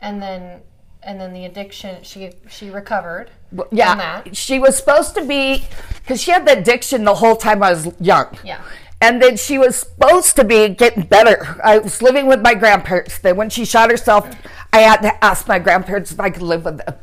And 0.00 0.20
then, 0.22 0.60
and 1.02 1.20
then 1.20 1.32
the 1.32 1.44
addiction. 1.44 2.02
She 2.02 2.32
she 2.48 2.70
recovered. 2.70 3.30
from 3.54 3.66
Yeah. 3.70 3.94
that. 3.96 4.36
She 4.36 4.58
was 4.58 4.76
supposed 4.76 5.14
to 5.14 5.24
be, 5.24 5.64
because 6.02 6.20
she 6.22 6.30
had 6.30 6.46
the 6.46 6.58
addiction 6.58 7.04
the 7.04 7.14
whole 7.16 7.36
time 7.36 7.62
I 7.62 7.70
was 7.72 7.88
young. 8.00 8.36
Yeah. 8.44 8.60
And 9.00 9.20
then 9.20 9.36
she 9.36 9.58
was 9.58 9.76
supposed 9.76 10.36
to 10.36 10.44
be 10.44 10.68
getting 10.68 11.02
better. 11.02 11.60
I 11.62 11.78
was 11.78 12.00
living 12.02 12.26
with 12.26 12.40
my 12.40 12.54
grandparents. 12.54 13.18
Then 13.18 13.36
when 13.36 13.50
she 13.50 13.64
shot 13.64 13.90
herself, 13.90 14.28
I 14.72 14.78
had 14.80 15.02
to 15.02 15.24
ask 15.24 15.48
my 15.48 15.58
grandparents 15.58 16.12
if 16.12 16.20
I 16.20 16.30
could 16.30 16.42
live 16.42 16.64
with 16.64 16.78
them. 16.84 16.94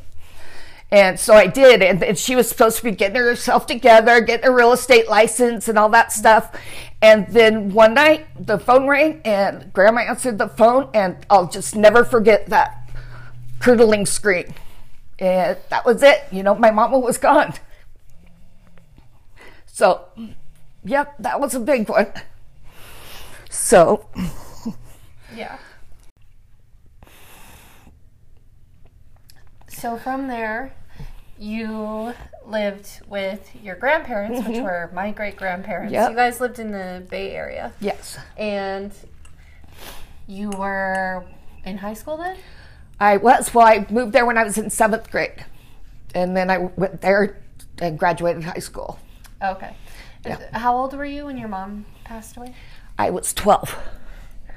And 0.92 1.20
so 1.20 1.34
I 1.36 1.48
did. 1.48 1.82
And, 1.84 2.04
and 2.04 2.18
she 2.18 2.36
was 2.36 2.50
supposed 2.50 2.78
to 2.78 2.84
be 2.84 2.92
getting 2.92 3.18
herself 3.18 3.68
together, 3.68 4.22
getting 4.22 4.48
a 4.48 4.52
real 4.52 4.72
estate 4.72 5.08
license 5.08 5.68
and 5.68 5.78
all 5.78 5.90
that 5.90 6.12
stuff. 6.12 6.56
And 7.02 7.28
then 7.28 7.74
one 7.74 7.94
night 7.94 8.28
the 8.40 8.58
phone 8.58 8.88
rang 8.88 9.22
and 9.24 9.72
grandma 9.72 10.02
answered 10.02 10.38
the 10.38 10.48
phone 10.48 10.90
and 10.94 11.18
I'll 11.30 11.48
just 11.48 11.76
never 11.76 12.04
forget 12.04 12.48
that 12.48 12.90
curdling 13.60 14.06
scream. 14.06 14.54
And 15.20 15.58
that 15.70 15.86
was 15.86 16.02
it. 16.02 16.24
You 16.32 16.44
know, 16.44 16.56
my 16.56 16.72
mama 16.72 16.98
was 16.98 17.18
gone. 17.18 17.54
So, 19.68 20.06
yep, 20.84 21.16
that 21.20 21.40
was 21.40 21.56
a 21.56 21.60
big 21.60 21.88
one. 21.88 22.12
So, 23.50 24.08
Yeah. 25.36 25.58
So 29.68 29.98
from 29.98 30.28
there, 30.28 30.74
you 31.40 32.14
lived 32.46 33.02
with 33.08 33.50
your 33.64 33.76
grandparents, 33.76 34.46
which 34.46 34.58
mm-hmm. 34.58 34.64
were 34.64 34.92
my 34.94 35.12
great 35.12 35.38
grandparents. 35.38 35.94
Yep. 35.94 36.10
You 36.12 36.16
guys 36.16 36.42
lived 36.42 36.60
in 36.60 36.72
the 36.72 37.04
Bay 37.10 37.32
Area, 37.32 37.74
yes, 37.80 38.18
and 38.38 38.92
you 40.28 40.50
were 40.52 41.26
in 41.66 41.78
high 41.78 41.94
school 41.94 42.18
then. 42.18 42.38
I 43.00 43.18
was. 43.18 43.54
Well, 43.54 43.66
I 43.66 43.88
moved 43.90 44.14
there 44.14 44.26
when 44.26 44.38
I 44.38 44.44
was 44.44 44.58
in 44.58 44.70
seventh 44.70 45.10
grade. 45.10 45.46
And 46.16 46.36
then 46.36 46.50
I 46.50 46.58
went 46.58 47.02
there 47.02 47.42
and 47.80 47.98
graduated 47.98 48.44
high 48.44 48.60
school. 48.60 49.00
Okay. 49.44 49.76
And 50.26 50.38
How 50.52 50.76
old 50.76 50.94
were 50.94 51.06
you 51.06 51.26
when 51.26 51.38
your 51.38 51.48
mom 51.48 51.86
passed 52.04 52.36
away? 52.38 52.54
I 52.98 53.10
was 53.10 53.34
12. 53.34 53.76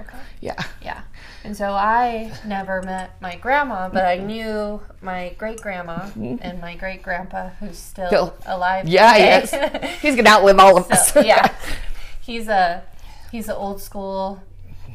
Okay. 0.01 0.19
Yeah. 0.41 0.63
Yeah. 0.83 1.03
And 1.45 1.57
so 1.57 1.73
I 1.73 2.33
never 2.47 2.83
met 2.83 3.21
my 3.21 3.35
grandma, 3.37 3.89
but 3.89 4.05
I 4.05 4.17
knew 4.19 4.81
my 5.01 5.35
great 5.39 5.61
grandma 5.61 6.09
and 6.15 6.61
my 6.61 6.77
great 6.77 7.03
grandpa, 7.03 7.49
who's 7.61 7.79
still, 7.79 8.07
Still- 8.07 8.35
alive. 8.47 8.87
Yeah, 8.89 9.41
he 9.41 9.87
He's 10.01 10.15
to 10.17 10.27
outlive 10.27 10.59
all 10.61 10.77
of 10.79 10.91
us. 10.91 11.15
Yeah, 11.17 11.53
he's 12.21 12.47
a 12.49 12.85
he's 13.33 13.49
an 13.49 13.57
old 13.57 13.81
school, 13.83 14.41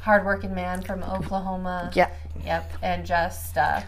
hardworking 0.02 0.56
man 0.56 0.82
from 0.84 1.04
Oklahoma. 1.04 1.92
yeah. 1.94 2.10
Yep, 2.46 2.72
and 2.82 3.06
just 3.06 3.58
uh, 3.58 3.82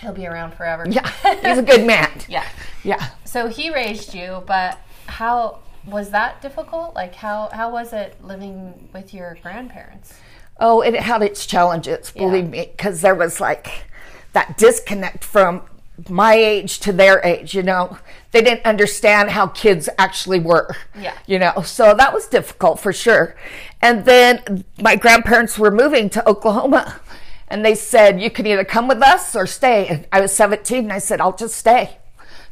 he'll 0.00 0.12
be 0.12 0.26
around 0.26 0.52
forever. 0.54 0.84
Yeah. 0.88 1.08
He's 1.42 1.56
a 1.58 1.62
good 1.62 1.86
man. 1.86 2.10
yeah. 2.28 2.46
Yeah. 2.82 3.10
So 3.24 3.46
he 3.46 3.72
raised 3.72 4.12
you, 4.12 4.42
but 4.46 4.78
how 5.06 5.60
was 5.86 6.10
that 6.10 6.42
difficult? 6.42 6.94
Like 6.94 7.14
how 7.14 7.48
how 7.52 7.72
was 7.72 7.92
it 7.92 8.22
living 8.22 8.88
with 8.92 9.14
your 9.14 9.38
grandparents? 9.42 10.12
Oh, 10.60 10.82
it 10.82 10.94
had 10.94 11.22
its 11.22 11.46
challenges, 11.46 12.10
believe 12.10 12.48
me, 12.48 12.70
because 12.76 13.00
there 13.00 13.14
was 13.14 13.40
like 13.40 13.86
that 14.32 14.58
disconnect 14.58 15.24
from 15.24 15.62
my 16.08 16.34
age 16.34 16.78
to 16.80 16.92
their 16.92 17.20
age, 17.24 17.54
you 17.54 17.62
know. 17.62 17.98
They 18.32 18.42
didn't 18.42 18.64
understand 18.64 19.30
how 19.30 19.48
kids 19.48 19.88
actually 19.98 20.38
were. 20.38 20.76
Yeah. 20.98 21.14
You 21.26 21.38
know, 21.38 21.62
so 21.62 21.94
that 21.94 22.12
was 22.12 22.26
difficult 22.26 22.78
for 22.78 22.92
sure. 22.92 23.34
And 23.82 24.04
then 24.04 24.64
my 24.80 24.96
grandparents 24.96 25.58
were 25.58 25.70
moving 25.70 26.08
to 26.10 26.28
Oklahoma 26.28 27.00
and 27.48 27.64
they 27.64 27.74
said, 27.74 28.20
you 28.20 28.30
can 28.30 28.46
either 28.46 28.64
come 28.64 28.86
with 28.86 29.02
us 29.02 29.34
or 29.34 29.46
stay. 29.46 29.88
And 29.88 30.06
I 30.12 30.20
was 30.20 30.32
17 30.32 30.84
and 30.84 30.92
I 30.92 30.98
said, 30.98 31.20
I'll 31.20 31.36
just 31.36 31.56
stay. 31.56 31.98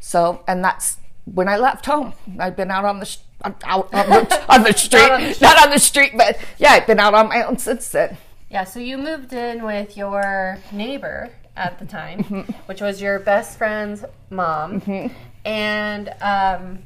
So, 0.00 0.42
and 0.48 0.64
that's 0.64 0.96
when 1.24 1.48
I 1.48 1.56
left 1.56 1.86
home. 1.86 2.14
I've 2.38 2.56
been 2.56 2.70
out 2.70 2.84
on 2.84 3.00
the, 3.00 3.16
sh- 3.44 3.50
out 3.64 3.92
on 3.94 4.08
the, 4.10 4.44
on 4.52 4.62
the 4.64 4.72
street, 4.72 5.10
on 5.10 5.20
the 5.22 5.32
street. 5.34 5.42
not 5.42 5.64
on 5.64 5.70
the 5.70 5.78
street, 5.78 6.12
but 6.16 6.38
yeah, 6.58 6.70
I've 6.72 6.86
been 6.86 7.00
out 7.00 7.14
on 7.14 7.28
my 7.28 7.42
own 7.42 7.58
since 7.58 7.88
then. 7.90 8.16
Yeah, 8.50 8.64
so 8.64 8.80
you 8.80 8.96
moved 8.98 9.32
in 9.32 9.62
with 9.64 9.96
your 9.96 10.58
neighbor 10.72 11.30
at 11.56 11.78
the 11.78 11.84
time, 11.84 12.22
Mm-hmm. 12.24 12.52
which 12.66 12.80
was 12.80 13.00
your 13.02 13.18
best 13.18 13.58
friend's 13.58 14.04
mom, 14.30 14.82
and 15.44 16.08
um, 16.20 16.78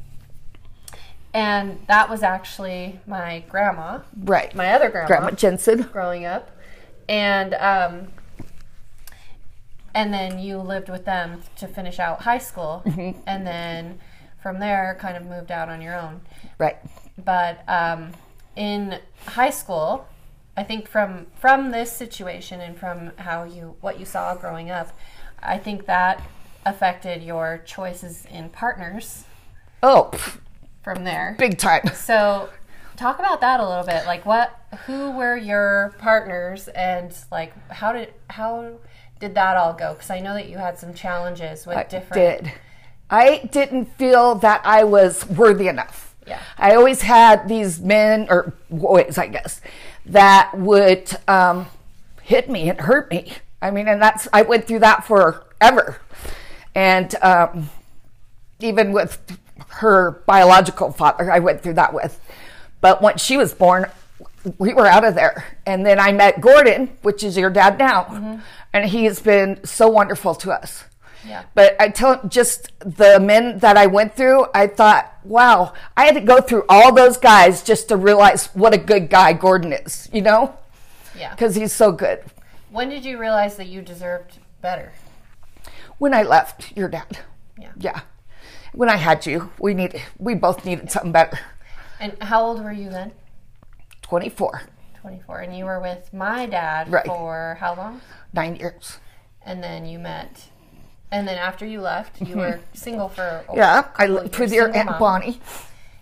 and 1.34 1.78
that 1.88 2.10
was 2.10 2.22
actually 2.22 3.00
my 3.06 3.44
grandma, 3.48 4.00
Right. 4.24 4.54
my 4.54 4.72
other 4.72 4.90
grandma, 4.90 5.06
Grandma 5.06 5.30
Jensen. 5.32 5.82
growing 5.82 6.24
up, 6.26 6.50
and 7.08 7.54
um, 7.54 8.08
and 9.94 10.12
then 10.12 10.38
you 10.38 10.58
lived 10.58 10.88
with 10.88 11.04
them 11.04 11.42
to 11.56 11.68
finish 11.68 11.98
out 11.98 12.22
high 12.22 12.38
school, 12.38 12.82
Mm-hmm. 12.86 13.20
and 13.26 13.46
then 13.46 14.00
from 14.42 14.58
there 14.58 14.96
kind 15.00 15.16
of 15.16 15.24
moved 15.24 15.50
out 15.50 15.68
on 15.68 15.80
your 15.80 15.94
own 15.98 16.20
Right. 16.58 16.76
but 17.22 17.62
um, 17.68 18.12
in 18.56 18.98
high 19.26 19.50
school 19.50 20.06
i 20.56 20.62
think 20.62 20.88
from 20.88 21.26
from 21.38 21.70
this 21.70 21.90
situation 21.92 22.60
and 22.60 22.76
from 22.76 23.12
how 23.16 23.44
you 23.44 23.76
what 23.80 23.98
you 23.98 24.04
saw 24.04 24.34
growing 24.34 24.70
up 24.70 24.88
i 25.42 25.56
think 25.58 25.86
that 25.86 26.22
affected 26.66 27.22
your 27.22 27.62
choices 27.64 28.26
in 28.26 28.48
partners 28.50 29.24
Oh, 29.84 30.12
from 30.84 31.02
there 31.04 31.34
big 31.38 31.58
time. 31.58 31.82
so 31.94 32.48
talk 32.96 33.18
about 33.18 33.40
that 33.40 33.58
a 33.60 33.66
little 33.68 33.84
bit 33.84 34.04
like 34.06 34.24
what 34.26 34.60
who 34.86 35.10
were 35.12 35.36
your 35.36 35.94
partners 35.98 36.68
and 36.68 37.12
like 37.32 37.52
how 37.70 37.92
did 37.92 38.12
how 38.28 38.74
did 39.18 39.34
that 39.34 39.56
all 39.56 39.72
go 39.72 39.94
because 39.94 40.10
i 40.10 40.20
know 40.20 40.34
that 40.34 40.48
you 40.48 40.58
had 40.58 40.78
some 40.78 40.92
challenges 40.94 41.66
with 41.66 41.76
I 41.78 41.84
different 41.84 42.44
did. 42.44 42.52
I 43.12 43.48
didn't 43.52 43.96
feel 43.98 44.36
that 44.36 44.62
I 44.64 44.84
was 44.84 45.28
worthy 45.28 45.68
enough. 45.68 46.16
Yeah. 46.26 46.40
I 46.56 46.74
always 46.74 47.02
had 47.02 47.46
these 47.46 47.78
men 47.78 48.26
or 48.30 48.54
boys, 48.70 49.18
I 49.18 49.26
guess, 49.26 49.60
that 50.06 50.56
would 50.56 51.14
um, 51.28 51.66
hit 52.22 52.48
me 52.48 52.70
and 52.70 52.80
hurt 52.80 53.10
me. 53.10 53.34
I 53.60 53.70
mean, 53.70 53.86
and 53.86 54.00
that's 54.00 54.28
I 54.32 54.42
went 54.42 54.66
through 54.66 54.80
that 54.80 55.04
forever, 55.04 56.00
and 56.74 57.14
um, 57.22 57.70
even 58.60 58.92
with 58.92 59.20
her 59.68 60.22
biological 60.26 60.90
father, 60.90 61.30
I 61.30 61.38
went 61.38 61.62
through 61.62 61.74
that 61.74 61.92
with. 61.92 62.18
But 62.80 63.02
once 63.02 63.22
she 63.22 63.36
was 63.36 63.52
born, 63.52 63.86
we 64.58 64.74
were 64.74 64.86
out 64.86 65.04
of 65.04 65.14
there. 65.14 65.58
And 65.66 65.86
then 65.86 66.00
I 66.00 66.12
met 66.12 66.40
Gordon, 66.40 66.96
which 67.02 67.22
is 67.22 67.36
your 67.36 67.50
dad 67.50 67.78
now, 67.78 68.40
and 68.72 68.86
he's 68.86 69.20
been 69.20 69.64
so 69.64 69.88
wonderful 69.88 70.34
to 70.36 70.50
us. 70.50 70.84
Yeah. 71.26 71.44
But 71.54 71.80
I 71.80 71.88
tell 71.88 72.20
just 72.28 72.72
the 72.80 73.20
men 73.20 73.58
that 73.60 73.76
I 73.76 73.86
went 73.86 74.14
through, 74.16 74.46
I 74.54 74.66
thought, 74.66 75.12
wow, 75.24 75.72
I 75.96 76.04
had 76.06 76.14
to 76.16 76.20
go 76.20 76.40
through 76.40 76.64
all 76.68 76.92
those 76.92 77.16
guys 77.16 77.62
just 77.62 77.88
to 77.88 77.96
realize 77.96 78.46
what 78.54 78.74
a 78.74 78.78
good 78.78 79.08
guy 79.08 79.32
Gordon 79.32 79.72
is, 79.72 80.08
you 80.12 80.20
know? 80.22 80.56
yeah 81.16 81.30
Because 81.30 81.54
he's 81.54 81.72
so 81.72 81.92
good. 81.92 82.24
when 82.70 82.88
did 82.88 83.04
you 83.04 83.18
realize 83.18 83.56
that 83.56 83.66
you 83.68 83.82
deserved 83.82 84.38
better 84.60 84.92
When 85.98 86.12
I 86.14 86.22
left 86.22 86.76
your 86.76 86.88
dad, 86.88 87.18
yeah 87.60 87.72
yeah. 87.78 88.00
When 88.74 88.88
I 88.88 88.96
had 88.96 89.26
you, 89.26 89.50
we 89.60 89.74
needed, 89.74 90.00
we 90.18 90.34
both 90.34 90.64
needed 90.64 90.90
something 90.90 91.12
better. 91.12 91.38
And 92.00 92.16
how 92.22 92.42
old 92.42 92.64
were 92.64 92.72
you 92.72 92.88
then? 92.90 93.12
24, 94.02 94.62
24. 95.00 95.40
And 95.40 95.56
you 95.56 95.66
were 95.66 95.78
with 95.78 96.12
my 96.12 96.46
dad 96.46 96.90
Right. 96.90 97.06
for 97.06 97.56
how 97.60 97.74
long? 97.76 98.00
nine 98.32 98.56
years. 98.56 98.98
and 99.44 99.62
then 99.62 99.84
you 99.84 99.98
met. 99.98 100.48
And 101.12 101.28
then 101.28 101.36
after 101.38 101.64
you 101.66 101.80
left, 101.80 102.20
you 102.22 102.36
were 102.36 102.58
single 102.72 103.08
for 103.08 103.22
a 103.22 103.44
Mm-hmm. 103.48 103.56
Yeah, 103.58 103.88
I 103.96 104.06
lived 104.06 104.38
with 104.38 104.52
your 104.52 104.74
Aunt 104.74 104.90
mom. 104.90 104.98
Bonnie. 104.98 105.40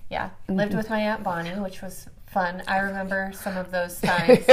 Yeah, 0.08 0.30
lived 0.48 0.74
with 0.74 0.88
my 0.90 1.00
aunt 1.00 1.22
Bonnie, 1.22 1.50
which 1.61 1.82
was 1.82 2.08
fun. 2.26 2.62
I 2.66 2.78
remember 2.78 3.32
some 3.34 3.56
of 3.56 3.70
those 3.70 4.00
times, 4.11 4.44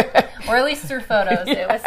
or 0.48 0.56
at 0.58 0.66
least 0.66 0.86
through 0.86 1.02
photos. 1.02 1.48
It 1.48 1.68
was. 1.68 1.82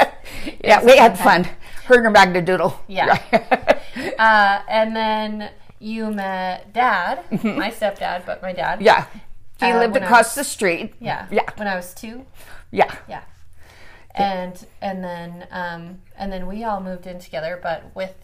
it 0.46 0.60
Yeah, 0.64 0.78
was 0.82 0.86
we 0.92 0.96
had 0.96 1.18
fun 1.18 1.44
fun. 1.44 1.52
Her 1.86 1.96
and 1.96 2.04
her 2.04 2.10
Magna 2.10 2.42
Doodle. 2.42 2.80
Yeah. 2.88 3.18
Uh, 4.18 4.62
and 4.68 4.94
then 4.94 5.50
you 5.80 6.10
met 6.12 6.72
Dad, 6.72 7.24
my 7.42 7.70
stepdad, 7.70 8.24
but 8.24 8.40
my 8.40 8.52
dad. 8.52 8.76
Mm-hmm. 8.78 8.84
yeah. 8.86 9.06
He 9.58 9.66
Uh, 9.72 9.78
lived 9.78 9.96
across 9.96 10.26
was- 10.28 10.34
the 10.36 10.44
street. 10.44 10.94
Yeah. 11.00 11.26
Yeah. 11.30 11.42
When 11.56 11.66
I 11.66 11.74
was 11.74 11.92
two. 11.92 12.24
Yeah. 12.70 12.94
Yeah. 13.08 13.22
And 14.14 14.64
and 14.80 15.02
then 15.02 15.46
um, 15.50 16.02
and 16.16 16.32
then 16.32 16.46
we 16.46 16.62
all 16.64 16.80
moved 16.80 17.06
in 17.06 17.18
together, 17.18 17.58
but 17.62 17.84
with 17.94 18.14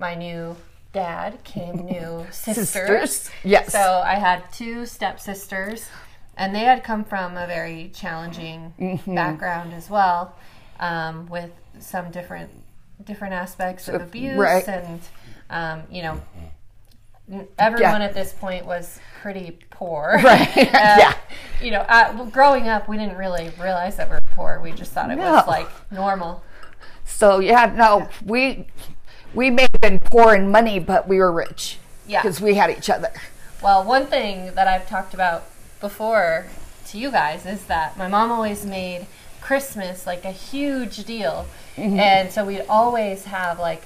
my 0.00 0.14
new 0.14 0.56
dad 0.92 1.42
came 1.44 1.76
new 1.86 2.26
sisters. 2.30 2.68
Sisters, 2.70 3.30
yes. 3.44 3.72
So 3.72 4.02
I 4.04 4.14
had 4.14 4.50
two 4.52 4.86
stepsisters, 4.86 5.86
and 6.36 6.54
they 6.54 6.60
had 6.64 6.82
come 6.82 7.04
from 7.04 7.36
a 7.36 7.46
very 7.46 7.90
challenging 7.94 8.74
Mm-hmm. 8.80 9.14
background 9.14 9.72
as 9.72 9.88
well, 9.90 10.34
um, 10.80 11.28
with 11.28 11.50
some 11.78 12.10
different 12.10 12.50
different 13.04 13.32
aspects 13.32 13.88
of 13.88 14.00
abuse 14.02 14.36
right. 14.36 14.68
and 14.68 15.00
um, 15.48 15.82
you 15.90 16.02
know 16.02 16.20
everyone 17.58 18.00
Yeah. 18.02 18.06
at 18.08 18.12
this 18.14 18.32
point 18.34 18.66
was 18.66 18.98
pretty 19.22 19.58
poor. 19.70 20.18
Right. 20.24 20.54
Yeah. 20.56 21.14
You 21.62 21.70
know, 21.72 21.80
uh, 21.80 22.12
well, 22.16 22.26
growing 22.26 22.68
up, 22.68 22.88
we 22.88 22.96
didn't 22.96 23.16
really 23.16 23.50
realize 23.60 23.96
that 23.96 24.08
we 24.08 24.14
were 24.16 24.20
poor. 24.34 24.60
We 24.62 24.72
just 24.72 24.92
thought 24.92 25.10
it 25.10 25.18
was 25.18 25.46
like 25.46 25.68
normal. 25.92 26.42
So 27.04 27.38
yeah, 27.40 27.72
no, 27.76 28.08
we 28.24 28.66
we 29.34 29.50
may 29.50 29.62
have 29.62 29.80
been 29.80 29.98
poor 29.98 30.34
in 30.34 30.50
money, 30.50 30.78
but 30.78 31.08
we 31.08 31.18
were 31.18 31.32
rich. 31.32 31.78
Yeah. 32.06 32.22
Because 32.22 32.40
we 32.40 32.54
had 32.54 32.70
each 32.70 32.90
other. 32.90 33.12
Well, 33.62 33.84
one 33.84 34.06
thing 34.06 34.54
that 34.54 34.66
I've 34.66 34.88
talked 34.88 35.14
about 35.14 35.44
before 35.80 36.46
to 36.88 36.98
you 36.98 37.10
guys 37.10 37.46
is 37.46 37.64
that 37.66 37.96
my 37.96 38.08
mom 38.08 38.32
always 38.32 38.66
made 38.66 39.06
Christmas 39.40 40.06
like 40.06 40.24
a 40.24 40.32
huge 40.32 41.04
deal. 41.04 41.46
Mm-hmm. 41.76 41.98
And 41.98 42.30
so 42.32 42.44
we'd 42.44 42.64
always 42.68 43.24
have 43.24 43.58
like 43.58 43.84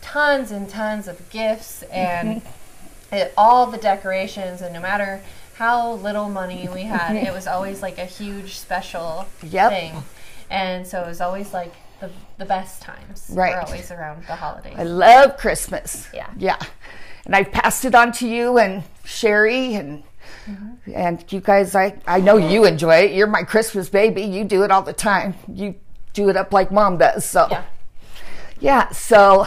tons 0.00 0.50
and 0.50 0.68
tons 0.68 1.08
of 1.08 1.30
gifts 1.30 1.82
and 1.84 2.42
mm-hmm. 2.42 3.14
it, 3.14 3.32
all 3.36 3.66
the 3.66 3.78
decorations, 3.78 4.60
and 4.60 4.74
no 4.74 4.80
matter 4.80 5.22
how 5.54 5.92
little 5.92 6.28
money 6.28 6.68
we 6.72 6.82
had, 6.82 7.16
it 7.16 7.32
was 7.34 7.46
always 7.46 7.82
like 7.82 7.98
a 7.98 8.04
huge 8.04 8.58
special 8.58 9.26
Yep. 9.42 9.70
thing. 9.70 10.02
And 10.50 10.86
so 10.86 11.02
it 11.02 11.06
was 11.06 11.20
always 11.20 11.52
like 11.52 11.72
the, 12.02 12.10
the 12.38 12.44
best 12.44 12.82
times. 12.82 13.30
Right. 13.32 13.54
Were 13.54 13.62
always 13.62 13.90
around 13.90 14.26
the 14.26 14.34
holidays. 14.34 14.74
I 14.76 14.82
love 14.82 15.36
Christmas. 15.36 16.08
Yeah. 16.12 16.28
Yeah. 16.36 16.58
And 17.24 17.34
I've 17.34 17.52
passed 17.52 17.84
it 17.84 17.94
on 17.94 18.12
to 18.12 18.28
you 18.28 18.58
and 18.58 18.82
Sherry 19.04 19.74
and 19.74 20.02
Mm-hmm. 20.46 20.92
and 20.94 21.32
you 21.32 21.40
guys 21.40 21.76
I, 21.76 22.00
I 22.06 22.20
know 22.20 22.36
you 22.36 22.64
enjoy 22.64 22.96
it. 23.04 23.12
You're 23.12 23.28
my 23.28 23.44
Christmas 23.44 23.88
baby. 23.88 24.22
You 24.22 24.44
do 24.44 24.64
it 24.64 24.72
all 24.72 24.82
the 24.82 24.92
time. 24.92 25.34
You 25.46 25.76
do 26.14 26.28
it 26.30 26.36
up 26.36 26.52
like 26.52 26.72
mom 26.72 26.98
does. 26.98 27.24
So 27.24 27.46
yeah. 27.48 27.64
yeah, 28.58 28.90
so 28.90 29.46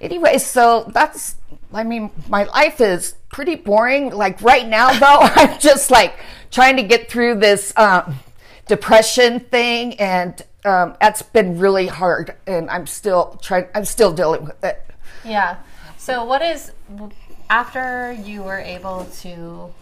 anyway, 0.00 0.38
so 0.38 0.90
that's 0.94 1.36
I 1.74 1.84
mean, 1.84 2.10
my 2.28 2.44
life 2.44 2.80
is 2.80 3.16
pretty 3.28 3.56
boring. 3.56 4.10
Like 4.10 4.40
right 4.40 4.66
now 4.66 4.92
though, 4.98 5.18
I'm 5.20 5.58
just 5.58 5.90
like 5.90 6.14
trying 6.50 6.76
to 6.76 6.82
get 6.84 7.10
through 7.10 7.36
this 7.40 7.74
um, 7.76 8.18
depression 8.66 9.40
thing 9.40 9.94
and 10.00 10.40
um, 10.64 10.96
that's 11.00 11.22
been 11.22 11.58
really 11.58 11.86
hard 11.86 12.34
and 12.46 12.68
I'm 12.70 12.86
still 12.86 13.38
trying 13.42 13.66
I'm 13.74 13.84
still 13.84 14.12
dealing 14.12 14.44
with 14.44 14.62
it. 14.64 14.84
Yeah. 15.24 15.56
So, 15.96 16.24
what 16.24 16.42
is 16.42 16.72
after 17.50 18.12
you 18.12 18.42
were 18.42 18.58
able 18.58 19.04
to 19.20 19.72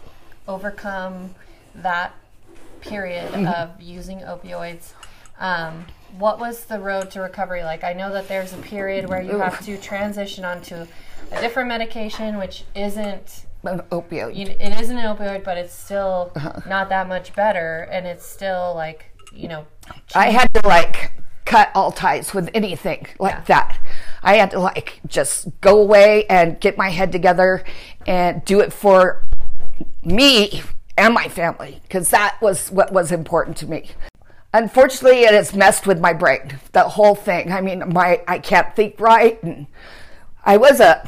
overcome 0.47 1.35
that 1.75 2.13
period 2.81 3.31
Mm-hmm. 3.31 3.47
of 3.47 3.81
using 3.81 4.19
opioids? 4.19 4.93
Um, 5.39 5.85
what 6.17 6.39
was 6.39 6.65
the 6.65 6.79
road 6.79 7.11
to 7.11 7.21
recovery 7.21 7.63
like? 7.63 7.83
I 7.83 7.93
know 7.93 8.11
that 8.13 8.27
there's 8.27 8.53
a 8.53 8.57
period 8.57 9.07
where 9.09 9.21
you 9.21 9.37
have 9.39 9.63
to 9.65 9.77
transition 9.77 10.45
onto 10.45 10.75
a 11.31 11.41
different 11.41 11.67
medication, 11.69 12.37
which 12.37 12.63
isn't 12.75 13.45
An 13.63 13.81
opioid. 13.91 14.35
you 14.35 14.47
it 14.47 14.79
isn't 14.79 14.97
an 14.97 15.15
opioid, 15.15 15.43
but 15.43 15.57
it's 15.57 15.73
still 15.75 16.31
Uh-huh. 16.35 16.61
not 16.67 16.89
that 16.89 17.07
much 17.07 17.35
better, 17.35 17.87
and 17.91 18.07
it's 18.07 18.25
still 18.25 18.73
like 18.75 19.11
you 19.33 19.47
know, 19.47 19.65
I 20.15 20.31
had 20.31 20.53
to 20.55 20.67
like 20.67 21.13
cut 21.45 21.69
all 21.73 21.91
ties 21.91 22.33
with 22.33 22.49
anything 22.53 23.07
like 23.19 23.33
Yeah. 23.33 23.41
that. 23.47 23.79
I 24.23 24.35
had 24.35 24.51
to 24.51 24.59
like 24.59 24.99
just 25.07 25.47
go 25.61 25.79
away 25.79 26.25
and 26.29 26.59
get 26.59 26.77
my 26.77 26.89
head 26.89 27.11
together 27.11 27.63
and 28.05 28.43
do 28.45 28.59
it 28.59 28.73
for 28.73 29.23
me 30.03 30.61
and 30.97 31.13
my 31.13 31.27
family 31.27 31.79
because 31.83 32.09
that 32.09 32.37
was 32.41 32.69
what 32.69 32.91
was 32.91 33.11
important 33.11 33.57
to 33.57 33.67
me. 33.67 33.91
Unfortunately, 34.53 35.21
it 35.23 35.33
has 35.33 35.53
messed 35.53 35.85
with 35.85 35.99
my 35.99 36.13
brain. 36.13 36.59
The 36.71 36.83
whole 36.83 37.15
thing. 37.15 37.51
I 37.51 37.61
mean, 37.61 37.83
my 37.93 38.21
I 38.27 38.39
can't 38.39 38.75
think 38.75 38.99
right, 38.99 39.41
and 39.43 39.67
I 40.43 40.57
was 40.57 40.79
a 40.79 41.07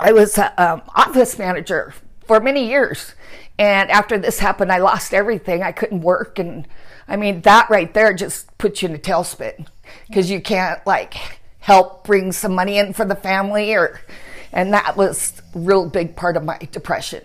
I 0.00 0.12
was 0.12 0.36
an 0.38 0.50
um, 0.58 0.82
office 0.94 1.38
manager 1.38 1.94
for 2.26 2.40
many 2.40 2.66
years. 2.66 3.14
And 3.58 3.90
after 3.90 4.18
this 4.18 4.40
happened, 4.40 4.72
I 4.72 4.78
lost 4.78 5.14
everything. 5.14 5.62
I 5.62 5.72
couldn't 5.72 6.00
work. 6.00 6.38
And 6.38 6.66
I 7.08 7.16
mean, 7.16 7.42
that 7.42 7.68
right 7.70 7.92
there 7.92 8.12
just 8.14 8.56
puts 8.58 8.82
you 8.82 8.88
in 8.88 8.94
a 8.94 8.98
tailspin 8.98 9.66
because 10.08 10.30
you 10.30 10.40
can't 10.40 10.84
like 10.86 11.40
help 11.60 12.04
bring 12.04 12.32
some 12.32 12.54
money 12.54 12.78
in 12.78 12.92
for 12.92 13.04
the 13.04 13.16
family 13.16 13.74
or, 13.74 14.00
and 14.52 14.72
that 14.72 14.96
was 14.96 15.40
a 15.54 15.58
real 15.58 15.88
big 15.88 16.16
part 16.16 16.36
of 16.36 16.44
my 16.44 16.58
depression. 16.70 17.24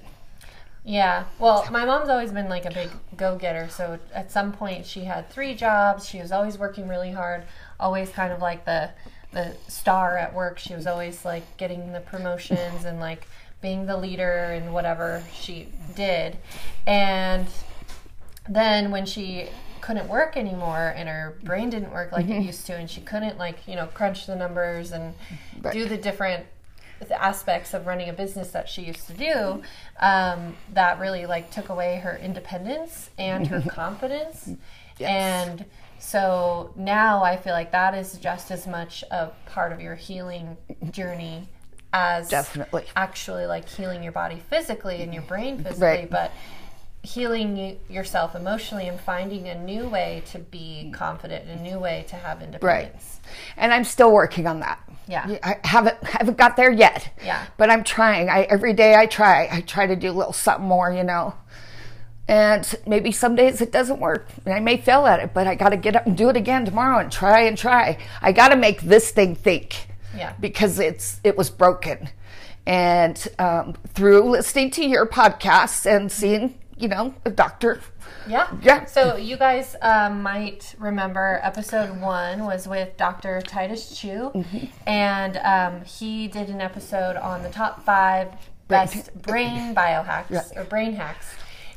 Yeah. 0.87 1.25
Well, 1.37 1.67
my 1.69 1.83
mom's 1.83 2.07
always 2.07 2.31
been 2.31 2.47
like 2.47 2.63
a 2.63 2.71
big 2.71 2.89
go 3.17 3.37
getter. 3.37 3.67
So 3.67 3.99
at 4.13 4.31
some 4.31 4.53
point, 4.53 4.85
she 4.85 5.03
had 5.03 5.29
three 5.29 5.53
jobs. 5.53 6.07
She 6.07 6.21
was 6.21 6.31
always 6.31 6.57
working 6.57 6.87
really 6.87 7.11
hard, 7.11 7.43
always 7.77 8.09
kind 8.09 8.31
of 8.31 8.41
like 8.41 8.63
the 8.63 8.91
the 9.33 9.53
star 9.67 10.17
at 10.17 10.33
work. 10.33 10.57
She 10.57 10.73
was 10.73 10.87
always 10.87 11.25
like 11.25 11.57
getting 11.57 11.91
the 11.91 11.99
promotions 11.99 12.85
and 12.85 13.01
like 13.01 13.27
being 13.61 13.85
the 13.85 13.97
leader 13.97 14.45
and 14.53 14.73
whatever 14.73 15.23
she 15.33 15.67
did. 15.93 16.37
And 16.85 17.47
then 18.47 18.89
when 18.89 19.05
she 19.05 19.49
couldn't 19.87 20.07
work 20.09 20.35
anymore 20.35 20.93
and 20.97 21.07
her 21.07 21.37
brain 21.43 21.69
didn't 21.69 21.91
work 21.93 22.11
like 22.11 22.27
it 22.27 22.41
used 22.43 22.65
to 22.67 22.73
and 22.75 22.89
she 22.89 22.99
couldn't 22.99 23.37
like 23.37 23.65
you 23.69 23.75
know 23.75 23.85
crunch 23.93 24.25
the 24.27 24.35
numbers 24.35 24.91
and 24.91 25.13
do 25.71 25.85
the 25.85 25.95
different 25.95 26.45
aspects 27.11 27.73
of 27.73 27.87
running 27.87 28.09
a 28.09 28.13
business 28.13 28.49
that 28.51 28.67
she 28.67 28.81
used 28.81 29.07
to 29.07 29.13
do 29.13 29.61
um, 30.01 30.55
that 30.73 30.99
really 30.99 31.25
like 31.25 31.49
took 31.51 31.69
away 31.69 32.01
her 32.03 32.17
independence 32.21 33.11
and 33.17 33.47
her 33.47 33.61
confidence. 33.69 34.49
And 34.99 35.63
so 35.99 36.71
now 36.75 37.23
i 37.23 37.37
feel 37.37 37.53
like 37.53 37.71
that 37.71 37.93
is 37.93 38.17
just 38.17 38.49
as 38.51 38.65
much 38.67 39.03
a 39.11 39.29
part 39.45 39.71
of 39.71 39.79
your 39.79 39.95
healing 39.95 40.57
journey 40.91 41.47
as 41.93 42.29
Definitely. 42.29 42.83
actually 42.95 43.45
like 43.45 43.67
healing 43.69 44.03
your 44.03 44.11
body 44.11 44.41
physically 44.49 45.01
and 45.03 45.13
your 45.13 45.23
brain 45.23 45.57
physically 45.63 45.81
Right. 45.87 46.09
but 46.09 46.31
healing 47.07 47.77
yourself 47.89 48.35
emotionally 48.35 48.87
and 48.87 48.99
finding 48.99 49.47
a 49.47 49.57
new 49.57 49.87
way 49.87 50.21
to 50.25 50.39
be 50.39 50.91
confident 50.93 51.47
a 51.47 51.61
new 51.61 51.79
way 51.79 52.05
to 52.09 52.15
have 52.15 52.41
independence 52.41 52.63
Right. 52.63 52.93
And 53.55 53.73
I'm 53.73 53.83
still 53.83 54.11
working 54.11 54.47
on 54.47 54.59
that. 54.61 54.79
Yeah. 55.07 55.37
I 55.43 55.55
haven't 55.63 56.01
haven't 56.03 56.37
got 56.37 56.55
there 56.57 56.71
yet. 56.71 57.13
Yeah. 57.23 57.45
But 57.57 57.69
I'm 57.69 57.83
trying. 57.83 58.29
I 58.29 58.41
every 58.43 58.73
day 58.73 58.95
I 58.95 59.05
try. 59.05 59.47
I 59.51 59.61
try 59.61 59.87
to 59.87 59.95
do 59.95 60.11
a 60.11 60.13
little 60.13 60.33
something 60.33 60.67
more, 60.67 60.91
you 60.91 61.03
know. 61.03 61.33
And 62.27 62.75
maybe 62.85 63.11
some 63.13 63.35
days 63.35 63.61
it 63.61 63.71
doesn't 63.71 63.99
work. 63.99 64.27
And 64.45 64.53
I 64.53 64.59
may 64.59 64.77
fail 64.77 65.05
at 65.05 65.21
it, 65.21 65.33
but 65.33 65.47
I 65.47 65.55
got 65.55 65.69
to 65.69 65.77
get 65.77 65.95
up 65.95 66.05
and 66.05 66.17
do 66.17 66.27
it 66.29 66.35
again 66.35 66.65
tomorrow 66.65 66.99
and 66.99 67.09
try 67.09 67.41
and 67.41 67.57
try. 67.57 67.97
I 68.21 68.33
got 68.33 68.49
to 68.49 68.57
make 68.57 68.81
this 68.81 69.11
thing 69.11 69.33
think. 69.35 69.87
Yeah. 70.15 70.33
Because 70.39 70.79
it's 70.79 71.21
it 71.23 71.37
was 71.37 71.49
broken. 71.49 72.09
And 72.65 73.25
um, 73.39 73.75
through 73.93 74.29
listening 74.29 74.71
to 74.71 74.85
your 74.85 75.05
podcasts 75.05 75.85
and 75.85 76.11
seeing, 76.11 76.59
you 76.77 76.87
know, 76.87 77.13
a 77.25 77.29
doctor. 77.29 77.81
Yeah. 78.27 78.47
Yeah. 78.61 78.85
So 78.85 79.15
you 79.17 79.37
guys 79.37 79.75
um, 79.81 80.21
might 80.21 80.75
remember 80.77 81.39
episode 81.43 81.99
one 81.99 82.45
was 82.45 82.67
with 82.67 82.95
Dr. 82.97 83.41
Titus 83.41 83.97
Chu, 83.99 84.31
Mm-hmm. 84.33 84.65
and 84.87 85.37
um, 85.37 85.85
he 85.85 86.27
did 86.27 86.49
an 86.49 86.61
episode 86.61 87.15
on 87.15 87.43
the 87.43 87.49
top 87.49 87.83
five 87.83 88.29
best 88.67 89.13
brain 89.21 89.73
biohacks 89.73 90.55
or 90.57 90.63
brain 90.65 90.93
hacks. 90.93 91.33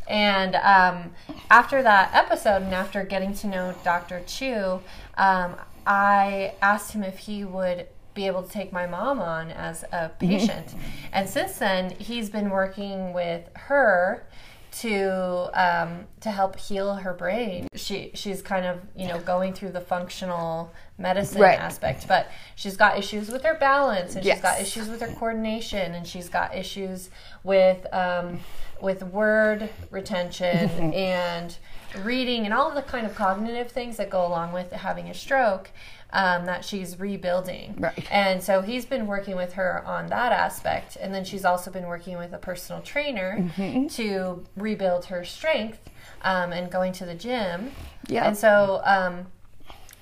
And 0.09 0.57
um, 0.57 1.13
after 1.51 1.83
that 1.83 2.13
episode, 2.15 2.63
and 2.63 2.75
after 2.75 3.05
getting 3.05 3.33
to 3.35 3.47
know 3.47 3.75
Dr. 3.85 4.23
Chu, 4.27 4.81
um, 5.17 5.55
I 5.87 6.55
asked 6.61 6.93
him 6.93 7.05
if 7.05 7.19
he 7.19 7.45
would 7.45 7.87
be 8.13 8.27
able 8.27 8.43
to 8.43 8.51
take 8.51 8.73
my 8.73 8.87
mom 8.87 9.21
on 9.21 9.53
as 9.53 9.85
a 9.93 10.09
patient. 10.09 10.75
And 11.13 11.29
since 11.29 11.59
then, 11.59 11.91
he's 11.93 12.29
been 12.29 12.51
working 12.51 13.13
with 13.13 13.49
her 13.55 14.27
to 14.73 15.51
um, 15.55 16.05
to 16.21 16.31
help 16.31 16.57
heal 16.57 16.95
her 16.97 17.13
brain. 17.13 17.69
She 17.75 18.11
she's 18.15 18.43
kind 18.43 18.67
of 18.67 18.79
you 18.97 19.09
know 19.09 19.19
going 19.21 19.53
through 19.53 19.71
the 19.73 19.81
functional 19.81 20.73
medicine 20.99 21.41
Right. 21.41 21.59
aspect, 21.59 22.07
but 22.09 22.29
she's 22.57 22.77
got 22.77 22.99
issues 22.99 23.31
with 23.31 23.43
her 23.45 23.55
balance, 23.55 24.15
and 24.15 24.25
she's 24.25 24.43
got 24.43 24.61
issues 24.61 24.89
with 24.89 25.01
her 25.01 25.09
coordination, 25.19 25.95
and 25.95 26.07
she's 26.07 26.29
got 26.29 26.55
issues 26.55 27.11
with 27.43 27.87
um, 27.93 28.41
with 28.81 29.03
word 29.03 29.69
retention 29.91 30.93
and 30.95 31.57
reading, 32.05 32.45
and 32.45 32.55
all 32.55 32.71
the 32.71 32.83
kind 32.83 33.07
of 33.07 33.15
cognitive 33.15 33.71
things 33.73 33.97
that 33.97 34.11
go 34.11 34.27
along 34.27 34.53
with 34.53 34.71
having 34.73 35.09
a 35.09 35.15
stroke. 35.15 35.71
Um, 36.13 36.47
that 36.47 36.65
she's 36.65 36.99
rebuilding. 36.99 37.77
Right. 37.79 38.05
And 38.11 38.43
so 38.43 38.63
he's 38.63 38.85
been 38.85 39.07
working 39.07 39.37
with 39.37 39.53
her 39.53 39.85
on 39.87 40.09
that 40.09 40.33
aspect. 40.33 40.97
And 41.01 41.15
then 41.15 41.25
she's 41.25 41.45
also 41.45 41.71
been 41.71 41.87
working 41.87 42.19
with 42.19 42.33
a 42.33 42.39
personal 42.39 42.83
trainer 42.83 43.37
Mm-hmm. 43.39 43.87
to 43.89 44.45
rebuild 44.57 45.05
her 45.05 45.25
strength 45.25 45.79
um, 46.23 46.53
and 46.53 46.69
going 46.69 46.93
to 46.95 47.05
the 47.07 47.15
gym. 47.15 47.71
Yeah. 48.09 48.27
And 48.27 48.37
so, 48.37 48.81
um, 48.85 49.27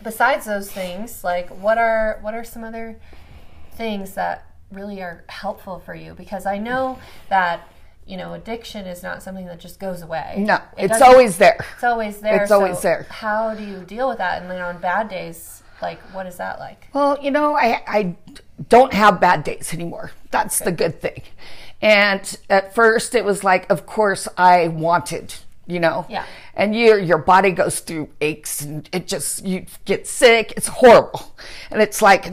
besides 0.02 0.46
those 0.46 0.70
things, 0.70 1.22
like 1.24 1.48
what 1.50 1.76
are 1.78 2.18
what 2.22 2.32
are 2.34 2.44
some 2.44 2.64
other 2.64 2.98
things 3.72 4.14
that 4.14 4.46
really 4.72 5.00
are 5.02 5.24
helpful 5.28 5.78
for 5.78 5.94
you? 5.94 6.14
Because 6.14 6.46
I 6.46 6.58
know 6.58 6.98
that 7.28 7.68
you 8.06 8.16
know 8.16 8.32
addiction 8.34 8.86
is 8.86 9.02
not 9.02 9.22
something 9.22 9.46
that 9.46 9.60
just 9.60 9.78
goes 9.78 10.02
away. 10.02 10.36
No, 10.38 10.54
It 10.76 10.90
it's 10.90 11.02
always 11.02 11.36
there. 11.38 11.58
it's 11.74 11.84
always 11.84 12.20
there. 12.20 12.42
It's 12.42 12.50
always 12.50 12.76
so 12.76 12.82
there. 12.82 13.06
How 13.10 13.54
do 13.54 13.62
you 13.64 13.80
deal 13.80 14.08
with 14.08 14.18
that? 14.18 14.40
And 14.40 14.50
then 14.50 14.60
on 14.62 14.78
bad 14.80 15.08
days, 15.08 15.57
like 15.82 16.00
what 16.14 16.26
is 16.26 16.36
that 16.36 16.58
like? 16.58 16.88
Well, 16.92 17.18
you 17.22 17.30
know, 17.30 17.54
I, 17.54 17.82
I 17.86 18.16
don't 18.68 18.92
have 18.92 19.20
bad 19.20 19.44
days 19.44 19.72
anymore. 19.72 20.12
That's 20.30 20.58
the 20.58 20.72
good 20.72 21.00
thing. 21.00 21.22
And 21.80 22.36
at 22.50 22.74
first, 22.74 23.14
it 23.14 23.24
was 23.24 23.44
like, 23.44 23.70
of 23.70 23.86
course, 23.86 24.26
I 24.36 24.68
wanted, 24.68 25.34
you 25.66 25.78
know. 25.78 26.06
Yeah. 26.08 26.24
And 26.54 26.74
your 26.74 26.98
your 26.98 27.18
body 27.18 27.52
goes 27.52 27.80
through 27.80 28.08
aches, 28.20 28.62
and 28.62 28.88
it 28.92 29.06
just 29.06 29.44
you 29.44 29.66
get 29.84 30.06
sick. 30.06 30.52
It's 30.56 30.66
horrible, 30.66 31.34
and 31.70 31.80
it's 31.80 32.02
like 32.02 32.26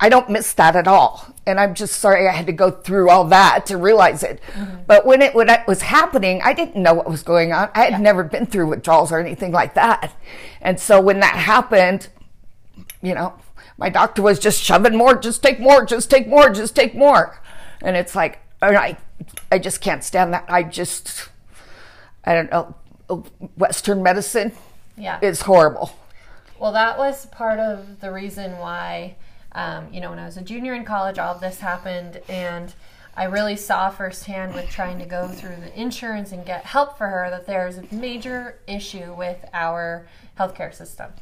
i 0.00 0.08
don't 0.08 0.28
miss 0.28 0.52
that 0.54 0.76
at 0.76 0.86
all. 0.86 1.34
And 1.46 1.60
I'm 1.60 1.74
just 1.74 1.96
sorry 1.96 2.28
I 2.28 2.32
had 2.32 2.46
to 2.46 2.52
go 2.52 2.70
through 2.70 3.10
all 3.10 3.24
that 3.26 3.66
to 3.66 3.76
realize 3.76 4.22
it. 4.22 4.40
Mm-hmm. 4.52 4.82
But 4.86 5.06
when 5.06 5.22
it 5.22 5.34
when 5.34 5.48
it 5.48 5.66
was 5.66 5.82
happening, 5.82 6.42
I 6.42 6.52
didn't 6.52 6.82
know 6.82 6.92
what 6.92 7.08
was 7.08 7.22
going 7.22 7.52
on. 7.52 7.70
I 7.74 7.84
had 7.84 8.00
never 8.00 8.22
been 8.22 8.46
through 8.46 8.68
withdrawals 8.68 9.12
or 9.12 9.18
anything 9.18 9.52
like 9.52 9.74
that. 9.74 10.14
And 10.60 10.78
so 10.80 11.00
when 11.00 11.20
that 11.20 11.36
happened, 11.36 12.08
you 13.04 13.14
know, 13.14 13.34
my 13.76 13.88
doctor 13.88 14.22
was 14.22 14.38
just 14.38 14.62
shoving 14.62 14.96
more, 14.96 15.14
just 15.14 15.42
take 15.42 15.60
more, 15.60 15.84
just 15.84 16.10
take 16.10 16.26
more, 16.26 16.50
just 16.50 16.74
take 16.74 16.94
more. 16.94 17.40
And 17.82 17.96
it's 17.96 18.14
like, 18.14 18.40
and 18.62 18.76
I, 18.76 18.96
I 19.52 19.58
just 19.58 19.80
can't 19.80 20.02
stand 20.02 20.32
that. 20.32 20.46
I 20.48 20.62
just, 20.62 21.28
I 22.24 22.34
don't 22.34 22.50
know, 22.50 22.74
Western 23.56 24.02
medicine 24.02 24.52
Yeah. 24.96 25.18
is 25.20 25.42
horrible. 25.42 25.90
Well, 26.58 26.72
that 26.72 26.96
was 26.96 27.26
part 27.26 27.58
of 27.58 28.00
the 28.00 28.10
reason 28.10 28.56
why, 28.58 29.16
um, 29.52 29.92
you 29.92 30.00
know, 30.00 30.10
when 30.10 30.18
I 30.18 30.24
was 30.24 30.36
a 30.36 30.42
junior 30.42 30.72
in 30.72 30.84
college, 30.84 31.18
all 31.18 31.34
of 31.34 31.40
this 31.40 31.60
happened, 31.60 32.20
and 32.28 32.72
I 33.16 33.24
really 33.24 33.56
saw 33.56 33.90
firsthand 33.90 34.54
with 34.54 34.70
trying 34.70 34.98
to 34.98 35.04
go 35.04 35.28
through 35.28 35.56
the 35.56 35.78
insurance 35.78 36.32
and 36.32 36.44
get 36.46 36.64
help 36.64 36.96
for 36.96 37.06
her 37.08 37.28
that 37.30 37.46
there's 37.46 37.76
a 37.76 37.84
major 37.94 38.58
issue 38.66 39.14
with 39.14 39.44
our 39.52 40.06
healthcare 40.38 40.74
system. 40.74 41.12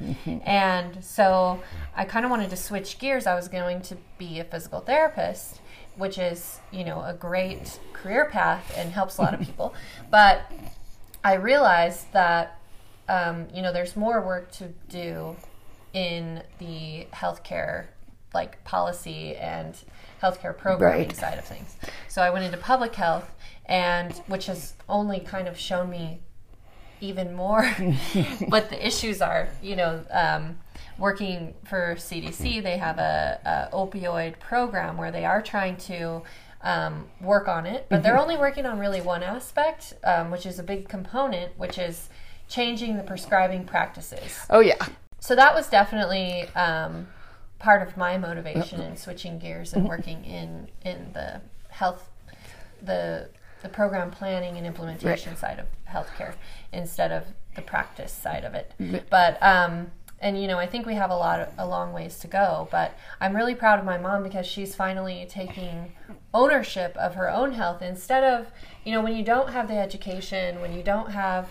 And 0.47 1.05
so 1.05 1.61
I 1.95 2.05
kind 2.05 2.25
of 2.25 2.31
wanted 2.31 2.51
to 2.51 2.57
switch 2.57 2.99
gears. 2.99 3.27
I 3.27 3.35
was 3.35 3.49
going 3.49 3.83
to 3.83 3.97
be 4.19 4.39
a 4.41 4.45
physical 4.45 4.81
therapist, 4.81 5.61
which 5.97 6.17
is, 6.19 6.61
you 6.71 6.85
know, 6.85 7.03
a 7.03 7.13
great 7.13 7.79
career 7.93 8.25
path 8.27 8.73
and 8.77 8.91
helps 8.93 9.19
a 9.19 9.23
lot 9.23 9.35
of 9.35 9.41
people. 9.49 9.75
But 10.11 10.51
I 11.25 11.35
realized 11.35 12.13
that 12.13 12.59
um, 13.09 13.49
you 13.53 13.63
know 13.63 13.73
there's 13.73 13.97
more 13.97 14.21
work 14.25 14.51
to 14.53 14.69
do 14.89 15.37
in 15.93 16.43
the 16.59 17.07
healthcare 17.13 17.87
like 18.33 18.63
policy 18.65 19.37
and 19.37 19.75
healthcare 20.23 20.57
programming 20.57 21.09
Right. 21.09 21.17
side 21.17 21.37
of 21.39 21.45
things. 21.45 21.77
So 22.09 22.23
I 22.23 22.31
went 22.31 22.45
into 22.47 22.57
public 22.59 22.95
health, 22.95 23.31
and 23.67 24.13
which 24.27 24.47
has 24.47 24.75
only 24.89 25.21
kind 25.21 25.49
of 25.49 25.59
shown 25.59 25.91
me 25.91 26.21
even 27.03 27.35
more. 27.35 27.65
What 28.49 28.71
the 28.71 28.87
issues 28.87 29.21
are. 29.21 29.49
You 29.63 29.77
know, 29.77 30.05
um, 30.11 30.59
working 30.99 31.55
for 31.65 31.95
CDC, 31.97 32.63
they 32.63 32.79
have 32.79 32.99
a, 32.99 33.69
a 33.73 33.77
opioid 33.77 34.39
program 34.39 34.97
where 34.97 35.11
they 35.11 35.25
are 35.25 35.43
trying 35.43 35.77
to 35.79 36.23
um, 36.63 37.09
work 37.21 37.49
on 37.49 37.67
it, 37.67 37.87
but 37.89 38.03
they're 38.03 38.19
only 38.19 38.37
working 38.37 38.67
on 38.67 38.79
really 38.79 39.01
one 39.01 39.23
aspect, 39.23 39.95
um, 40.05 40.31
which 40.31 40.47
is 40.47 40.59
a 40.59 40.63
big 40.63 40.89
component, 40.89 41.59
which 41.59 41.79
is 41.79 42.09
changing 42.49 42.97
the 42.97 43.03
prescribing 43.03 43.65
practices. 43.65 44.39
Oh 44.49 44.61
yeah, 44.61 44.87
So 45.19 45.35
that 45.35 45.55
was 45.55 45.69
definitely 45.69 46.43
um, 46.55 47.09
part 47.59 47.87
of 47.87 47.97
my 47.97 48.19
motivation 48.19 48.81
in 48.81 48.97
switching 48.97 49.39
gears 49.39 49.73
and 49.73 49.89
working 49.89 50.25
in 50.25 50.69
in 50.85 51.13
the 51.15 51.41
health, 51.69 52.11
the 52.83 53.29
the 53.63 53.69
program 53.69 54.11
planning 54.11 54.57
and 54.57 54.67
implementation 54.67 55.37
side 55.37 55.59
of 55.61 55.67
healthcare 55.89 56.35
instead 56.73 57.13
of 57.13 57.25
the 57.55 57.63
practice 57.63 58.13
side 58.13 58.45
of 58.45 58.55
it. 58.55 58.73
But 59.11 59.43
um, 59.43 59.91
and 60.21 60.41
you 60.41 60.47
know, 60.49 60.59
I 60.59 60.67
think 60.67 60.87
we 60.87 60.95
have 60.95 61.11
a 61.11 61.17
lot 61.17 61.41
of 61.41 61.49
a 61.59 61.67
long 61.67 61.93
ways 61.93 62.19
to 62.21 62.27
go. 62.29 62.69
But 62.71 62.97
I'm 63.21 63.35
really 63.37 63.55
proud 63.55 63.79
of 63.79 63.85
my 63.85 63.99
mom 63.99 64.23
because 64.23 64.47
she's 64.47 64.75
finally 64.75 65.27
taking 65.29 65.93
ownership 66.33 66.97
of 66.97 67.15
her 67.15 67.31
own 67.31 67.53
health 67.53 67.83
instead 67.83 68.25
of 68.25 68.47
you 68.85 68.93
know 68.93 69.03
when 69.03 69.15
you 69.17 69.25
don't 69.25 69.51
have 69.51 69.69
the 69.69 69.77
education, 69.77 70.61
when 70.61 70.73
you 70.73 70.83
don't 70.83 71.11
have 71.11 71.49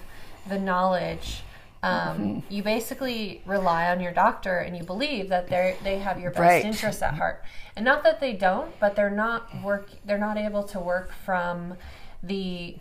the 0.48 0.58
knowledge 0.58 1.44
um, 1.84 2.44
you 2.50 2.62
basically 2.62 3.42
rely 3.46 3.90
on 3.90 4.00
your 4.00 4.12
doctor 4.12 4.58
and 4.60 4.78
you 4.78 4.84
believe 4.84 5.30
that 5.30 5.48
they 5.48 5.76
they 5.84 5.98
have 6.00 6.20
your 6.20 6.32
best 6.32 6.40
Right. 6.42 6.66
interests 6.66 7.02
at 7.02 7.16
heart 7.16 7.44
and 7.76 7.84
not 7.86 8.04
that 8.04 8.20
they 8.20 8.34
don't 8.34 8.80
but 8.80 8.96
they're 8.96 9.10
not 9.10 9.48
work 9.64 9.90
they're 10.06 10.18
not 10.20 10.38
able 10.38 10.64
to 10.64 10.80
work 10.80 11.12
from 11.26 11.76
the 12.22 12.76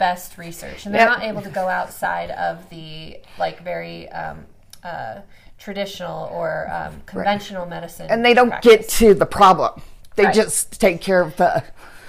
best 0.00 0.38
research 0.38 0.86
and 0.86 0.94
they're 0.94 1.06
Yep. 1.06 1.18
not 1.18 1.22
able 1.22 1.42
to 1.42 1.50
go 1.50 1.68
outside 1.68 2.30
of 2.32 2.68
the 2.70 3.18
like 3.38 3.62
very 3.62 4.08
um, 4.08 4.46
uh, 4.82 5.20
traditional 5.58 6.24
or 6.32 6.68
um, 6.72 7.02
conventional 7.06 7.66
medicine 7.66 8.06
and 8.10 8.24
they 8.24 8.32
don't 8.34 8.48
practice. 8.48 8.76
get 8.78 8.88
to 8.88 9.14
the 9.14 9.26
problem. 9.26 9.82
They 10.16 10.24
Right. 10.24 10.34
just 10.34 10.80
take 10.80 11.00
care 11.02 11.20
of 11.20 11.36
the 11.36 11.62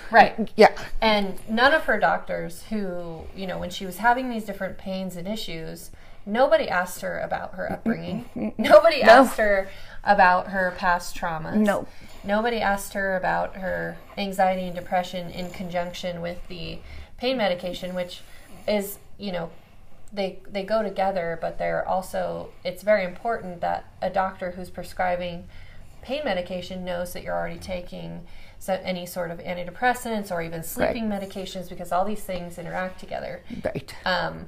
right 0.10 0.50
yeah. 0.56 0.72
And 1.02 1.38
none 1.50 1.74
of 1.74 1.84
her 1.84 2.00
doctors, 2.00 2.64
who, 2.70 3.24
you 3.36 3.46
know, 3.46 3.58
when 3.60 3.70
she 3.70 3.86
was 3.86 3.98
having 3.98 4.30
these 4.30 4.46
different 4.46 4.78
pains 4.78 5.16
and 5.18 5.28
issues, 5.28 5.92
nobody 6.26 6.70
asked 6.70 7.02
her 7.02 7.20
about 7.20 7.56
her 7.56 7.72
upbringing. 7.72 8.54
nobody 8.58 9.04
asked 9.04 9.38
her 9.38 9.68
about 10.04 10.48
her 10.48 10.74
past 10.78 11.16
traumas. 11.18 11.56
No. 11.56 11.88
Nobody 12.24 12.60
asked 12.62 12.94
her 12.94 13.16
about 13.18 13.56
her 13.58 13.98
anxiety 14.18 14.64
and 14.68 14.76
depression 14.76 15.30
in 15.32 15.50
conjunction 15.50 16.22
with 16.22 16.40
the 16.48 16.80
pain 17.22 17.38
medication, 17.38 17.94
which 17.94 18.22
is, 18.68 18.98
you 19.20 19.32
know, 19.32 19.52
they 20.12 20.40
they 20.52 20.64
go 20.64 20.82
together, 20.84 21.38
but 21.40 21.58
they're 21.60 21.88
also 21.88 22.50
it's 22.66 22.84
very 22.84 23.06
important 23.06 23.62
that 23.62 23.86
a 24.02 24.10
doctor 24.10 24.52
who's 24.52 24.70
prescribing 24.70 25.48
pain 26.02 26.22
medication 26.26 26.84
knows 26.84 27.14
that 27.14 27.24
you're 27.24 27.36
already 27.36 27.60
taking 27.60 28.22
so 28.58 28.74
any 28.84 29.06
sort 29.06 29.30
of 29.32 29.38
antidepressants 29.40 30.32
or 30.32 30.42
even 30.42 30.64
sleeping 30.64 31.06
medications 31.08 31.70
because 31.70 31.92
all 31.92 32.04
these 32.04 32.24
things 32.24 32.58
interact 32.58 33.00
together. 33.00 33.42
Right. 33.64 33.94
Um, 34.04 34.48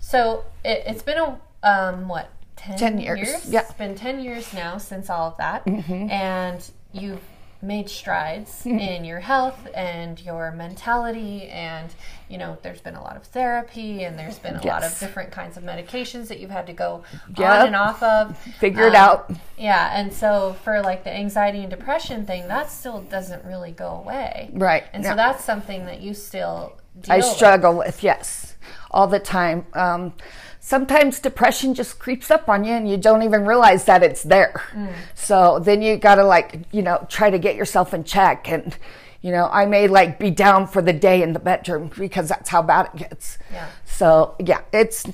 so 0.00 0.44
it, 0.64 0.82
it's 0.86 1.02
been 1.02 1.18
a 1.18 1.40
um, 1.62 2.08
what 2.08 2.30
10, 2.56 2.76
10 2.76 2.98
years, 3.00 3.48
yeah. 3.48 3.60
It's 3.60 3.72
been 3.72 3.94
ten 3.94 4.20
years 4.20 4.52
now 4.52 4.78
since 4.78 5.08
all 5.08 5.28
of 5.28 5.36
that, 5.38 5.64
Mm-hmm. 5.64 6.10
and 6.10 6.70
you've 6.92 7.22
made 7.62 7.88
strides 7.90 8.64
in 8.66 9.04
your 9.04 9.20
health 9.20 9.68
and 9.74 10.20
your 10.20 10.50
mentality 10.52 11.44
and 11.48 11.90
you 12.28 12.38
know 12.38 12.56
there's 12.62 12.80
been 12.80 12.94
a 12.94 13.02
lot 13.02 13.16
of 13.16 13.24
therapy 13.24 14.04
and 14.04 14.18
there's 14.18 14.38
been 14.38 14.56
a 14.56 14.66
lot 14.66 14.82
of 14.82 14.98
different 14.98 15.30
kinds 15.30 15.56
of 15.56 15.62
medications 15.62 16.28
that 16.28 16.40
you've 16.40 16.50
had 16.50 16.66
to 16.66 16.72
go 16.72 17.02
Yep. 17.36 17.50
on 17.60 17.66
and 17.66 17.76
off 17.76 18.02
of 18.02 18.36
Figure 18.58 18.84
it 18.86 18.94
Um, 18.94 18.96
out. 18.96 19.30
yeah 19.58 19.90
and 19.98 20.12
so 20.12 20.56
for 20.64 20.80
like 20.80 21.04
the 21.04 21.12
anxiety 21.12 21.60
and 21.60 21.70
depression 21.70 22.24
thing 22.24 22.48
that 22.48 22.70
still 22.70 23.02
doesn't 23.02 23.44
really 23.44 23.72
go 23.72 23.88
away 23.88 24.50
Right. 24.54 24.84
and 24.92 25.02
Yeah. 25.04 25.10
so 25.10 25.16
that's 25.16 25.44
something 25.44 25.84
that 25.86 26.00
you 26.00 26.14
still 26.14 26.72
I 27.08 27.18
with. 27.18 27.26
struggle 27.26 27.78
with, 27.78 28.02
yes, 28.02 28.56
all 28.90 29.06
the 29.06 29.20
time. 29.20 29.66
Um, 29.72 30.14
sometimes 30.58 31.20
depression 31.20 31.74
just 31.74 31.98
creeps 31.98 32.30
up 32.30 32.48
on 32.48 32.64
you 32.64 32.72
and 32.72 32.88
you 32.88 32.96
don't 32.96 33.22
even 33.22 33.46
realize 33.46 33.84
that 33.86 34.02
it's 34.02 34.22
there. 34.22 34.62
Mm. 34.72 34.92
So 35.14 35.58
then 35.58 35.82
you 35.82 35.96
got 35.96 36.16
to, 36.16 36.24
like, 36.24 36.66
you 36.72 36.82
know, 36.82 37.06
try 37.08 37.30
to 37.30 37.38
get 37.38 37.56
yourself 37.56 37.94
in 37.94 38.04
check. 38.04 38.50
And, 38.50 38.76
you 39.22 39.30
know, 39.30 39.48
I 39.50 39.66
may 39.66 39.88
like 39.88 40.18
be 40.18 40.30
down 40.30 40.66
for 40.66 40.82
the 40.82 40.92
day 40.92 41.22
in 41.22 41.32
the 41.32 41.40
bedroom 41.40 41.90
because 41.96 42.28
that's 42.28 42.48
how 42.50 42.62
bad 42.62 42.90
it 42.92 42.96
gets. 42.96 43.38
Yeah. 43.52 43.68
So, 43.84 44.34
yeah, 44.38 44.62
it's, 44.72 45.06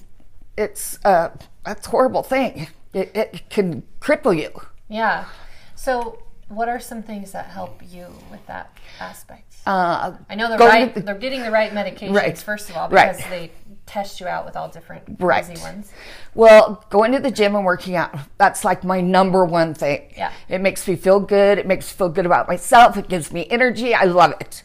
it's, 0.57 0.99
uh, 1.05 1.30
that's 1.64 1.87
a 1.87 1.91
horrible 1.91 2.22
thing. 2.22 2.68
It, 2.93 3.11
it 3.14 3.51
can 3.51 3.82
cripple 4.01 4.37
you. 4.37 4.51
Yeah. 4.89 5.26
So 5.74 6.22
what 6.49 6.68
are 6.68 6.80
some 6.80 7.03
things 7.03 7.32
that 7.32 7.47
help 7.47 7.82
you 7.87 8.07
with 8.30 8.47
that 8.47 8.70
aspect? 9.01 9.46
Uh, 9.67 10.12
I 10.31 10.35
know 10.37 10.49
the 10.49 10.57
going 10.57 10.71
right, 10.71 10.95
the- 10.95 11.01
they're 11.01 11.14
getting 11.17 11.43
the 11.43 11.51
right 11.51 11.73
medications 11.73 12.14
Right. 12.14 12.39
first 12.39 12.71
of 12.71 12.77
all 12.77 12.89
because 12.89 13.19
they 13.29 13.51
test 13.85 14.21
you 14.21 14.27
out 14.27 14.45
with 14.45 14.57
all 14.57 14.69
different 14.69 15.03
Right. 15.19 15.45
crazy 15.45 15.61
ones. 15.62 15.93
Well, 16.35 16.85
going 16.91 17.12
to 17.12 17.19
the 17.19 17.31
gym 17.31 17.55
and 17.57 17.64
working 17.64 17.97
out, 17.97 18.14
that's 18.39 18.64
like 18.64 18.85
my 18.85 19.01
number 19.01 19.45
one 19.45 19.75
thing. 19.75 20.03
Yeah. 20.17 20.31
It 20.49 20.61
makes 20.61 20.87
me 20.87 20.97
feel 20.97 21.21
good. 21.21 21.59
It 21.59 21.67
makes 21.67 21.87
me 21.93 21.97
feel 21.97 22.09
good 22.09 22.27
about 22.27 22.49
myself. 22.49 22.97
It 22.97 23.09
gives 23.09 23.33
me 23.33 23.47
energy. 23.51 23.95
I 23.95 24.05
love 24.05 24.35
it. 24.41 24.62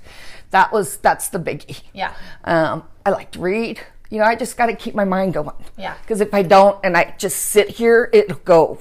That 0.51 0.71
was, 0.71 0.97
that's 0.97 1.29
the 1.29 1.39
biggie. 1.39 1.81
Yeah. 1.93 2.13
Um, 2.43 2.83
I 3.05 3.09
like 3.11 3.31
to 3.31 3.39
read. 3.39 3.79
You 4.09 4.19
know, 4.19 4.25
I 4.25 4.35
just 4.35 4.57
got 4.57 4.65
to 4.67 4.75
keep 4.75 4.93
my 4.95 5.05
mind 5.05 5.33
going. 5.33 5.55
Yeah. 5.77 5.93
Because 6.01 6.19
if 6.19 6.33
I 6.33 6.41
don't 6.43 6.77
and 6.83 6.97
I 6.97 7.13
just 7.17 7.37
sit 7.37 7.69
here, 7.69 8.09
it'll 8.11 8.37
go, 8.39 8.79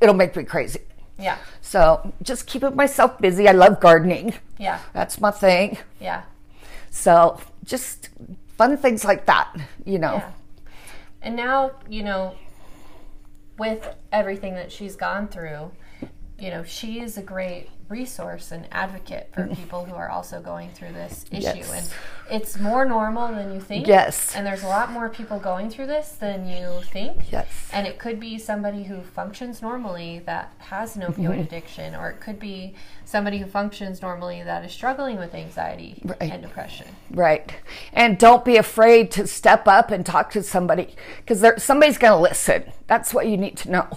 it'll 0.00 0.14
make 0.14 0.34
me 0.36 0.44
crazy. 0.44 0.80
Yeah. 1.18 1.36
So 1.60 2.12
just 2.22 2.46
keeping 2.46 2.74
myself 2.74 3.18
busy. 3.18 3.48
I 3.48 3.52
love 3.52 3.80
gardening. 3.80 4.34
Yeah. 4.64 4.80
That's 4.94 5.20
my 5.20 5.30
thing. 5.30 5.76
Yeah. 6.00 6.22
So 6.90 7.38
just 7.64 8.08
fun 8.56 8.76
things 8.78 9.04
like 9.04 9.26
that, 9.26 9.54
you 9.84 9.98
know. 9.98 10.14
Yeah. 10.14 10.30
And 11.20 11.36
now, 11.36 11.72
you 11.88 12.02
know, 12.02 12.34
with 13.58 13.94
everything 14.10 14.54
that 14.54 14.72
she's 14.72 14.96
gone 14.96 15.28
through, 15.28 15.70
you 16.38 16.50
know, 16.50 16.64
she 16.64 17.00
is 17.00 17.18
a 17.18 17.22
great 17.22 17.68
resource 17.88 18.52
and 18.52 18.66
advocate 18.72 19.28
for 19.34 19.46
people 19.48 19.84
who 19.84 19.94
are 19.94 20.08
also 20.08 20.40
going 20.40 20.70
through 20.70 20.92
this 20.92 21.24
issue. 21.30 21.42
Yes. 21.42 21.70
And 21.70 22.34
it's 22.42 22.58
more 22.58 22.84
normal 22.84 23.28
than 23.28 23.52
you 23.52 23.60
think. 23.60 23.86
Yes. 23.86 24.34
And 24.34 24.46
there's 24.46 24.62
a 24.62 24.68
lot 24.68 24.90
more 24.90 25.08
people 25.08 25.38
going 25.38 25.70
through 25.70 25.86
this 25.86 26.12
than 26.12 26.48
you 26.48 26.80
think. 26.92 27.30
Yes. 27.30 27.46
And 27.72 27.86
it 27.86 27.98
could 27.98 28.18
be 28.18 28.38
somebody 28.38 28.84
who 28.84 29.02
functions 29.02 29.60
normally 29.60 30.20
that 30.26 30.52
has 30.58 30.96
an 30.96 31.02
opioid 31.02 31.24
Mm-hmm. 31.34 31.40
addiction, 31.40 31.94
or 31.94 32.10
it 32.10 32.20
could 32.20 32.38
be 32.38 32.74
somebody 33.04 33.38
who 33.38 33.46
functions 33.46 34.00
normally 34.02 34.42
that 34.42 34.64
is 34.64 34.72
struggling 34.72 35.18
with 35.18 35.34
anxiety 35.34 36.00
Right. 36.04 36.16
and 36.32 36.42
depression. 36.42 36.86
Right. 37.10 37.54
And 37.92 38.18
don't 38.18 38.44
be 38.44 38.56
afraid 38.56 39.10
to 39.12 39.26
step 39.26 39.66
up 39.68 39.90
and 39.90 40.04
talk 40.06 40.30
to 40.32 40.42
somebody 40.42 40.94
because 41.18 41.40
there 41.40 41.58
somebody's 41.58 41.98
going 41.98 42.12
to 42.12 42.18
listen. 42.18 42.72
That's 42.86 43.12
what 43.12 43.26
you 43.26 43.36
need 43.36 43.56
to 43.58 43.70
know. 43.70 43.88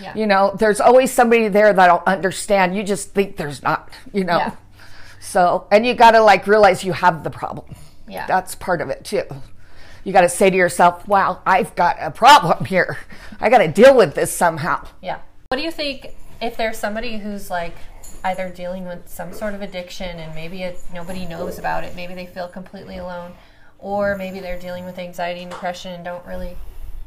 Yeah. 0.00 0.14
You 0.14 0.26
know, 0.26 0.54
there's 0.58 0.80
always 0.80 1.12
somebody 1.12 1.48
there 1.48 1.72
that'll 1.72 2.02
understand. 2.06 2.76
You 2.76 2.82
just 2.82 3.10
think 3.10 3.36
there's 3.36 3.62
not, 3.62 3.90
you 4.12 4.24
know. 4.24 4.38
Yeah. 4.38 4.56
So, 5.20 5.66
and 5.70 5.86
you 5.86 5.94
got 5.94 6.12
to 6.12 6.20
like 6.20 6.46
realize 6.46 6.84
you 6.84 6.92
have 6.92 7.24
the 7.24 7.30
problem. 7.30 7.74
Yeah. 8.08 8.26
That's 8.26 8.54
part 8.54 8.80
of 8.80 8.90
it 8.90 9.04
too. 9.04 9.24
You 10.04 10.12
got 10.12 10.22
to 10.22 10.28
say 10.28 10.50
to 10.50 10.56
yourself, 10.56 11.06
wow, 11.06 11.40
I've 11.46 11.74
got 11.76 11.96
a 12.00 12.10
problem 12.10 12.64
here. 12.64 12.98
I 13.40 13.48
got 13.48 13.58
to 13.58 13.68
deal 13.68 13.96
with 13.96 14.14
this 14.14 14.32
somehow. 14.32 14.86
Yeah. 15.00 15.20
What 15.48 15.58
do 15.58 15.62
you 15.62 15.70
think 15.70 16.14
if 16.40 16.56
there's 16.56 16.76
somebody 16.76 17.18
who's 17.18 17.50
like 17.50 17.76
either 18.24 18.48
dealing 18.48 18.84
with 18.84 19.08
some 19.08 19.32
sort 19.32 19.54
of 19.54 19.62
addiction 19.62 20.18
and 20.18 20.34
maybe 20.34 20.62
it, 20.62 20.80
nobody 20.92 21.24
knows 21.24 21.58
about 21.58 21.84
it, 21.84 21.94
maybe 21.94 22.14
they 22.14 22.26
feel 22.26 22.48
completely 22.48 22.98
alone, 22.98 23.32
or 23.78 24.16
maybe 24.16 24.40
they're 24.40 24.58
dealing 24.58 24.84
with 24.84 24.98
anxiety 24.98 25.42
and 25.42 25.50
depression 25.50 25.92
and 25.92 26.04
don't 26.04 26.24
really 26.26 26.56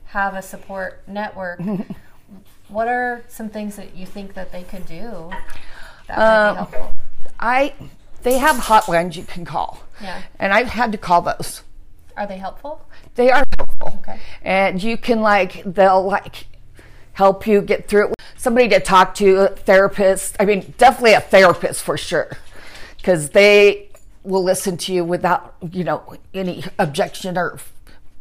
have 0.05 0.35
a 0.35 0.41
support 0.41 1.03
network? 1.07 1.59
what 2.69 2.87
are 2.87 3.23
some 3.27 3.49
things 3.49 3.75
that 3.75 3.95
you 3.95 4.05
think 4.05 4.33
that 4.33 4.51
they 4.51 4.63
could 4.63 4.85
do 4.85 5.31
that 6.07 6.17
might 6.17 6.47
Um, 6.47 6.53
be 6.53 6.57
helpful? 6.57 6.91
I, 7.39 7.73
they 8.23 8.37
have 8.37 8.55
hotlines 8.55 9.15
you 9.15 9.23
can 9.23 9.45
call. 9.45 9.81
Yeah. 10.01 10.21
And 10.39 10.53
I've 10.53 10.67
had 10.67 10.91
to 10.91 10.97
call 10.97 11.21
those. 11.21 11.61
Are 12.17 12.25
they 12.27 12.37
helpful? 12.37 12.81
They 13.15 13.29
are 13.31 13.43
helpful. 13.57 13.99
Okay. 13.99 14.19
And 14.41 14.81
you 14.81 14.97
can 14.97 15.21
like 15.21 15.63
they'll 15.65 16.03
like 16.03 16.47
help 17.13 17.45
you 17.45 17.61
get 17.61 17.87
through 17.87 18.09
it. 18.09 18.15
Somebody 18.37 18.69
to 18.69 18.79
talk 18.79 19.15
to, 19.15 19.37
a 19.37 19.47
therapist. 19.49 20.35
I 20.39 20.45
mean, 20.45 20.73
definitely 20.77 21.13
a 21.13 21.21
therapist 21.21 21.83
for 21.83 21.97
sure. 21.97 22.31
Cuz 23.03 23.29
they 23.29 23.89
will 24.23 24.43
listen 24.43 24.77
to 24.77 24.93
you 24.93 25.03
without, 25.03 25.55
you 25.71 25.83
know, 25.83 26.01
any 26.33 26.63
objection 26.79 27.37
or 27.37 27.59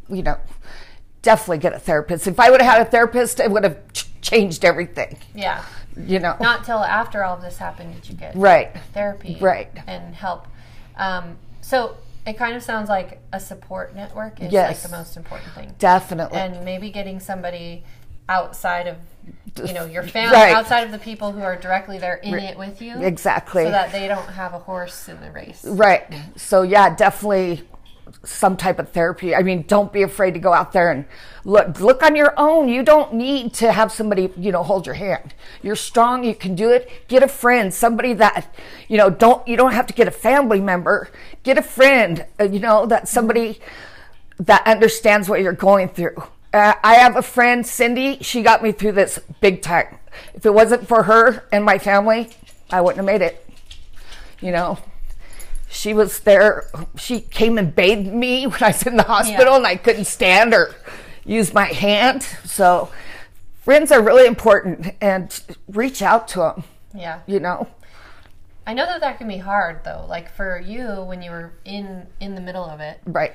you 0.07 0.21
know, 0.21 0.37
definitely 1.21 1.57
get 1.57 1.73
a 1.73 1.79
therapist. 1.79 2.27
If 2.27 2.39
I 2.39 2.51
would 2.51 2.61
have 2.61 2.77
had 2.77 2.87
a 2.87 2.89
therapist, 2.89 3.41
I 3.41 3.47
would 3.47 3.63
have 3.63 3.77
changed 4.25 4.65
everything, 4.65 5.17
Yeah. 5.35 5.63
you 5.95 6.19
know. 6.19 6.35
Not 6.41 6.65
till 6.65 6.79
after 6.83 7.23
all 7.23 7.35
of 7.35 7.41
this 7.43 7.57
happened 7.57 7.93
did 7.93 8.09
you 8.09 8.15
get 8.15 8.35
right. 8.35 8.75
therapy 8.93 9.37
Right. 9.39 9.69
and 9.87 10.15
help. 10.15 10.47
Um, 10.97 11.37
so 11.61 11.95
it 12.25 12.33
kind 12.37 12.55
of 12.55 12.63
sounds 12.63 12.89
like 12.89 13.21
a 13.31 13.39
support 13.39 13.95
network 13.95 14.41
is 14.41 14.51
Yes. 14.51 14.83
like 14.83 14.91
the 14.91 14.97
most 14.97 15.15
important 15.15 15.51
thing. 15.53 15.75
Definitely. 15.77 16.39
And 16.39 16.65
maybe 16.65 16.89
getting 16.89 17.19
somebody 17.19 17.83
outside 18.27 18.87
of 18.87 18.97
you 19.63 19.73
know 19.73 19.85
your 19.85 20.01
family, 20.17 20.35
Right. 20.35 20.55
outside 20.55 20.81
of 20.85 20.91
the 20.91 20.97
people 20.97 21.31
who 21.31 21.41
are 21.43 21.55
directly 21.55 21.99
there 21.99 22.15
in 22.15 22.33
it 22.33 22.57
with 22.57 22.81
you, 22.81 22.99
exactly. 23.03 23.63
so 23.65 23.69
that 23.71 23.91
they 23.91 24.07
don't 24.07 24.27
have 24.29 24.55
a 24.55 24.59
horse 24.59 25.07
in 25.07 25.21
the 25.21 25.29
race. 25.31 25.63
Right. 25.63 26.03
So 26.35 26.63
yeah, 26.63 26.95
definitely 26.95 27.63
some 28.23 28.57
type 28.57 28.79
of 28.79 28.89
therapy. 28.89 29.35
I 29.35 29.41
mean, 29.41 29.63
don't 29.63 29.91
be 29.91 30.03
afraid 30.03 30.33
to 30.33 30.39
go 30.39 30.53
out 30.53 30.71
there 30.71 30.91
and 30.91 31.05
look 31.43 31.79
look 31.79 32.03
on 32.03 32.15
your 32.15 32.33
own. 32.37 32.69
You 32.69 32.83
don't 32.83 33.13
need 33.13 33.53
to 33.55 33.71
have 33.71 33.91
somebody, 33.91 34.31
you 34.37 34.51
know, 34.51 34.63
hold 34.63 34.85
your 34.85 34.95
hand. 34.95 35.33
You're 35.61 35.75
strong, 35.75 36.23
you 36.23 36.35
can 36.35 36.55
do 36.55 36.69
it. 36.71 36.89
Get 37.07 37.23
a 37.23 37.27
friend, 37.27 37.73
somebody 37.73 38.13
that, 38.13 38.53
you 38.87 38.97
know, 38.97 39.09
don't 39.09 39.47
you 39.47 39.57
don't 39.57 39.73
have 39.73 39.87
to 39.87 39.93
get 39.93 40.07
a 40.07 40.11
family 40.11 40.61
member. 40.61 41.09
Get 41.43 41.57
a 41.57 41.61
friend, 41.61 42.25
uh, 42.39 42.45
you 42.45 42.59
know, 42.59 42.85
that 42.85 43.07
somebody 43.07 43.59
that 44.39 44.65
understands 44.67 45.29
what 45.29 45.41
you're 45.41 45.53
going 45.53 45.89
through. 45.89 46.23
Uh, 46.53 46.73
I 46.83 46.95
have 46.95 47.15
a 47.17 47.21
friend, 47.21 47.65
Cindy. 47.65 48.19
She 48.21 48.41
got 48.41 48.63
me 48.63 48.71
through 48.71 48.93
this 48.93 49.19
big 49.41 49.61
time. 49.61 49.97
If 50.33 50.45
it 50.45 50.53
wasn't 50.53 50.87
for 50.87 51.03
her 51.03 51.43
and 51.51 51.65
my 51.65 51.77
family, 51.77 52.29
I 52.69 52.81
wouldn't 52.81 52.97
have 52.97 53.05
made 53.05 53.21
it. 53.21 53.45
You 54.41 54.51
know, 54.51 54.77
she 55.69 55.93
was 55.93 56.19
there. 56.21 56.69
She 56.97 57.21
came 57.21 57.57
and 57.57 57.75
bathed 57.75 58.13
me 58.13 58.47
when 58.47 58.61
I 58.63 58.67
was 58.67 58.83
in 58.83 58.97
the 58.97 59.03
hospital 59.03 59.53
Yeah. 59.53 59.57
and 59.57 59.67
I 59.67 59.75
couldn't 59.75 60.05
stand 60.05 60.53
or 60.53 60.73
use 61.25 61.53
my 61.53 61.65
hand. 61.65 62.23
So, 62.45 62.91
friends 63.63 63.91
are 63.91 64.01
really 64.01 64.25
important 64.27 64.93
and 65.01 65.41
reach 65.67 66.01
out 66.01 66.27
to 66.29 66.39
them, 66.39 66.63
Yeah, 66.93 67.21
you 67.25 67.39
know. 67.39 67.67
I 68.67 68.73
know 68.73 68.85
that 68.85 69.01
that 69.01 69.17
can 69.19 69.27
be 69.27 69.37
hard 69.37 69.83
though. 69.83 70.05
Like 70.09 70.31
for 70.35 70.59
you, 70.59 71.03
when 71.03 71.21
you 71.21 71.29
were 71.31 71.53
in 71.65 72.07
in 72.19 72.35
the 72.35 72.41
middle 72.41 72.65
of 72.65 72.79
it, 72.79 72.99
Right. 73.05 73.33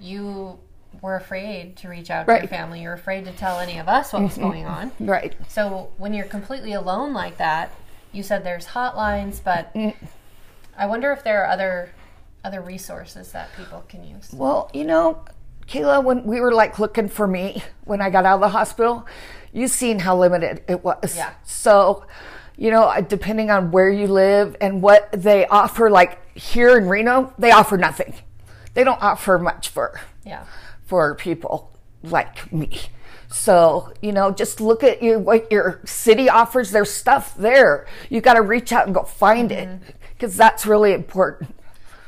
you 0.00 0.58
were 1.00 1.16
afraid 1.16 1.76
to 1.78 1.88
reach 1.88 2.10
out 2.10 2.26
to 2.26 2.32
your 2.38 2.48
family. 2.48 2.82
You're 2.82 2.92
afraid 2.92 3.24
to 3.26 3.32
tell 3.32 3.58
any 3.60 3.78
of 3.78 3.88
us 3.88 4.12
what 4.12 4.22
was 4.22 4.36
going 4.36 4.66
on. 4.66 4.92
Right. 5.00 5.34
So 5.48 5.90
when 5.98 6.12
you're 6.14 6.26
completely 6.26 6.72
alone 6.72 7.12
like 7.14 7.38
that, 7.38 7.72
you 8.12 8.22
said 8.22 8.44
there's 8.44 8.66
hotlines, 8.68 9.40
but 9.42 9.72
mm. 9.74 9.94
I 10.76 10.86
wonder 10.86 11.12
if 11.12 11.22
there 11.24 11.44
are 11.44 11.48
other 11.48 11.92
other 12.44 12.60
resources 12.60 13.32
that 13.32 13.50
people 13.56 13.84
can 13.88 14.04
use. 14.04 14.30
Well, 14.32 14.70
you 14.74 14.84
know, 14.84 15.24
Kayla, 15.68 16.02
when 16.02 16.24
we 16.24 16.40
were 16.40 16.52
like 16.52 16.78
looking 16.78 17.08
for 17.08 17.26
me 17.26 17.62
when 17.84 18.00
I 18.00 18.10
got 18.10 18.24
out 18.24 18.36
of 18.36 18.40
the 18.40 18.48
hospital, 18.48 19.06
you 19.52 19.68
seen 19.68 20.00
how 20.00 20.18
limited 20.18 20.62
it 20.68 20.82
was. 20.82 21.16
Yeah. 21.16 21.32
So, 21.44 22.04
you 22.56 22.70
know, 22.70 22.92
depending 23.08 23.50
on 23.50 23.70
where 23.70 23.90
you 23.90 24.06
live 24.06 24.56
and 24.60 24.82
what 24.82 25.10
they 25.12 25.46
offer, 25.46 25.88
like 25.90 26.36
here 26.36 26.76
in 26.76 26.88
Reno, 26.88 27.32
they 27.38 27.52
offer 27.52 27.76
nothing. 27.76 28.14
They 28.74 28.84
don't 28.84 29.02
offer 29.02 29.38
much 29.38 29.68
for 29.68 30.00
Yeah. 30.24 30.44
for 30.84 31.14
people 31.14 31.76
like 32.02 32.52
me. 32.52 32.80
So, 33.28 33.92
you 34.02 34.12
know, 34.12 34.30
just 34.30 34.60
look 34.60 34.82
at 34.82 35.02
your, 35.02 35.18
what 35.18 35.50
your 35.50 35.80
city 35.84 36.28
offers. 36.28 36.70
There's 36.70 36.90
stuff 36.90 37.34
there. 37.36 37.86
You 38.10 38.20
got 38.20 38.34
to 38.34 38.42
reach 38.42 38.72
out 38.72 38.86
and 38.86 38.94
go 38.94 39.04
find 39.04 39.50
it 39.50 39.68
mm-hmm. 39.68 39.90
Because 40.22 40.36
that's 40.36 40.64
really 40.64 40.92
important. 40.92 41.52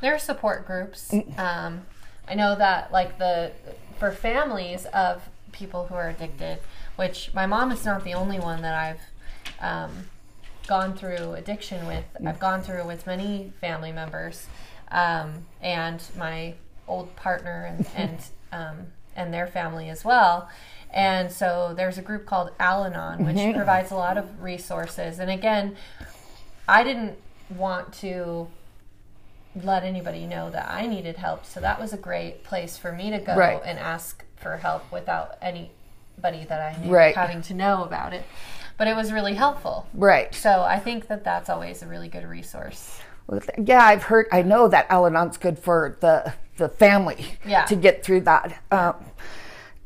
There 0.00 0.14
are 0.14 0.20
support 0.20 0.68
groups. 0.68 1.12
Um, 1.36 1.82
I 2.28 2.36
know 2.36 2.54
that 2.54 2.92
like 2.92 3.18
the 3.18 3.50
for 3.98 4.12
families 4.12 4.86
of 4.86 5.28
people 5.50 5.86
who 5.86 5.96
are 5.96 6.10
addicted, 6.10 6.60
which 6.94 7.34
my 7.34 7.46
mom 7.46 7.72
is 7.72 7.84
not 7.84 8.04
the 8.04 8.14
only 8.14 8.38
one 8.38 8.62
that 8.62 8.72
I've 8.72 9.00
um, 9.60 10.04
gone 10.68 10.94
through 10.96 11.32
addiction 11.32 11.88
with. 11.88 12.04
I've 12.24 12.38
gone 12.38 12.62
through 12.62 12.86
with 12.86 13.04
many 13.04 13.52
family 13.60 13.90
members 13.90 14.46
um, 14.92 15.46
and 15.60 16.00
my 16.16 16.54
old 16.86 17.16
partner 17.16 17.64
and 17.64 17.88
and 17.96 18.18
um, 18.52 18.86
and 19.16 19.34
their 19.34 19.48
family 19.48 19.88
as 19.88 20.04
well. 20.04 20.48
And 20.92 21.32
so 21.32 21.74
there's 21.76 21.98
a 21.98 22.02
group 22.02 22.26
called 22.26 22.52
Al-Anon, 22.60 23.26
which 23.26 23.56
provides 23.56 23.90
a 23.90 23.96
lot 23.96 24.16
of 24.16 24.40
resources. 24.40 25.18
And 25.18 25.28
again, 25.28 25.74
I 26.68 26.84
didn't 26.84 27.18
want 27.56 27.92
to 27.94 28.48
let 29.62 29.84
anybody 29.84 30.26
know 30.26 30.50
that 30.50 30.68
I 30.70 30.86
needed 30.86 31.16
help. 31.16 31.44
So 31.46 31.60
that 31.60 31.80
was 31.80 31.92
a 31.92 31.96
great 31.96 32.42
place 32.44 32.76
for 32.76 32.90
me 32.92 33.10
to 33.10 33.18
go 33.18 33.36
Right. 33.36 33.60
and 33.64 33.78
ask 33.78 34.24
for 34.36 34.56
help 34.56 34.90
without 34.90 35.36
anybody 35.40 36.44
that 36.48 36.60
I 36.60 36.76
knew 36.82 36.90
Right. 36.92 37.14
having 37.14 37.40
to 37.42 37.54
know 37.54 37.84
about 37.84 38.12
it. 38.12 38.24
But 38.76 38.88
it 38.88 38.96
was 38.96 39.12
really 39.12 39.34
helpful. 39.34 39.86
Right. 39.94 40.34
So 40.34 40.62
I 40.62 40.80
think 40.80 41.06
that 41.06 41.22
that's 41.22 41.48
always 41.48 41.82
a 41.82 41.86
really 41.86 42.08
good 42.08 42.24
resource. 42.26 43.00
Yeah, 43.56 43.82
I've 43.84 44.02
heard. 44.04 44.26
I 44.32 44.42
know 44.42 44.68
that 44.68 44.86
Al-Anon's 44.90 45.36
good 45.38 45.58
for 45.58 45.96
the 46.00 46.34
the 46.56 46.68
family 46.68 47.36
Yeah. 47.44 47.64
to 47.64 47.74
get 47.74 48.04
through 48.04 48.20
that. 48.22 48.60
Um, 48.70 48.94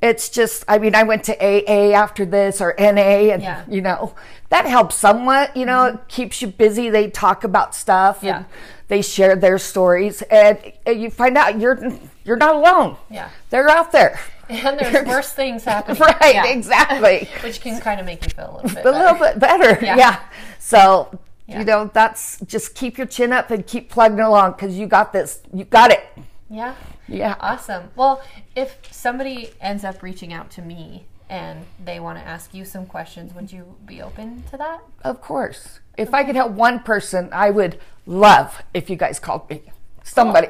it's 0.01 0.29
just 0.29 0.65
i 0.69 0.79
mean 0.79 0.95
i 0.95 1.03
went 1.03 1.25
to 1.25 1.35
aa 1.45 1.93
after 1.95 2.25
this 2.25 2.61
or 2.61 2.75
na 2.79 2.87
and 2.87 3.43
Yeah. 3.43 3.65
you 3.69 3.81
know 3.81 4.15
that 4.49 4.65
helps 4.67 4.95
somewhat 4.95 5.57
you 5.57 5.67
know 5.67 5.81
mm-hmm. 5.87 5.97
it 5.99 6.09
keeps 6.09 6.41
you 6.41 6.49
busy 6.49 6.89
they 6.91 7.11
talk 7.11 7.43
about 7.45 7.75
stuff 7.75 8.19
Yeah. 8.23 8.37
and 8.39 8.47
they 8.89 9.03
share 9.03 9.35
their 9.37 9.59
stories 9.59 10.23
and, 10.23 10.57
and 10.87 11.01
you 11.03 11.11
find 11.11 11.37
out 11.37 11.59
you're 11.61 11.79
you're 12.25 12.37
not 12.37 12.55
alone 12.55 12.97
Yeah. 13.11 13.29
they're 13.51 13.69
out 13.69 13.91
there 13.93 14.19
And 14.49 14.79
there's 14.79 15.07
worse 15.15 15.33
things 15.33 15.65
happening. 15.65 16.01
right 16.01 16.35
Yeah. 16.35 16.47
exactly 16.47 17.29
Which 17.43 17.61
can 17.61 17.81
kind 17.81 17.99
of 18.01 18.07
make 18.07 18.25
you 18.25 18.31
feel 18.31 18.51
a 18.51 18.55
little 18.63 18.71
bit 18.71 18.87
a 18.87 18.91
little 18.91 19.15
better. 19.19 19.33
bit 19.33 19.41
better 19.41 19.85
Yeah. 19.85 19.97
yeah, 19.97 20.21
so 20.59 21.19
you 21.49 21.65
know 21.65 21.91
that's 21.93 22.39
just 22.47 22.75
keep 22.77 22.99
your 22.99 23.07
chin 23.09 23.33
up 23.33 23.51
and 23.51 23.67
keep 23.67 23.91
plugging 23.91 24.21
along 24.21 24.53
because 24.53 24.79
you 24.79 24.87
got 24.87 25.13
this 25.13 25.41
you 25.53 25.65
got 25.65 25.91
it 25.91 26.07
Yeah. 26.49 26.75
Yeah 27.09 27.37
Awesome. 27.41 27.91
Well, 27.97 28.23
if 28.55 28.79
somebody 28.91 29.51
ends 29.61 29.85
up 29.85 30.03
reaching 30.03 30.33
out 30.33 30.51
to 30.53 30.63
me 30.63 31.07
and 31.29 31.67
they 31.85 32.01
want 32.01 32.19
to 32.19 32.25
ask 32.25 32.55
you 32.55 32.65
some 32.65 32.87
questions, 32.87 33.35
would 33.35 33.53
you 33.53 33.77
be 33.85 34.01
open 34.01 34.45
to 34.51 34.57
that? 34.57 34.81
Of 35.03 35.21
course. 35.21 35.81
If 35.97 36.15
I 36.15 36.25
could 36.25 36.37
help 36.37 36.53
one 36.53 36.81
person, 36.81 37.29
I 37.33 37.51
would 37.51 37.79
love 38.07 38.63
if 38.73 38.89
you 38.89 38.97
guys 38.97 39.19
called 39.19 39.49
me. 39.51 39.63
Somebody. 40.05 40.49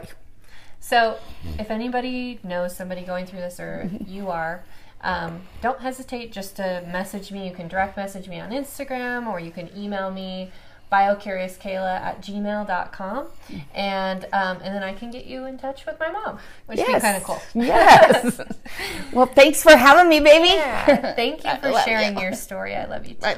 So, 0.80 1.18
if 1.59 1.70
anybody 1.70 2.38
knows 2.44 2.76
somebody 2.76 3.02
going 3.02 3.26
through 3.26 3.40
this 3.40 3.59
or 3.59 3.90
you 4.06 4.28
are, 4.28 4.64
um, 5.00 5.42
don't 5.61 5.80
hesitate 5.80 6.32
just 6.32 6.56
to 6.56 6.84
message 6.90 7.30
me. 7.32 7.48
You 7.48 7.54
can 7.54 7.68
direct 7.68 7.96
message 7.96 8.28
me 8.28 8.40
on 8.40 8.50
Instagram 8.50 9.26
or 9.26 9.40
you 9.40 9.50
can 9.50 9.70
email 9.76 10.11
me 10.11 10.50
biocuriouskayla 10.91 12.01
at 12.01 12.22
gmail.com 12.22 13.26
and 13.74 14.24
um, 14.32 14.59
and 14.62 14.74
then 14.74 14.82
I 14.82 14.95
can 14.95 15.11
get 15.11 15.26
you 15.26 15.45
in 15.45 15.59
touch 15.59 15.86
with 15.86 15.99
my 16.01 16.11
mom, 16.11 16.39
which 16.66 16.78
would 16.78 16.86
be 16.86 17.01
kind 17.01 17.16
of 17.16 17.24
cool. 17.24 17.41
Yes. 17.55 18.41
well, 19.12 19.26
thanks 19.26 19.62
for 19.62 19.76
having 19.76 20.09
me, 20.09 20.20
baby. 20.20 20.49
Yeah. 20.49 21.14
Thank 21.14 21.45
you 21.45 21.51
for 21.62 21.78
sharing 21.80 22.16
you. 22.16 22.22
your 22.22 22.32
story. 22.32 22.74
I 22.74 22.86
love 22.86 23.07
you 23.07 23.14
too. 23.14 23.34